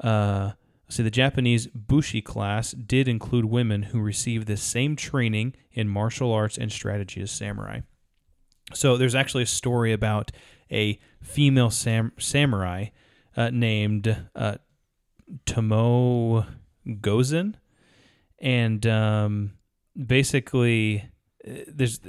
uh, 0.00 0.52
see, 0.88 1.02
the 1.02 1.10
Japanese 1.10 1.66
bushi 1.68 2.20
class 2.20 2.72
did 2.72 3.06
include 3.06 3.44
women 3.44 3.84
who 3.84 4.00
received 4.00 4.46
the 4.46 4.56
same 4.56 4.96
training 4.96 5.54
in 5.72 5.88
martial 5.88 6.32
arts 6.32 6.58
and 6.58 6.72
strategy 6.72 7.20
as 7.20 7.30
samurai. 7.30 7.80
So 8.74 8.96
there's 8.96 9.14
actually 9.14 9.44
a 9.44 9.46
story 9.46 9.92
about 9.92 10.30
a 10.70 10.98
female 11.22 11.70
sam- 11.70 12.12
samurai 12.18 12.86
uh, 13.38 13.50
named 13.50 14.16
uh, 14.34 14.56
Tomoe 15.46 16.44
Gozen, 16.86 17.54
and 18.40 18.84
um, 18.84 19.52
basically 19.96 21.08
uh, 21.46 21.60
there's 21.68 22.00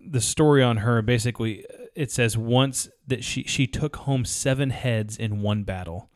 the 0.00 0.20
story 0.22 0.62
on 0.62 0.78
her. 0.78 1.02
Basically, 1.02 1.66
uh, 1.66 1.84
it 1.94 2.10
says 2.10 2.38
once 2.38 2.88
that 3.06 3.22
she 3.22 3.44
she 3.44 3.66
took 3.66 3.96
home 3.96 4.24
seven 4.24 4.70
heads 4.70 5.18
in 5.18 5.42
one 5.42 5.62
battle. 5.62 6.10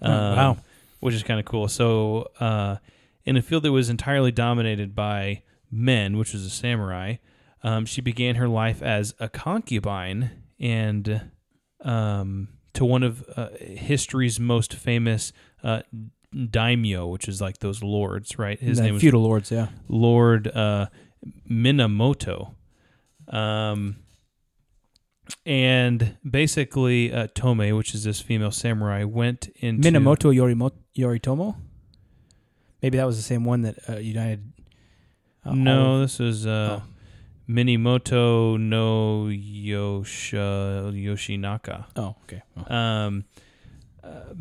Oh, 0.00 0.08
wow. 0.10 0.56
which 1.00 1.14
is 1.14 1.24
kind 1.24 1.40
of 1.40 1.44
cool. 1.46 1.66
So, 1.66 2.28
uh, 2.38 2.76
in 3.24 3.36
a 3.36 3.42
field 3.42 3.64
that 3.64 3.72
was 3.72 3.90
entirely 3.90 4.30
dominated 4.30 4.94
by 4.94 5.42
men, 5.72 6.16
which 6.16 6.32
was 6.32 6.46
a 6.46 6.50
samurai, 6.50 7.16
um, 7.64 7.84
she 7.84 8.00
began 8.00 8.36
her 8.36 8.46
life 8.46 8.80
as 8.80 9.12
a 9.18 9.28
concubine 9.28 10.30
and 10.60 11.32
um, 11.80 12.48
to 12.78 12.84
one 12.84 13.02
of 13.02 13.24
uh, 13.36 13.48
history's 13.60 14.38
most 14.38 14.72
famous 14.72 15.32
uh, 15.64 15.82
daimyo, 16.32 17.08
which 17.08 17.26
is 17.26 17.40
like 17.40 17.58
those 17.58 17.82
lords, 17.82 18.38
right? 18.38 18.58
His 18.60 18.78
The 18.78 18.84
name 18.84 18.94
was 18.94 19.00
feudal 19.02 19.22
lords 19.22 19.50
yeah 19.50 19.68
Lord 19.88 20.46
uh, 20.48 20.86
Minamoto. 21.50 22.54
Um, 23.26 23.96
and 25.44 26.16
basically, 26.28 27.12
uh, 27.12 27.26
Tomoe, 27.34 27.76
which 27.76 27.94
is 27.94 28.04
this 28.04 28.20
female 28.20 28.52
samurai, 28.52 29.02
went 29.04 29.48
into 29.56 29.90
minamoto 29.90 30.32
Yorimo- 30.32 30.72
yoritomo 30.96 31.56
maybe 32.80 32.96
that 32.96 33.04
was 33.06 33.16
the 33.16 33.22
same 33.22 33.44
one 33.44 33.62
that 33.62 33.76
uh, 33.88 33.96
united 33.96 34.52
uh, 35.44 35.52
no, 35.54 36.00
this 36.00 36.20
is 36.20 36.46
uh, 36.46 36.80
Oh. 36.80 36.97
Minamoto 37.48 38.58
no 38.58 39.24
Yosha 39.24 40.92
Yoshinaka. 40.92 41.86
oh 41.96 42.14
okay 42.24 42.42
Oh. 42.56 42.74
Um, 42.74 43.24
uh, 44.04 44.34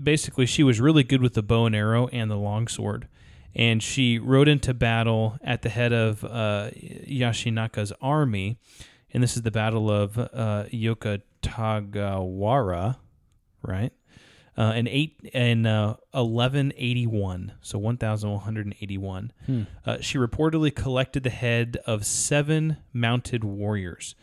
basically, 0.00 0.46
she 0.46 0.62
was 0.62 0.80
really 0.80 1.02
good 1.04 1.20
with 1.22 1.34
the 1.34 1.42
bow 1.42 1.66
and 1.66 1.74
arrow 1.74 2.06
and 2.08 2.30
the 2.30 2.36
longsword. 2.36 3.08
And 3.54 3.82
she 3.82 4.18
rode 4.18 4.48
into 4.48 4.72
battle 4.74 5.38
at 5.42 5.62
the 5.62 5.68
head 5.68 5.92
of 5.92 6.24
uh, 6.24 6.70
Yoshinaka's 6.74 7.92
army. 8.00 8.58
And 9.12 9.22
this 9.22 9.36
is 9.36 9.42
the 9.42 9.50
Battle 9.52 9.90
of 9.90 10.18
uh, 10.18 10.64
Yokotagawara, 10.72 12.96
right? 13.62 13.92
Uh, 14.56 14.72
in 14.76 14.86
eight 14.86 15.18
in 15.32 15.66
uh, 15.66 15.96
eleven 16.14 16.72
eighty 16.76 17.06
one, 17.08 17.52
so 17.60 17.76
one 17.76 17.96
thousand 17.96 18.30
one 18.30 18.40
hundred 18.40 18.66
and 18.66 18.74
eighty 18.80 18.96
one. 18.98 19.32
Hmm. 19.46 19.62
Uh, 19.84 19.96
she 20.00 20.16
reportedly 20.16 20.72
collected 20.72 21.24
the 21.24 21.30
head 21.30 21.76
of 21.86 22.06
seven 22.06 22.76
mounted 22.92 23.42
warriors. 23.42 24.14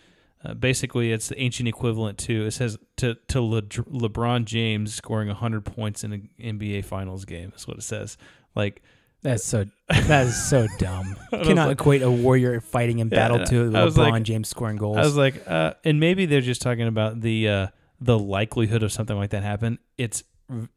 Uh, 0.43 0.53
basically, 0.53 1.11
it's 1.11 1.27
the 1.27 1.39
ancient 1.39 1.67
equivalent 1.67 2.17
to 2.17 2.45
it 2.45 2.51
says 2.51 2.77
to 2.95 3.15
to 3.27 3.41
Le- 3.41 3.61
LeBron 3.61 4.45
James 4.45 4.95
scoring 4.95 5.27
hundred 5.29 5.65
points 5.65 6.03
in 6.05 6.13
an 6.13 6.29
NBA 6.41 6.85
Finals 6.85 7.25
game. 7.25 7.49
That's 7.49 7.67
what 7.67 7.77
it 7.77 7.83
says. 7.83 8.17
Like 8.55 8.81
That's 9.21 9.43
so 9.43 9.65
that 9.89 10.27
is 10.27 10.49
so 10.49 10.65
dumb. 10.79 11.17
Cannot 11.31 11.67
like- 11.67 11.73
equate 11.81 12.03
a 12.03 12.09
warrior 12.09 12.61
fighting 12.61 12.99
in 12.99 13.09
Yeah, 13.09 13.15
battle 13.29 13.45
to 13.47 13.69
LeBron 13.69 13.97
like- 13.97 14.23
James 14.23 14.47
scoring 14.47 14.77
goals. 14.77 14.95
I 14.97 15.01
was 15.01 15.17
like, 15.17 15.43
uh, 15.45 15.73
and 15.83 15.99
maybe 15.99 16.25
they're 16.25 16.39
just 16.39 16.61
talking 16.61 16.87
about 16.87 17.19
the 17.19 17.49
uh, 17.49 17.67
the 18.01 18.17
likelihood 18.17 18.83
of 18.83 18.91
something 18.91 19.15
like 19.15 19.29
that 19.29 19.43
happen. 19.43 19.79
It's 19.97 20.23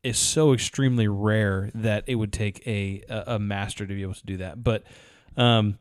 is 0.04 0.18
so 0.18 0.52
extremely 0.52 1.08
rare 1.08 1.70
that 1.74 2.04
it 2.06 2.14
would 2.14 2.32
take 2.32 2.64
a 2.66 3.02
a, 3.08 3.38
master 3.38 3.86
to 3.86 3.94
be 3.94 4.02
able 4.02 4.14
to 4.14 4.26
do 4.26 4.36
that. 4.36 4.62
But 4.62 4.84
um, 5.36 5.78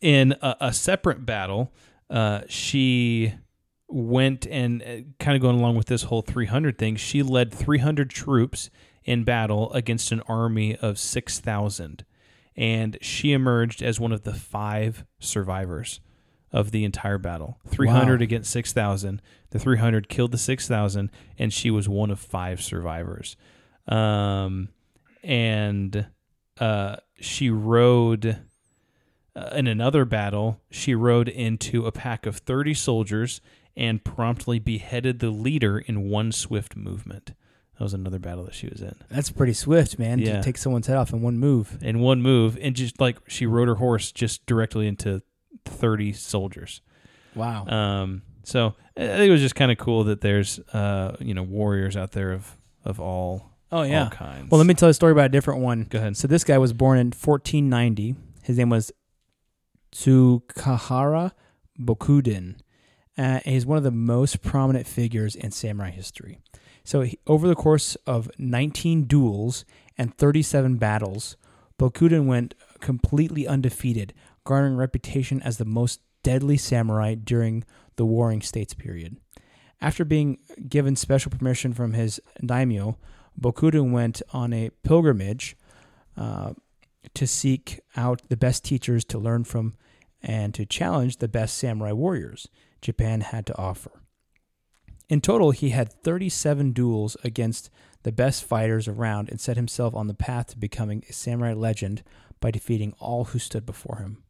in 0.00 0.36
a, 0.40 0.56
a 0.60 0.72
separate 0.72 1.26
battle, 1.26 1.72
uh, 2.10 2.42
she 2.48 3.34
went 3.88 4.46
and 4.46 5.14
kind 5.18 5.36
of 5.36 5.42
going 5.42 5.58
along 5.58 5.76
with 5.76 5.86
this 5.86 6.04
whole 6.04 6.22
300 6.22 6.78
thing. 6.78 6.96
She 6.96 7.22
led 7.22 7.52
300 7.52 8.08
troops 8.08 8.70
in 9.04 9.24
battle 9.24 9.72
against 9.72 10.12
an 10.12 10.20
army 10.28 10.76
of 10.76 10.98
6,000, 10.98 12.04
and 12.56 12.98
she 13.02 13.32
emerged 13.32 13.82
as 13.82 13.98
one 13.98 14.12
of 14.12 14.22
the 14.22 14.32
five 14.32 15.04
survivors 15.18 16.00
of 16.52 16.70
the 16.70 16.84
entire 16.84 17.18
battle. 17.18 17.58
300 17.68 18.20
Wow. 18.20 18.24
against 18.24 18.50
6,000. 18.50 19.22
The 19.50 19.58
300 19.58 20.08
killed 20.08 20.32
the 20.32 20.38
6,000, 20.38 21.10
and 21.38 21.52
she 21.52 21.70
was 21.70 21.88
one 21.88 22.10
of 22.10 22.18
five 22.20 22.60
survivors. 22.62 23.36
Um, 23.88 24.68
and 25.22 26.06
uh, 26.58 26.96
she 27.20 27.50
rode 27.50 28.38
uh, 29.34 29.48
in 29.54 29.66
another 29.66 30.04
battle, 30.04 30.60
she 30.70 30.94
rode 30.94 31.28
into 31.28 31.86
a 31.86 31.92
pack 31.92 32.26
of 32.26 32.36
30 32.36 32.74
soldiers 32.74 33.40
and 33.74 34.04
promptly 34.04 34.58
beheaded 34.58 35.20
the 35.20 35.30
leader 35.30 35.78
in 35.78 36.10
one 36.10 36.30
swift 36.32 36.76
movement. 36.76 37.32
That 37.78 37.84
was 37.84 37.94
another 37.94 38.18
battle 38.18 38.44
that 38.44 38.54
she 38.54 38.68
was 38.68 38.82
in. 38.82 38.94
That's 39.08 39.30
pretty 39.30 39.54
swift, 39.54 39.98
man. 39.98 40.18
Yeah. 40.18 40.36
To 40.36 40.42
take 40.42 40.58
someone's 40.58 40.86
head 40.86 40.98
off 40.98 41.12
in 41.14 41.22
one 41.22 41.38
move. 41.38 41.78
In 41.80 42.00
one 42.00 42.20
move, 42.20 42.58
and 42.60 42.76
just 42.76 43.00
like 43.00 43.16
she 43.26 43.46
rode 43.46 43.68
her 43.68 43.76
horse 43.76 44.12
just 44.12 44.44
directly 44.44 44.86
into 44.86 45.22
30 45.64 46.12
soldiers. 46.12 46.80
Wow. 47.34 47.66
Um, 47.66 48.22
so 48.44 48.74
I 48.96 49.00
think 49.00 49.28
it 49.28 49.30
was 49.30 49.40
just 49.40 49.54
kind 49.54 49.72
of 49.72 49.78
cool 49.78 50.04
that 50.04 50.20
there's, 50.20 50.58
uh, 50.72 51.16
you 51.20 51.34
know, 51.34 51.42
warriors 51.42 51.96
out 51.96 52.12
there 52.12 52.32
of, 52.32 52.56
of 52.84 53.00
all, 53.00 53.52
oh 53.70 53.82
yeah. 53.82 54.04
all 54.04 54.10
kinds. 54.10 54.50
Well, 54.50 54.58
let 54.58 54.66
me 54.66 54.74
tell 54.74 54.88
you 54.88 54.90
a 54.90 54.94
story 54.94 55.12
about 55.12 55.26
a 55.26 55.30
different 55.30 55.60
one. 55.60 55.86
go 55.88 55.98
ahead. 55.98 56.16
So 56.16 56.28
this 56.28 56.44
guy 56.44 56.58
was 56.58 56.72
born 56.72 56.98
in 56.98 57.06
1490. 57.06 58.16
His 58.42 58.58
name 58.58 58.70
was 58.70 58.92
Tsukahara 59.92 61.32
Bokuden. 61.78 62.56
Uh, 63.16 63.40
and 63.44 63.46
he's 63.46 63.66
one 63.66 63.78
of 63.78 63.84
the 63.84 63.90
most 63.90 64.42
prominent 64.42 64.86
figures 64.86 65.36
in 65.36 65.50
samurai 65.50 65.90
history. 65.90 66.38
So 66.84 67.02
he, 67.02 67.18
over 67.26 67.46
the 67.46 67.54
course 67.54 67.94
of 68.06 68.30
19 68.38 69.04
duels 69.04 69.64
and 69.96 70.16
37 70.16 70.76
battles, 70.76 71.36
Bokuden 71.78 72.26
went 72.26 72.54
completely 72.80 73.46
undefeated, 73.46 74.14
garnering 74.44 74.76
reputation 74.76 75.42
as 75.42 75.58
the 75.58 75.64
most 75.64 76.00
deadly 76.22 76.56
samurai 76.56 77.14
during 77.14 77.64
the 77.96 78.06
Warring 78.06 78.42
States 78.42 78.74
period. 78.74 79.16
After 79.80 80.04
being 80.04 80.38
given 80.68 80.94
special 80.94 81.30
permission 81.30 81.72
from 81.72 81.92
his 81.92 82.20
daimyo, 82.44 82.98
Bokuden 83.40 83.90
went 83.90 84.22
on 84.32 84.52
a 84.52 84.70
pilgrimage 84.84 85.56
uh, 86.16 86.52
to 87.14 87.26
seek 87.26 87.80
out 87.96 88.22
the 88.28 88.36
best 88.36 88.64
teachers 88.64 89.04
to 89.06 89.18
learn 89.18 89.44
from 89.44 89.74
and 90.22 90.54
to 90.54 90.64
challenge 90.64 91.16
the 91.16 91.28
best 91.28 91.58
samurai 91.58 91.92
warriors 91.92 92.48
Japan 92.80 93.22
had 93.22 93.46
to 93.46 93.58
offer. 93.58 94.02
In 95.08 95.20
total, 95.20 95.50
he 95.50 95.70
had 95.70 95.92
37 95.92 96.72
duels 96.72 97.16
against 97.24 97.70
the 98.02 98.12
best 98.12 98.44
fighters 98.44 98.88
around 98.88 99.28
and 99.30 99.40
set 99.40 99.56
himself 99.56 99.94
on 99.94 100.06
the 100.06 100.14
path 100.14 100.48
to 100.48 100.58
becoming 100.58 101.04
a 101.08 101.12
samurai 101.12 101.52
legend 101.52 102.02
by 102.40 102.50
defeating 102.50 102.94
all 102.98 103.24
who 103.24 103.38
stood 103.38 103.66
before 103.66 103.98
him. 103.98 104.21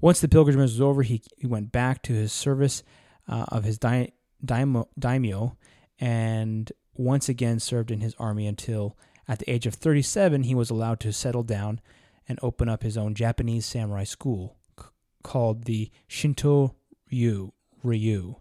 Once 0.00 0.20
the 0.20 0.28
pilgrimage 0.28 0.70
was 0.70 0.80
over, 0.80 1.02
he, 1.02 1.22
he 1.36 1.46
went 1.46 1.72
back 1.72 2.02
to 2.02 2.12
his 2.12 2.32
service 2.32 2.82
uh, 3.28 3.46
of 3.48 3.64
his 3.64 3.78
daimyo 3.78 5.56
and 5.98 6.72
once 6.94 7.28
again 7.28 7.58
served 7.58 7.90
in 7.90 8.00
his 8.00 8.14
army 8.18 8.46
until, 8.46 8.96
at 9.28 9.38
the 9.38 9.50
age 9.50 9.66
of 9.66 9.74
37, 9.74 10.44
he 10.44 10.54
was 10.54 10.70
allowed 10.70 11.00
to 11.00 11.12
settle 11.12 11.42
down 11.42 11.80
and 12.28 12.38
open 12.42 12.68
up 12.68 12.82
his 12.82 12.96
own 12.96 13.14
Japanese 13.14 13.66
samurai 13.66 14.04
school 14.04 14.56
c- 14.78 14.86
called 15.22 15.64
the 15.64 15.90
Shinto 16.06 16.74
Ryu. 17.10 17.52
Ryu. 17.82 18.36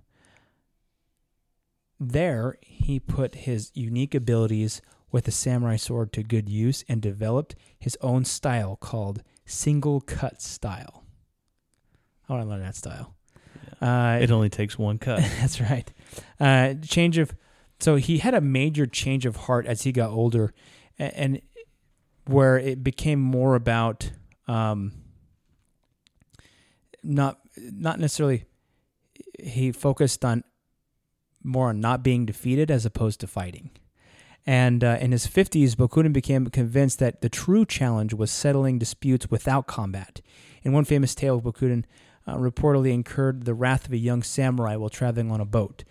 There, 1.99 2.58
he 2.62 2.99
put 2.99 3.36
his 3.36 3.72
unique 3.74 4.16
abilities 4.16 4.82
with 5.12 5.26
the 5.26 5.32
samurai 5.32 5.78
sword 5.78 6.12
to 6.14 6.24
good 6.24 6.49
use 6.49 6.84
and 6.89 7.01
developed 7.01 7.56
his 7.80 7.97
own 8.01 8.26
style 8.26 8.76
called 8.76 9.24
single 9.45 10.01
cut 10.01 10.41
style. 10.41 11.05
I 12.28 12.34
want 12.34 12.44
to 12.46 12.50
learn 12.50 12.62
that 12.62 12.76
style. 12.76 13.16
Uh, 13.82 14.20
It 14.22 14.32
only 14.32 14.50
takes 14.50 14.78
one 14.80 14.98
cut. 14.98 15.20
that's 15.40 15.60
right. 15.62 15.92
Uh, 16.40 16.74
change 16.88 17.18
of 17.18 17.36
so 17.80 17.98
he 17.98 18.20
had 18.20 18.34
a 18.34 18.42
major 18.42 18.86
change 18.86 19.26
of 19.26 19.36
heart 19.36 19.66
as 19.66 19.82
he 19.82 19.92
got 19.92 20.10
older, 20.10 20.54
a- 20.98 21.18
and, 21.20 21.42
where 22.26 22.58
it 22.58 22.84
became 22.84 23.20
more 23.20 23.54
about 23.56 24.10
um, 24.48 24.94
not 27.04 27.40
not 27.56 28.00
necessarily 28.00 28.46
he 29.40 29.72
focused 29.72 30.24
on 30.26 30.44
more 31.44 31.70
on 31.70 31.80
not 31.80 32.02
being 32.04 32.26
defeated 32.26 32.72
as 32.72 32.86
opposed 32.86 33.20
to 33.20 33.28
fighting. 33.28 33.70
And 34.48 34.84
uh, 34.84 34.98
in 35.02 35.12
his 35.12 35.26
50s, 35.28 35.72
Bokuden 35.76 36.14
became 36.14 36.46
convinced 36.48 37.00
that 37.00 37.22
the 37.22 37.30
true 37.30 37.66
challenge 37.66 38.14
was 38.14 38.30
settling 38.32 38.78
disputes 38.78 39.30
without 39.32 39.66
combat. 39.66 40.22
In 40.64 40.72
one 40.72 40.86
famous 40.86 41.16
tale, 41.16 41.38
of 41.38 41.44
Bokuden 41.44 41.84
uh, 42.28 42.36
reportedly 42.36 42.92
incurred 42.94 43.46
the 43.46 43.54
wrath 43.54 43.86
of 43.86 43.94
a 43.94 43.98
young 43.98 44.24
samurai 44.24 44.76
while 44.76 44.90
traveling 44.90 45.32
on 45.32 45.42
a 45.42 45.46
boat. 45.46 45.84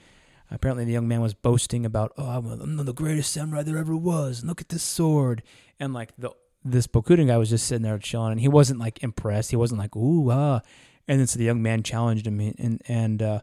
Apparently, 0.51 0.85
the 0.85 0.93
young 0.93 1.09
man 1.09 1.21
was 1.21 1.35
boasting 1.35 1.87
about, 1.87 2.13
"Oh, 2.17 2.27
I'm, 2.27 2.77
the 2.77 2.93
greatest 2.93 3.33
samurai 3.33 3.63
there 3.63 3.79
ever 3.79 3.97
was. 3.97 4.45
Look 4.45 4.61
at 4.61 4.69
this 4.69 4.83
sword." 4.83 5.43
And 5.81 5.93
like 5.93 6.13
the 6.17 6.31
this 6.65 6.87
Bokuden 6.87 7.27
guy 7.27 7.37
was 7.37 7.51
just 7.51 7.67
sitting 7.67 7.83
there 7.83 7.99
chilling, 7.99 8.33
and 8.33 8.41
he 8.41 8.49
wasn't 8.49 8.79
like 8.79 9.03
impressed. 9.03 9.51
He 9.51 9.57
wasn't 9.57 9.81
like, 9.81 9.97
"Ooh, 9.97 10.31
ah." 10.31 10.61
And 11.09 11.21
then 11.21 11.27
so 11.27 11.39
the 11.39 11.45
young 11.45 11.63
man 11.63 11.83
challenged 11.83 12.27
him, 12.27 12.41
and 12.41 12.83
and 12.87 13.23
uh, 13.23 13.41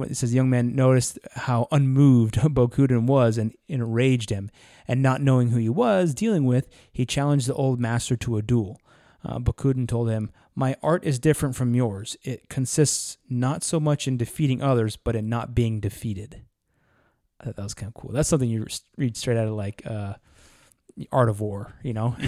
it 0.00 0.16
says 0.16 0.30
the 0.30 0.36
young 0.36 0.50
man 0.50 0.74
noticed 0.74 1.18
how 1.32 1.68
unmoved 1.70 2.34
Bokuden 2.38 3.06
was 3.06 3.38
and 3.38 3.54
enraged 3.68 4.30
him. 4.30 4.50
And 4.86 5.02
not 5.02 5.20
knowing 5.20 5.50
who 5.50 5.58
he 5.58 5.68
was 5.68 6.14
dealing 6.14 6.44
with, 6.44 6.68
he 6.90 7.04
challenged 7.04 7.46
the 7.46 7.54
old 7.54 7.78
master 7.78 8.16
to 8.16 8.36
a 8.38 8.42
duel. 8.42 8.80
Uh, 9.24 9.38
Bokuden 9.38 9.88
told 9.88 10.10
him, 10.10 10.30
My 10.54 10.76
art 10.82 11.04
is 11.04 11.18
different 11.18 11.56
from 11.56 11.74
yours. 11.74 12.16
It 12.22 12.48
consists 12.48 13.18
not 13.28 13.62
so 13.62 13.80
much 13.80 14.06
in 14.06 14.16
defeating 14.16 14.62
others, 14.62 14.96
but 14.96 15.16
in 15.16 15.28
not 15.28 15.54
being 15.54 15.80
defeated. 15.80 16.42
I 17.40 17.46
thought 17.46 17.56
that 17.56 17.62
was 17.62 17.74
kind 17.74 17.88
of 17.88 17.94
cool. 17.94 18.12
That's 18.12 18.28
something 18.28 18.48
you 18.48 18.66
read 18.96 19.16
straight 19.16 19.36
out 19.36 19.48
of 19.48 19.54
like 19.54 19.82
uh, 19.86 20.14
Art 21.12 21.28
of 21.28 21.40
War, 21.40 21.74
you 21.82 21.92
know? 21.92 22.16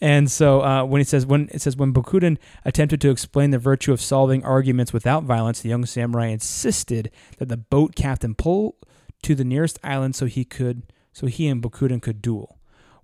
And 0.00 0.30
so 0.30 0.62
uh, 0.62 0.84
when 0.84 1.00
it 1.00 1.08
says 1.08 1.24
when 1.24 1.48
it 1.52 1.62
says 1.62 1.76
when 1.76 1.92
Bokuden 1.92 2.36
attempted 2.64 3.00
to 3.00 3.10
explain 3.10 3.50
the 3.50 3.58
virtue 3.58 3.92
of 3.92 4.00
solving 4.00 4.44
arguments 4.44 4.92
without 4.92 5.24
violence, 5.24 5.60
the 5.60 5.70
young 5.70 5.86
samurai 5.86 6.26
insisted 6.26 7.10
that 7.38 7.48
the 7.48 7.56
boat 7.56 7.94
captain 7.96 8.34
pull 8.34 8.76
to 9.22 9.34
the 9.34 9.44
nearest 9.44 9.78
island 9.82 10.14
so 10.14 10.26
he 10.26 10.44
could 10.44 10.82
so 11.12 11.26
he 11.26 11.48
and 11.48 11.62
Bokuden 11.62 12.02
could 12.02 12.20
duel. 12.20 12.55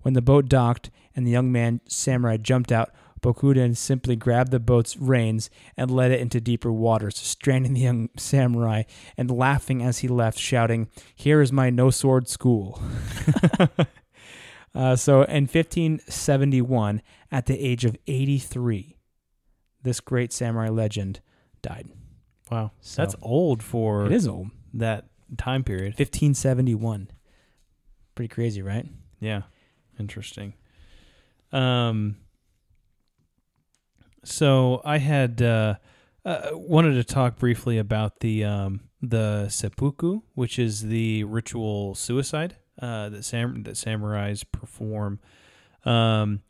When 0.03 0.13
the 0.13 0.21
boat 0.21 0.47
docked 0.47 0.89
and 1.15 1.25
the 1.27 1.31
young 1.31 1.51
man 1.51 1.81
samurai 1.87 2.37
jumped 2.37 2.71
out, 2.71 2.91
Bokuden 3.21 3.75
simply 3.77 4.15
grabbed 4.17 4.51
the 4.51 4.59
boat's 4.59 4.97
reins 4.97 5.49
and 5.77 5.89
led 5.89 6.11
it 6.11 6.19
into 6.19 6.41
deeper 6.41 6.71
waters, 6.73 7.17
stranding 7.17 7.73
the 7.73 7.79
young 7.81 8.09
samurai 8.17 8.83
and 9.17 9.31
laughing 9.31 9.81
as 9.81 9.99
he 9.99 10.07
left, 10.09 10.37
shouting, 10.37 10.89
"Here 11.15 11.41
is 11.41 11.51
my 11.51 11.69
no 11.69 11.89
sword 11.89 12.27
school." 12.27 12.81
Uh, 14.75 14.95
so 14.95 15.21
in 15.21 15.43
1571, 15.43 17.03
at 17.31 17.45
the 17.45 17.59
age 17.59 17.85
of 17.85 17.95
83, 18.07 18.97
this 19.83 19.99
great 19.99 20.33
samurai 20.33 20.69
legend 20.69 21.19
died. 21.61 21.89
Wow, 22.49 22.71
So- 22.81 23.03
that's 23.03 23.15
old 23.21 23.61
for 23.61 24.07
It 24.07 24.11
is 24.13 24.27
old. 24.27 24.47
that 24.73 25.05
time 25.37 25.63
period. 25.63 25.93
1571. 25.99 27.09
Pretty 28.15 28.29
crazy, 28.33 28.63
right? 28.63 28.87
Yeah, 29.19 29.43
interesting. 29.99 30.53
Um, 31.51 32.17
so 34.23 34.81
I 34.83 34.97
had 34.97 35.41
uh, 35.41 35.75
uh, 36.25 36.49
wanted 36.53 36.93
to 36.95 37.03
talk 37.03 37.37
briefly 37.37 37.77
about 37.77 38.19
the 38.21 38.43
um, 38.43 38.81
the 39.01 39.49
seppuku, 39.49 40.21
which 40.33 40.57
is 40.57 40.83
the 40.83 41.23
ritual 41.25 41.93
suicide 41.95 42.55
uh, 42.81 43.09
that 43.09 43.23
sam- 43.25 43.63
that 43.63 43.75
samurais 43.75 44.43
perform. 44.49 45.19
Um, 45.85 46.41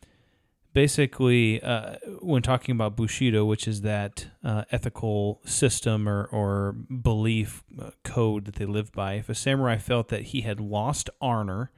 basically, 0.74 1.62
uh, 1.62 1.96
when 2.22 2.44
talking 2.44 2.74
about 2.74 2.96
bushido, 2.96 3.46
which 3.46 3.68
is 3.68 3.82
that 3.82 4.28
uh, 4.44 4.64
ethical 4.72 5.42
system 5.46 6.08
or 6.08 6.26
or 6.26 6.74
belief 6.74 7.64
uh, 7.82 7.92
code 8.04 8.46
that 8.46 8.56
they 8.56 8.66
live 8.66 8.92
by, 8.92 9.14
if 9.14 9.30
a 9.30 9.36
samurai 9.36 9.78
felt 9.78 10.10
that 10.10 10.24
he 10.24 10.42
had 10.42 10.60
lost 10.60 11.10
honor 11.20 11.72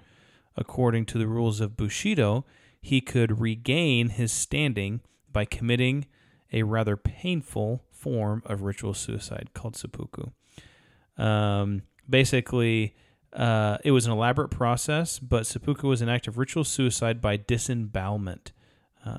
according 0.55 1.05
to 1.05 1.17
the 1.17 1.27
rules 1.27 1.59
of 1.59 1.77
Bushido, 1.77 2.45
he 2.81 3.01
could 3.01 3.39
regain 3.39 4.09
his 4.09 4.31
standing 4.31 5.01
by 5.31 5.45
committing 5.45 6.05
a 6.53 6.63
rather 6.63 6.95
painful 6.95 7.83
form 7.91 8.43
of 8.45 8.61
ritual 8.61 8.93
suicide 8.93 9.49
called 9.53 9.75
seppuku. 9.75 10.29
Um, 11.17 11.81
basically, 12.09 12.95
uh, 13.33 13.77
it 13.83 13.91
was 13.91 14.05
an 14.05 14.11
elaborate 14.11 14.49
process, 14.49 15.19
but 15.19 15.45
seppuku 15.45 15.87
was 15.87 16.01
an 16.01 16.09
act 16.09 16.27
of 16.27 16.37
ritual 16.37 16.63
suicide 16.63 17.19
by 17.19 17.37
disembowelment, 17.37 18.51
uh, 19.05 19.17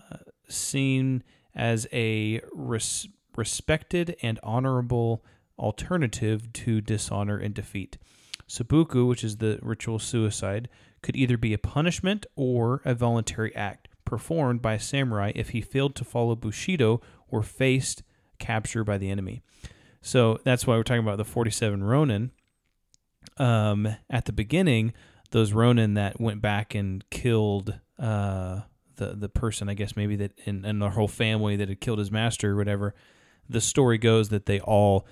seen 0.48 1.22
as 1.54 1.86
a 1.92 2.40
res- 2.52 3.08
respected 3.36 4.16
and 4.22 4.38
honorable 4.42 5.24
alternative 5.58 6.52
to 6.52 6.80
dishonor 6.80 7.36
and 7.36 7.54
defeat. 7.54 7.98
Seppuku, 8.46 9.06
which 9.06 9.24
is 9.24 9.38
the 9.38 9.58
ritual 9.60 9.98
suicide, 9.98 10.68
could 11.02 11.16
either 11.16 11.36
be 11.36 11.52
a 11.52 11.58
punishment 11.58 12.26
or 12.34 12.82
a 12.84 12.94
voluntary 12.94 13.54
act 13.54 13.88
performed 14.04 14.62
by 14.62 14.74
a 14.74 14.80
samurai 14.80 15.32
if 15.34 15.50
he 15.50 15.60
failed 15.60 15.94
to 15.96 16.04
follow 16.04 16.34
Bushido 16.34 17.00
or 17.28 17.42
faced 17.42 18.02
capture 18.38 18.84
by 18.84 18.98
the 18.98 19.10
enemy. 19.10 19.42
So 20.00 20.38
that's 20.44 20.66
why 20.66 20.76
we're 20.76 20.84
talking 20.84 21.02
about 21.02 21.16
the 21.16 21.24
47 21.24 21.82
Ronin. 21.82 22.30
Um, 23.38 23.96
at 24.08 24.24
the 24.24 24.32
beginning, 24.32 24.92
those 25.30 25.52
Ronin 25.52 25.94
that 25.94 26.20
went 26.20 26.40
back 26.40 26.74
and 26.74 27.08
killed 27.10 27.78
uh, 27.98 28.60
the 28.96 29.14
the 29.14 29.28
person 29.28 29.68
I 29.68 29.74
guess 29.74 29.96
maybe 29.96 30.16
that 30.16 30.32
and, 30.46 30.64
and 30.64 30.80
their 30.80 30.90
whole 30.90 31.08
family 31.08 31.56
that 31.56 31.68
had 31.68 31.80
killed 31.80 31.98
his 31.98 32.10
master 32.10 32.52
or 32.52 32.56
whatever. 32.56 32.94
The 33.48 33.60
story 33.60 33.98
goes 33.98 34.28
that 34.30 34.46
they 34.46 34.60
all 34.60 35.06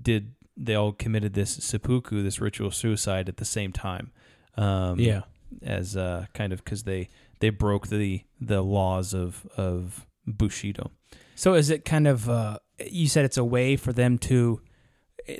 did 0.00 0.34
they 0.56 0.74
all 0.74 0.92
committed 0.92 1.34
this 1.34 1.52
seppuku, 1.52 2.22
this 2.22 2.40
ritual 2.40 2.70
suicide 2.70 3.28
at 3.28 3.38
the 3.38 3.44
same 3.44 3.72
time. 3.72 4.10
Um, 4.60 4.98
yeah. 5.00 5.22
as 5.62 5.96
uh, 5.96 6.26
kind 6.34 6.52
of 6.52 6.62
because 6.64 6.82
they 6.84 7.08
they 7.40 7.50
broke 7.50 7.88
the 7.88 8.22
the 8.40 8.62
laws 8.62 9.14
of 9.14 9.46
of 9.56 10.06
Bushido. 10.26 10.90
So 11.34 11.54
is 11.54 11.70
it 11.70 11.84
kind 11.84 12.06
of 12.06 12.28
uh, 12.28 12.58
you 12.90 13.08
said 13.08 13.24
it's 13.24 13.38
a 13.38 13.44
way 13.44 13.76
for 13.76 13.92
them 13.92 14.18
to 14.18 14.60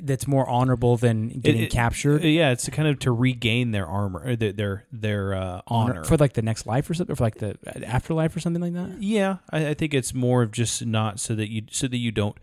that's 0.03 0.27
more 0.27 0.47
honorable 0.47 0.95
than 0.95 1.27
getting 1.39 1.61
It- 1.61 1.65
it- 1.65 1.71
captured 1.71 2.23
Yeah, 2.23 2.51
it's 2.51 2.67
kind 2.69 2.87
of 2.87 2.99
to 2.99 3.11
regain 3.11 3.71
their 3.71 3.85
armor, 3.87 4.21
or 4.25 4.35
their 4.35 4.53
their, 4.53 4.85
their 4.91 5.33
uh, 5.33 5.61
honor. 5.67 6.03
for 6.03 6.17
like 6.17 6.33
the 6.33 6.41
next 6.41 6.65
life 6.65 6.89
or 6.89 6.93
something, 6.93 7.11
or 7.11 7.15
for 7.15 7.23
like 7.23 7.35
the 7.39 7.57
afterlife 7.85 8.35
or 8.35 8.39
something 8.39 8.61
like 8.61 8.73
that. 8.73 9.01
yeah, 9.01 9.37
I, 9.49 9.69
I 9.69 9.73
think 9.73 9.93
it's 9.93 10.13
more 10.13 10.43
of 10.43 10.51
just 10.51 10.85
not 10.85 11.19
so 11.19 11.35
that 11.35 11.49
you 11.51 11.63
so 11.71 11.87
that 11.87 11.97
you 11.97 12.11
don't 12.11 12.37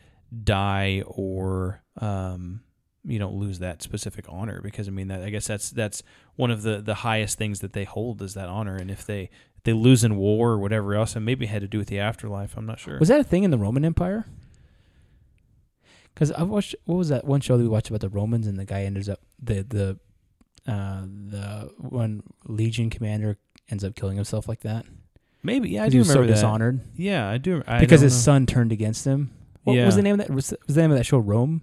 die 0.45 1.03
or 1.07 1.83
um, 2.01 2.61
you 3.09 3.19
don't 3.19 3.35
lose 3.35 3.59
that 3.59 3.83
specific 3.83 4.27
honor 4.29 4.61
because 4.63 4.87
I 4.87 4.91
mean 4.91 5.09
that 5.09 5.23
I 5.23 5.31
guess 5.31 5.47
that's 5.47 5.71
that's 5.71 6.03
one 6.37 6.51
of 6.51 6.63
the 6.63 6.81
the 6.81 6.95
highest 6.97 7.39
things 7.39 7.61
that 7.61 7.73
they 7.73 7.85
hold 7.85 8.23
is 8.23 8.35
that 8.35 8.49
honor, 8.49 8.77
and 8.77 8.91
if 8.91 9.05
they 9.05 9.23
if 9.57 9.63
they 9.65 9.73
lose 9.73 10.05
in 10.05 10.17
war 10.17 10.51
or 10.51 10.59
whatever 10.59 10.95
else, 10.95 11.17
and 11.17 11.25
maybe 11.25 11.47
it 11.47 11.49
had 11.49 11.63
to 11.63 11.69
do 11.69 11.79
with 11.79 11.89
the 11.89 11.99
afterlife. 11.99 12.57
I'm 12.57 12.67
not 12.67 12.79
sure. 12.79 12.99
Was 12.99 13.09
that 13.09 13.21
a 13.21 13.25
thing 13.25 13.43
in 13.45 13.51
the 13.51 13.59
Roman 13.59 13.85
Empire? 13.85 14.27
Because 16.15 16.33
I 16.33 16.43
watched 16.43 16.75
what 16.85 16.97
was 16.97 17.09
that 17.09 17.25
one 17.25 17.41
show 17.41 17.57
that 17.57 17.63
we 17.63 17.69
watched 17.69 17.89
about 17.91 18.01
the 18.01 18.09
Romans 18.09 18.47
and 18.47 18.59
the 18.59 18.65
guy 18.65 18.83
ends 18.83 19.09
up 19.09 19.21
the 19.43 19.63
the 19.63 19.99
uh, 20.71 21.03
the 21.03 21.73
one 21.79 22.23
legion 22.47 22.91
commander 22.91 23.39
ends 23.71 23.85
up 23.85 23.95
killing 23.95 24.17
himself 24.17 24.49
like 24.49 24.61
that. 24.61 24.85
maybe 25.43 25.71
yeah, 25.71 25.85
I 25.85 25.89
do 25.89 25.93
he 25.93 25.99
was 26.01 26.09
so 26.09 26.15
remember 26.15 26.27
that. 26.29 26.35
dishonored 26.35 26.81
Yeah, 26.97 27.29
I 27.29 27.39
do. 27.39 27.63
I 27.67 27.81
because 27.81 28.01
his 28.01 28.15
know. 28.15 28.33
son 28.33 28.47
turned 28.47 28.73
against 28.73 29.05
him. 29.05 29.31
What 29.65 29.77
was 29.77 29.97
the 29.97 30.03
name 30.03 30.19
of 30.19 30.27
that? 30.27 30.35
Was, 30.35 30.55
was 30.67 30.77
the 30.77 30.83
name 30.83 30.91
of 30.91 30.97
that 30.97 31.05
show 31.05 31.19
Rome? 31.19 31.63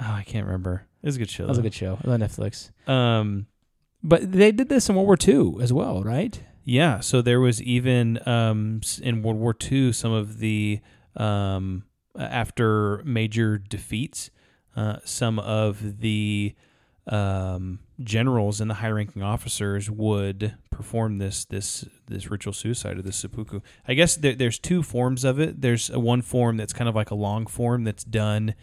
Oh, 0.00 0.12
I 0.12 0.22
can't 0.24 0.46
remember. 0.46 0.86
It 1.02 1.06
was 1.06 1.16
a 1.16 1.18
good 1.18 1.30
show. 1.30 1.44
That 1.44 1.50
was 1.50 1.58
a 1.58 1.62
good 1.62 1.74
show. 1.74 1.94
It 1.94 2.04
was 2.06 2.12
on 2.14 2.20
Netflix. 2.20 2.88
Um, 2.88 3.46
But 4.02 4.30
they 4.32 4.52
did 4.52 4.68
this 4.68 4.88
in 4.88 4.94
World 4.94 5.06
War 5.06 5.16
II 5.26 5.62
as 5.62 5.72
well, 5.72 6.02
right? 6.02 6.40
yeah. 6.64 7.00
So 7.00 7.22
there 7.22 7.40
was 7.40 7.62
even 7.62 8.18
um, 8.28 8.80
in 9.02 9.22
World 9.22 9.38
War 9.38 9.54
II 9.70 9.92
some 9.92 10.12
of 10.12 10.38
the 10.38 10.80
um, 11.16 11.84
after 12.18 13.02
major 13.04 13.56
defeats, 13.58 14.30
uh, 14.74 14.96
some 15.04 15.38
of 15.38 16.00
the 16.00 16.54
um, 17.06 17.78
generals 18.00 18.60
and 18.60 18.68
the 18.68 18.74
high-ranking 18.74 19.22
officers 19.22 19.88
would 19.90 20.56
perform 20.70 21.18
this 21.18 21.44
this 21.44 21.84
this 22.08 22.30
ritual 22.30 22.52
suicide 22.52 22.98
or 22.98 23.02
this 23.02 23.16
seppuku. 23.16 23.60
I 23.86 23.94
guess 23.94 24.16
there, 24.16 24.34
there's 24.34 24.58
two 24.58 24.82
forms 24.82 25.24
of 25.24 25.38
it. 25.38 25.60
There's 25.60 25.88
a 25.88 26.00
one 26.00 26.20
form 26.22 26.56
that's 26.56 26.72
kind 26.72 26.88
of 26.88 26.94
like 26.96 27.10
a 27.10 27.14
long 27.14 27.46
form 27.46 27.84
that's 27.84 28.04
done 28.04 28.54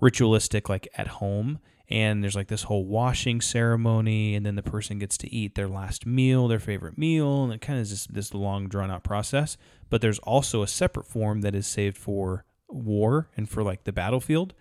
ritualistic, 0.00 0.68
like 0.68 0.88
at 0.96 1.06
home, 1.06 1.58
and 1.88 2.22
there's 2.22 2.36
like 2.36 2.48
this 2.48 2.64
whole 2.64 2.84
washing 2.84 3.40
ceremony, 3.40 4.34
and 4.34 4.44
then 4.44 4.56
the 4.56 4.62
person 4.62 4.98
gets 4.98 5.16
to 5.18 5.32
eat 5.32 5.54
their 5.54 5.68
last 5.68 6.06
meal, 6.06 6.48
their 6.48 6.60
favorite 6.60 6.96
meal, 6.96 7.44
and 7.44 7.52
it 7.52 7.60
kind 7.60 7.78
of 7.78 7.82
is 7.82 7.90
this 7.90 8.06
this 8.06 8.34
long 8.34 8.68
drawn 8.68 8.90
out 8.90 9.04
process. 9.04 9.56
But 9.90 10.00
there's 10.00 10.18
also 10.20 10.62
a 10.62 10.66
separate 10.66 11.06
form 11.06 11.42
that 11.42 11.54
is 11.54 11.66
saved 11.66 11.98
for 11.98 12.44
war 12.68 13.28
and 13.36 13.48
for 13.48 13.62
like 13.62 13.84
the 13.84 13.92
battlefield. 13.92 14.54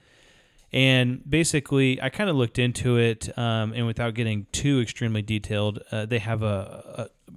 And 0.71 1.21
basically, 1.29 2.01
I 2.01 2.09
kind 2.09 2.31
of 2.31 2.35
looked 2.35 2.57
into 2.57 2.97
it, 2.97 3.35
um, 3.37 3.73
and 3.73 3.85
without 3.85 4.15
getting 4.15 4.47
too 4.51 4.81
extremely 4.81 5.21
detailed, 5.21 5.79
uh, 5.91 6.07
they 6.07 6.17
have 6.19 6.41
a, 6.41 7.07
a 7.27 7.31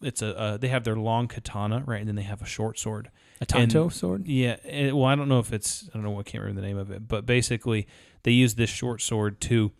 it's 0.00 0.22
a 0.22 0.38
uh, 0.38 0.56
they 0.56 0.68
have 0.68 0.84
their 0.84 0.96
long 0.96 1.28
katana, 1.28 1.84
right, 1.86 2.00
and 2.00 2.08
then 2.08 2.16
they 2.16 2.22
have 2.22 2.42
a 2.42 2.46
short 2.46 2.78
sword. 2.78 3.10
A 3.40 3.46
Tanto 3.46 3.84
And- 3.84 3.92
sword. 3.92 4.26
Yeah, 4.26 4.56
it, 4.64 4.94
well, 4.96 5.06
I 5.06 5.14
don't 5.14 5.28
know 5.28 5.38
if 5.38 5.52
it's 5.52 5.88
I 5.90 5.96
don't 5.98 6.02
know 6.04 6.18
I 6.18 6.22
can't 6.22 6.42
remember 6.42 6.60
the 6.60 6.66
name 6.66 6.78
of 6.78 6.90
it, 6.90 7.06
but 7.08 7.24
basically 7.26 7.86
they 8.24 8.32
use 8.32 8.54
this 8.56 8.70
short 8.70 9.00
sword 9.00 9.40
to 9.42 9.72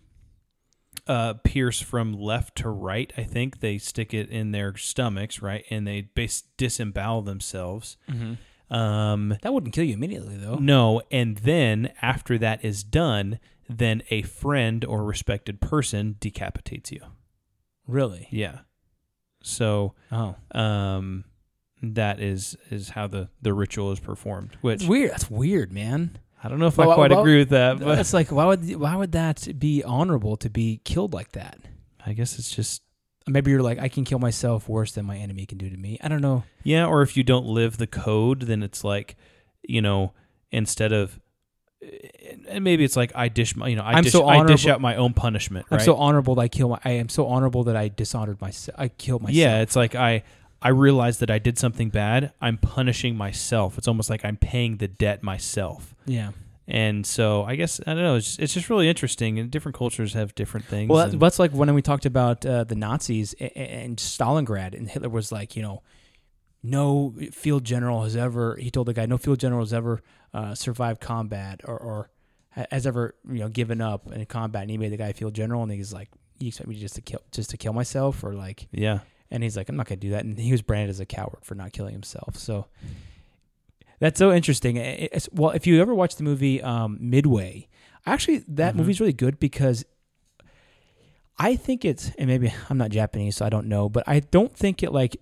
uh, 1.07 1.35
pierce 1.45 1.81
from 1.81 2.13
left 2.13 2.57
to 2.57 2.69
right. 2.69 3.13
I 3.17 3.23
think 3.23 3.61
they 3.61 3.79
stick 3.79 4.13
it 4.13 4.29
in 4.31 4.53
their 4.53 4.77
stomachs, 4.77 5.41
right, 5.41 5.65
and 5.71 5.87
they 5.87 6.03
base 6.03 6.43
disembowel 6.57 7.23
themselves. 7.23 7.97
Um, 8.71 9.37
That 9.43 9.55
wouldn't 9.55 9.73
kill 9.73 9.85
you 9.85 9.95
immediately, 9.95 10.37
though. 10.37 10.57
no, 10.57 11.01
and 11.11 11.39
then 11.39 11.93
after 12.03 12.37
that 12.39 12.63
is 12.65 12.85
done, 12.85 13.39
then 13.69 14.03
a 14.11 14.23
friend 14.23 14.85
or 14.85 15.03
respected 15.05 15.61
person 15.61 16.17
decapitates 16.21 16.93
you. 16.93 17.01
Really? 17.87 18.29
Yeah. 18.31 18.61
So 19.43 19.95
Oh, 20.13 20.37
um, 20.53 21.25
that 21.83 22.21
is 22.21 22.57
is 22.71 22.91
how 22.91 23.07
the 23.07 23.29
the 23.43 23.53
ritual 23.53 23.93
is 23.93 24.01
performed. 24.01 24.57
Which 24.61 24.81
it's 24.81 24.89
weird. 24.89 25.13
That's 25.13 25.31
weird, 25.31 25.73
man. 25.73 26.19
I 26.43 26.49
don't 26.49 26.59
know 26.61 26.67
if 26.67 26.79
Well, 26.79 26.91
I 26.93 26.95
quite 26.95 27.11
well, 27.11 27.21
agree 27.21 27.39
with 27.39 27.51
that, 27.51 27.81
but 27.81 27.97
That's 27.97 28.13
like 28.13 28.31
why 28.31 28.45
would 28.47 28.77
why 28.77 28.95
would 28.97 29.13
that 29.13 29.59
be 29.59 29.83
honorable 29.83 30.37
to 30.39 30.49
be 30.51 30.81
killed 30.85 31.13
like 31.13 31.33
that? 31.33 31.59
I 32.05 32.13
guess 32.13 32.39
it's 32.39 32.55
just 32.55 32.83
Maybe 33.27 33.51
you're 33.51 33.63
like 33.63 33.79
I 33.79 33.89
can 33.89 34.05
kill 34.05 34.19
myself 34.19 34.69
worse 34.69 34.93
than 34.93 35.05
my 35.05 35.17
enemy 35.19 35.45
can 35.47 35.59
do 35.59 35.69
to 35.69 35.77
me. 35.77 35.99
I 36.03 36.09
don't 36.09 36.23
know. 36.23 36.45
yeah. 36.63 36.87
Or 36.87 37.03
if 37.03 37.17
you 37.17 37.23
don't 37.23 37.47
live 37.47 37.77
the 37.77 37.87
code, 37.87 38.43
then 38.43 38.63
it's 38.63 38.85
like 38.85 39.17
you 39.63 39.83
know 39.83 40.13
instead 40.51 40.93
of 40.93 41.21
and 42.49 42.65
maybe 42.65 42.85
it's 42.85 42.97
like 42.97 43.13
I 43.15 43.29
dish 43.29 43.55
my 43.55 43.69
you 43.69 43.77
know 43.77 43.83
I 43.83 43.93
I'm 43.93 44.05
dish 44.05 44.13
so 44.13 44.27
I 44.27 44.45
dish 44.47 44.67
out 44.67 44.81
my 44.81 44.97
own 44.97 45.13
punishment. 45.13 45.67
I'm 45.71 45.81
so 45.81 45.97
honorable 45.97 46.35
that 46.37 46.43
I 46.43 46.49
kill 46.49 46.71
my. 46.71 46.79
I 46.85 46.93
am 46.93 47.09
so 47.09 47.27
honorable 47.27 47.65
that 47.65 47.77
I 47.77 47.89
dishonored 47.89 48.41
myself. 48.41 48.79
I 48.79 48.89
killed 48.89 49.23
myself. 49.23 49.37
Yeah, 49.37 49.61
it's 49.61 49.77
like 49.77 49.95
I 49.95 50.25
I 50.61 50.71
realized 50.71 51.21
that 51.21 51.31
I 51.31 51.39
did 51.39 51.59
something 51.59 51.89
bad. 51.91 52.33
I'm 52.41 52.59
punishing 52.59 53.17
myself. 53.17 53.79
It's 53.79 53.87
almost 53.89 54.11
like 54.11 54.25
I'm 54.25 54.37
paying 54.37 54.79
the 54.79 54.89
debt 54.89 55.23
myself. 55.23 55.95
yeah. 56.07 56.31
And 56.71 57.07
so 57.07 57.45
I 57.45 57.57
guess 57.57 57.81
I 57.87 57.95
don't 57.95 58.03
know. 58.03 58.17
It's 58.17 58.27
just, 58.27 58.41
it's 58.41 58.53
just 58.53 58.69
really 58.69 58.91
interesting, 58.91 59.39
and 59.39 59.51
different 59.51 59.75
cultures 59.75 60.13
have 60.13 60.35
different 60.35 60.67
things. 60.67 60.91
Well, 60.91 60.99
that's, 60.99 61.13
and- 61.15 61.23
that's 61.23 61.39
like 61.39 61.53
when 61.53 61.73
we 61.73 61.81
talked 61.81 62.05
about 62.05 62.45
uh, 62.45 62.65
the 62.65 62.75
Nazis 62.75 63.35
a- 63.41 63.45
a- 63.59 63.85
and 63.85 63.97
Stalingrad, 63.97 64.75
and 64.77 64.87
Hitler 64.87 65.09
was 65.09 65.33
like, 65.33 65.57
you 65.57 65.63
know, 65.63 65.83
no 66.63 67.15
field 67.33 67.65
general 67.65 68.03
has 68.03 68.17
ever. 68.17 68.57
He 68.57 68.71
told 68.71 68.87
the 68.89 68.93
guy, 68.93 69.07
no 69.07 69.17
field 69.17 69.39
general 69.41 69.63
has 69.63 69.73
ever 69.73 70.03
uh, 70.35 70.55
survived 70.55 71.01
combat 71.01 71.63
or, 71.65 71.79
or 71.79 72.11
has 72.51 72.87
ever 72.87 73.15
you 73.27 73.39
know 73.39 73.49
given 73.49 73.81
up 73.81 74.11
in 74.13 74.23
combat. 74.27 74.63
And 74.63 74.71
he 74.71 74.77
made 74.79 74.93
the 74.93 74.97
guy 74.99 75.13
field 75.13 75.33
general, 75.35 75.63
and 75.63 75.73
he's 75.73 75.93
like, 75.95 76.11
you 76.39 76.49
expect 76.49 76.69
me 76.69 76.77
just 76.79 76.97
to 76.97 77.01
kill 77.01 77.23
just 77.33 77.49
to 77.51 77.57
kill 77.57 77.73
myself 77.73 78.23
or 78.23 78.35
like 78.35 78.69
yeah, 78.73 78.99
And 79.31 79.43
he's 79.43 79.57
like, 79.57 79.69
I'm 79.69 79.77
not 79.77 79.87
going 79.87 80.01
to 80.01 80.07
do 80.07 80.11
that. 80.13 80.25
And 80.25 80.39
he 80.39 80.53
was 80.53 80.63
branded 80.63 80.91
as 80.91 81.01
a 81.01 81.07
coward 81.07 81.41
for 81.43 81.55
not 81.55 81.73
killing 81.73 81.93
himself. 81.93 82.37
So 82.37 82.67
that's 84.01 84.19
so 84.19 84.33
interesting. 84.33 84.77
It's- 84.77 85.29
well, 85.33 85.51
if 85.51 85.67
you 85.67 85.81
ever 85.81 85.95
watch 85.95 86.17
the 86.17 86.23
movie 86.25 86.63
um, 86.63 86.97
Midway, 87.01 87.69
actually, 88.07 88.39
that 88.49 88.75
Mhm. 88.75 88.79
movie's 88.79 89.01
really 89.01 89.13
good 89.13 89.39
because 89.39 89.85
I 91.39 91.57
think 91.57 91.85
it's, 91.85 92.11
and 92.19 92.27
maybe 92.29 92.53
I'm 92.71 92.79
not 92.79 92.91
Japanese, 92.91 93.37
so 93.37 93.45
I 93.47 93.49
don't 93.49 93.67
know, 93.69 93.89
but 93.89 94.05
I 94.07 94.21
don't 94.21 94.55
think 94.57 94.83
it 94.83 94.93
like 94.93 95.17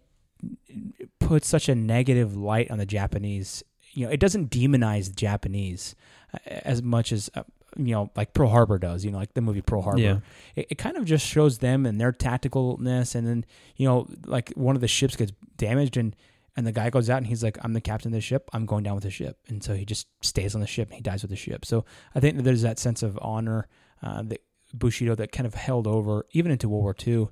puts 1.19 1.49
such 1.49 1.69
a 1.69 1.75
negative 1.75 2.37
light 2.37 2.71
on 2.71 2.79
the 2.79 2.87
Japanese. 2.87 3.63
You 3.93 4.07
know, 4.07 4.13
it 4.13 4.21
doesn't 4.21 4.51
demonize 4.51 5.09
the 5.09 5.15
Japanese 5.17 5.95
uh, 6.33 6.39
as 6.47 6.83
much 6.83 7.13
as, 7.13 7.31
uh, 7.35 7.43
you 7.79 7.93
know, 7.95 8.11
like 8.17 8.35
Pearl 8.35 8.49
Harbor 8.49 8.79
does, 8.79 9.05
you 9.05 9.11
know, 9.11 9.19
like 9.19 9.35
the 9.35 9.41
movie 9.41 9.63
Pearl 9.63 9.83
Harbor. 9.83 10.01
Yeah. 10.01 10.19
it, 10.55 10.67
it 10.71 10.79
kind 10.79 10.97
of 10.97 11.05
just 11.05 11.27
shows 11.27 11.59
them 11.59 11.87
and 11.87 12.01
their 12.01 12.13
tacticalness 12.13 13.15
and 13.15 13.27
then 13.27 13.45
you 13.77 13.87
know 13.87 14.07
like 14.25 14.53
one 14.55 14.75
of 14.75 14.81
the 14.81 14.89
ships 14.89 15.17
gets 15.17 15.33
damaged 15.57 15.97
and 15.97 16.17
and 16.57 16.67
the 16.67 16.73
guy 16.73 16.89
goes 16.89 17.11
out 17.11 17.19
and 17.19 17.27
he's 17.27 17.45
like 17.45 17.59
i'm 17.63 17.73
the 17.73 17.81
captain 17.81 18.09
of 18.09 18.15
the 18.15 18.21
ship. 18.21 18.49
I'm 18.53 18.67
going 18.67 18.85
down 18.85 18.95
with 18.95 19.05
the 19.05 19.11
ship. 19.11 19.39
And 19.49 19.63
so 19.63 19.75
he 19.75 19.85
just 19.85 20.07
stays 20.23 20.55
on 20.55 20.61
the 20.61 20.67
ship 20.67 20.89
and 20.89 20.97
he 20.97 21.03
dies 21.03 21.23
with 21.23 21.31
the 21.31 21.37
ship. 21.37 21.65
So 21.65 21.85
i 22.15 22.21
think 22.21 22.37
that 22.37 22.43
there's 22.43 22.63
that 22.63 22.79
sense 22.79 23.03
of 23.03 23.19
honor 23.21 23.69
uh, 24.03 24.23
that 24.23 24.43
bushido 24.75 25.15
that 25.15 25.33
kind 25.33 25.47
of 25.47 25.55
held 25.55 25.87
over 25.87 26.27
even 26.33 26.51
into 26.51 26.69
world 26.69 26.83
war 26.83 26.97
ii 27.07 27.29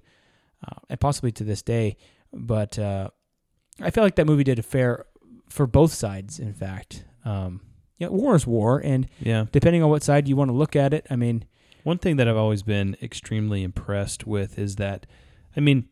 uh, 0.66 0.80
and 0.88 1.00
possibly 1.00 1.32
to 1.32 1.44
this 1.44 1.62
day. 1.62 1.96
But 2.32 2.78
uh, 2.78 3.10
i 3.80 3.90
feel 3.90 4.04
like 4.04 4.16
that 4.16 4.26
movie 4.26 4.44
did 4.44 4.58
a 4.58 4.62
fair 4.62 5.06
for 5.48 5.66
both 5.66 5.92
sides 5.92 6.38
in 6.38 6.52
fact 6.52 7.04
um, 7.24 7.60
you 7.98 8.06
know, 8.06 8.12
war 8.12 8.34
is 8.34 8.46
war 8.46 8.80
and 8.84 9.08
yeah. 9.20 9.46
depending 9.52 9.82
on 9.82 9.90
what 9.90 10.02
side 10.02 10.28
you 10.28 10.36
want 10.36 10.48
to 10.48 10.56
look 10.56 10.74
at 10.76 10.92
it 10.92 11.06
i 11.10 11.16
mean 11.16 11.44
One 11.84 11.98
thing 11.98 12.16
that 12.16 12.26
I've 12.26 12.36
always 12.36 12.62
been 12.62 12.96
extremely 13.02 13.62
impressed 13.62 14.26
with 14.26 14.58
is 14.58 14.76
that, 14.76 15.06
I 15.54 15.60
mean, 15.60 15.88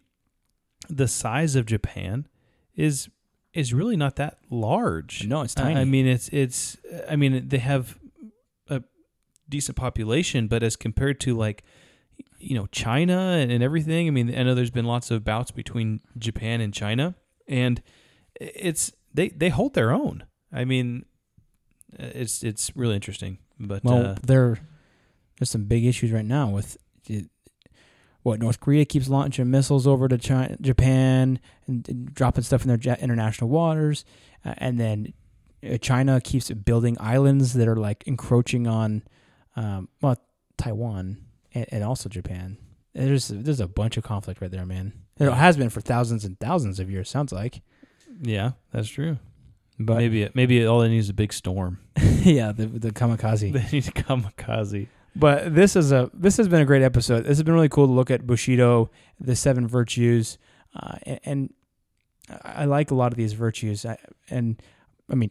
the 0.88 1.06
size 1.06 1.54
of 1.54 1.66
Japan 1.66 2.26
is 2.74 3.10
is 3.52 3.74
really 3.74 3.96
not 3.96 4.16
that 4.16 4.38
large. 4.48 5.26
no 5.26 5.42
it's 5.42 5.54
tiny 5.54 5.78
I 5.78 5.84
mean, 5.84 6.06
it's 6.06 6.28
it's. 6.30 6.78
I 7.08 7.16
mean, 7.16 7.46
they 7.48 7.58
have 7.58 7.98
a 8.68 8.82
decent 9.50 9.76
population, 9.76 10.48
but 10.48 10.62
as 10.62 10.76
compared 10.76 11.20
to 11.20 11.36
like, 11.36 11.62
you 12.38 12.54
know, 12.56 12.66
China 12.72 13.36
and, 13.38 13.52
and 13.52 13.62
everything. 13.62 14.08
I 14.08 14.10
mean, 14.10 14.34
I 14.34 14.42
know 14.44 14.54
there's 14.54 14.70
been 14.70 14.86
lots 14.86 15.10
of 15.10 15.24
bouts 15.24 15.50
between 15.50 16.00
Japan 16.16 16.62
and 16.62 16.72
China, 16.72 17.14
and 17.46 17.82
it's 18.40 18.92
they 19.12 19.28
they 19.28 19.50
hold 19.50 19.74
their 19.74 19.92
own. 19.92 20.24
I 20.50 20.64
mean, 20.64 21.04
it's 21.98 22.42
it's 22.42 22.70
really 22.76 22.94
interesting. 22.94 23.38
But 23.58 23.84
Well, 23.84 24.06
uh, 24.06 24.16
there 24.22 24.58
there's 25.38 25.50
some 25.50 25.64
big 25.64 25.84
issues 25.84 26.10
right 26.12 26.24
now 26.24 26.50
with 26.50 26.76
it- 27.08 27.28
what 28.22 28.38
North 28.38 28.60
Korea 28.60 28.84
keeps 28.84 29.08
launching 29.08 29.50
missiles 29.50 29.84
over 29.84 30.06
to 30.06 30.16
China, 30.16 30.56
Japan 30.60 31.40
and, 31.66 31.88
and 31.88 32.14
dropping 32.14 32.44
stuff 32.44 32.62
in 32.62 32.68
their 32.68 32.78
ja- 32.78 32.94
international 33.00 33.50
waters, 33.50 34.04
uh, 34.44 34.54
and 34.58 34.78
then 34.78 35.12
uh, 35.68 35.76
China 35.78 36.20
keeps 36.20 36.48
building 36.50 36.96
islands 37.00 37.54
that 37.54 37.66
are 37.66 37.74
like 37.76 38.04
encroaching 38.06 38.68
on, 38.68 39.02
um, 39.56 39.88
well, 40.00 40.16
Taiwan 40.56 41.16
and, 41.52 41.66
and 41.72 41.82
also 41.82 42.08
Japan. 42.08 42.58
There's 42.94 43.26
there's 43.28 43.58
a 43.58 43.66
bunch 43.66 43.96
of 43.96 44.04
conflict 44.04 44.40
right 44.40 44.50
there, 44.52 44.66
man. 44.66 44.92
It 45.18 45.28
has 45.32 45.56
been 45.56 45.70
for 45.70 45.80
thousands 45.80 46.24
and 46.24 46.38
thousands 46.38 46.78
of 46.78 46.90
years. 46.90 47.10
Sounds 47.10 47.32
like, 47.32 47.60
Yeah, 48.22 48.52
that's 48.72 48.88
true. 48.88 49.18
But 49.78 49.96
maybe 49.96 50.22
it, 50.22 50.34
maybe 50.34 50.64
all 50.66 50.80
they 50.80 50.88
need 50.88 50.98
is 50.98 51.08
a 51.08 51.14
big 51.14 51.32
storm. 51.32 51.78
yeah, 52.22 52.52
the 52.52 52.66
the 52.66 52.90
kamikaze. 52.90 53.52
They 53.52 53.68
need 53.72 53.88
a 53.88 53.92
kamikaze. 53.92 54.88
But 55.14 55.54
this 55.54 55.76
is 55.76 55.92
a 55.92 56.10
this 56.14 56.36
has 56.38 56.48
been 56.48 56.60
a 56.60 56.64
great 56.64 56.82
episode. 56.82 57.20
This 57.20 57.38
has 57.38 57.42
been 57.42 57.54
really 57.54 57.68
cool 57.68 57.86
to 57.86 57.92
look 57.92 58.10
at 58.10 58.26
Bushido, 58.26 58.90
the 59.20 59.36
seven 59.36 59.68
virtues, 59.68 60.38
uh, 60.74 60.96
and, 61.02 61.20
and 61.24 61.54
I 62.44 62.64
like 62.64 62.90
a 62.90 62.94
lot 62.94 63.12
of 63.12 63.18
these 63.18 63.32
virtues. 63.34 63.84
I, 63.84 63.98
and 64.30 64.60
I 65.10 65.14
mean, 65.14 65.30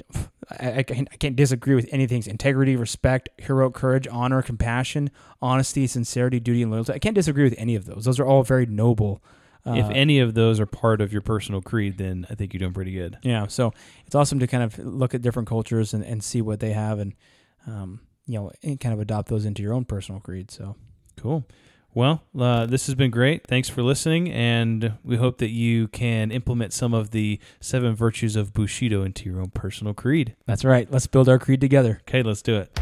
I, 0.60 0.80
I, 0.80 0.84
can't, 0.84 1.08
I 1.12 1.16
can't 1.16 1.36
disagree 1.36 1.76
with 1.76 1.90
anything. 1.92 2.24
Integrity, 2.28 2.76
respect, 2.76 3.30
heroic 3.38 3.74
courage, 3.74 4.08
honor, 4.08 4.42
compassion, 4.42 5.10
honesty, 5.42 5.88
sincerity, 5.88 6.40
duty, 6.40 6.62
and 6.62 6.72
loyalty. 6.72 6.94
I 6.94 7.00
can't 7.00 7.16
disagree 7.16 7.44
with 7.44 7.56
any 7.58 7.76
of 7.76 7.86
those. 7.86 8.06
Those 8.06 8.20
are 8.20 8.26
all 8.26 8.44
very 8.44 8.66
noble. 8.66 9.24
Uh, 9.66 9.74
if 9.74 9.90
any 9.92 10.20
of 10.20 10.34
those 10.34 10.60
are 10.60 10.66
part 10.66 11.02
of 11.02 11.12
your 11.14 11.22
personal 11.22 11.62
creed, 11.62 11.98
then 11.98 12.26
I 12.30 12.36
think 12.36 12.54
you're 12.54 12.60
doing 12.60 12.74
pretty 12.74 12.94
good. 12.94 13.18
Yeah, 13.22 13.48
so 13.48 13.74
it's 14.06 14.16
awesome 14.16 14.40
to 14.40 14.48
kind 14.48 14.64
of 14.64 14.80
look 14.80 15.14
at 15.14 15.22
different 15.22 15.48
cultures 15.48 15.94
and, 15.94 16.04
and 16.04 16.24
see 16.24 16.42
what 16.42 16.60
they 16.60 16.74
have 16.74 17.00
and 17.00 17.14
um, 17.68 18.00
you 18.26 18.40
know 18.40 18.52
and 18.64 18.80
kind 18.80 18.94
of 18.94 19.00
adopt 19.00 19.30
those 19.30 19.46
into 19.46 19.62
your 19.62 19.74
own 19.74 19.86
personal 19.86 20.20
creed. 20.20 20.50
So 20.52 20.76
Cool. 21.20 21.46
Well, 21.94 22.24
uh, 22.40 22.66
this 22.68 22.86
has 22.86 22.96
been 22.96 23.12
great. 23.12 23.46
Thanks 23.46 23.68
for 23.68 23.84
listening, 23.84 24.32
and 24.32 24.94
we 25.04 25.18
hope 25.18 25.40
that 25.40 25.50
you 25.50 25.90
can 25.90 26.32
implement 26.32 26.72
some 26.72 26.94
of 26.94 27.12
the 27.12 27.38
seven 27.60 27.96
virtues 27.96 28.38
of 28.38 28.54
Bushido 28.54 29.04
into 29.04 29.30
your 29.30 29.42
own 29.42 29.50
personal 29.50 29.94
creed. 29.94 30.36
that's 30.46 30.64
right. 30.64 30.90
Let's 30.90 31.08
build 31.08 31.28
our 31.28 31.38
creed 31.38 31.60
together. 31.60 32.00
Okay, 32.08 32.24
let's 32.24 32.42
do 32.42 32.56
it. 32.56 32.80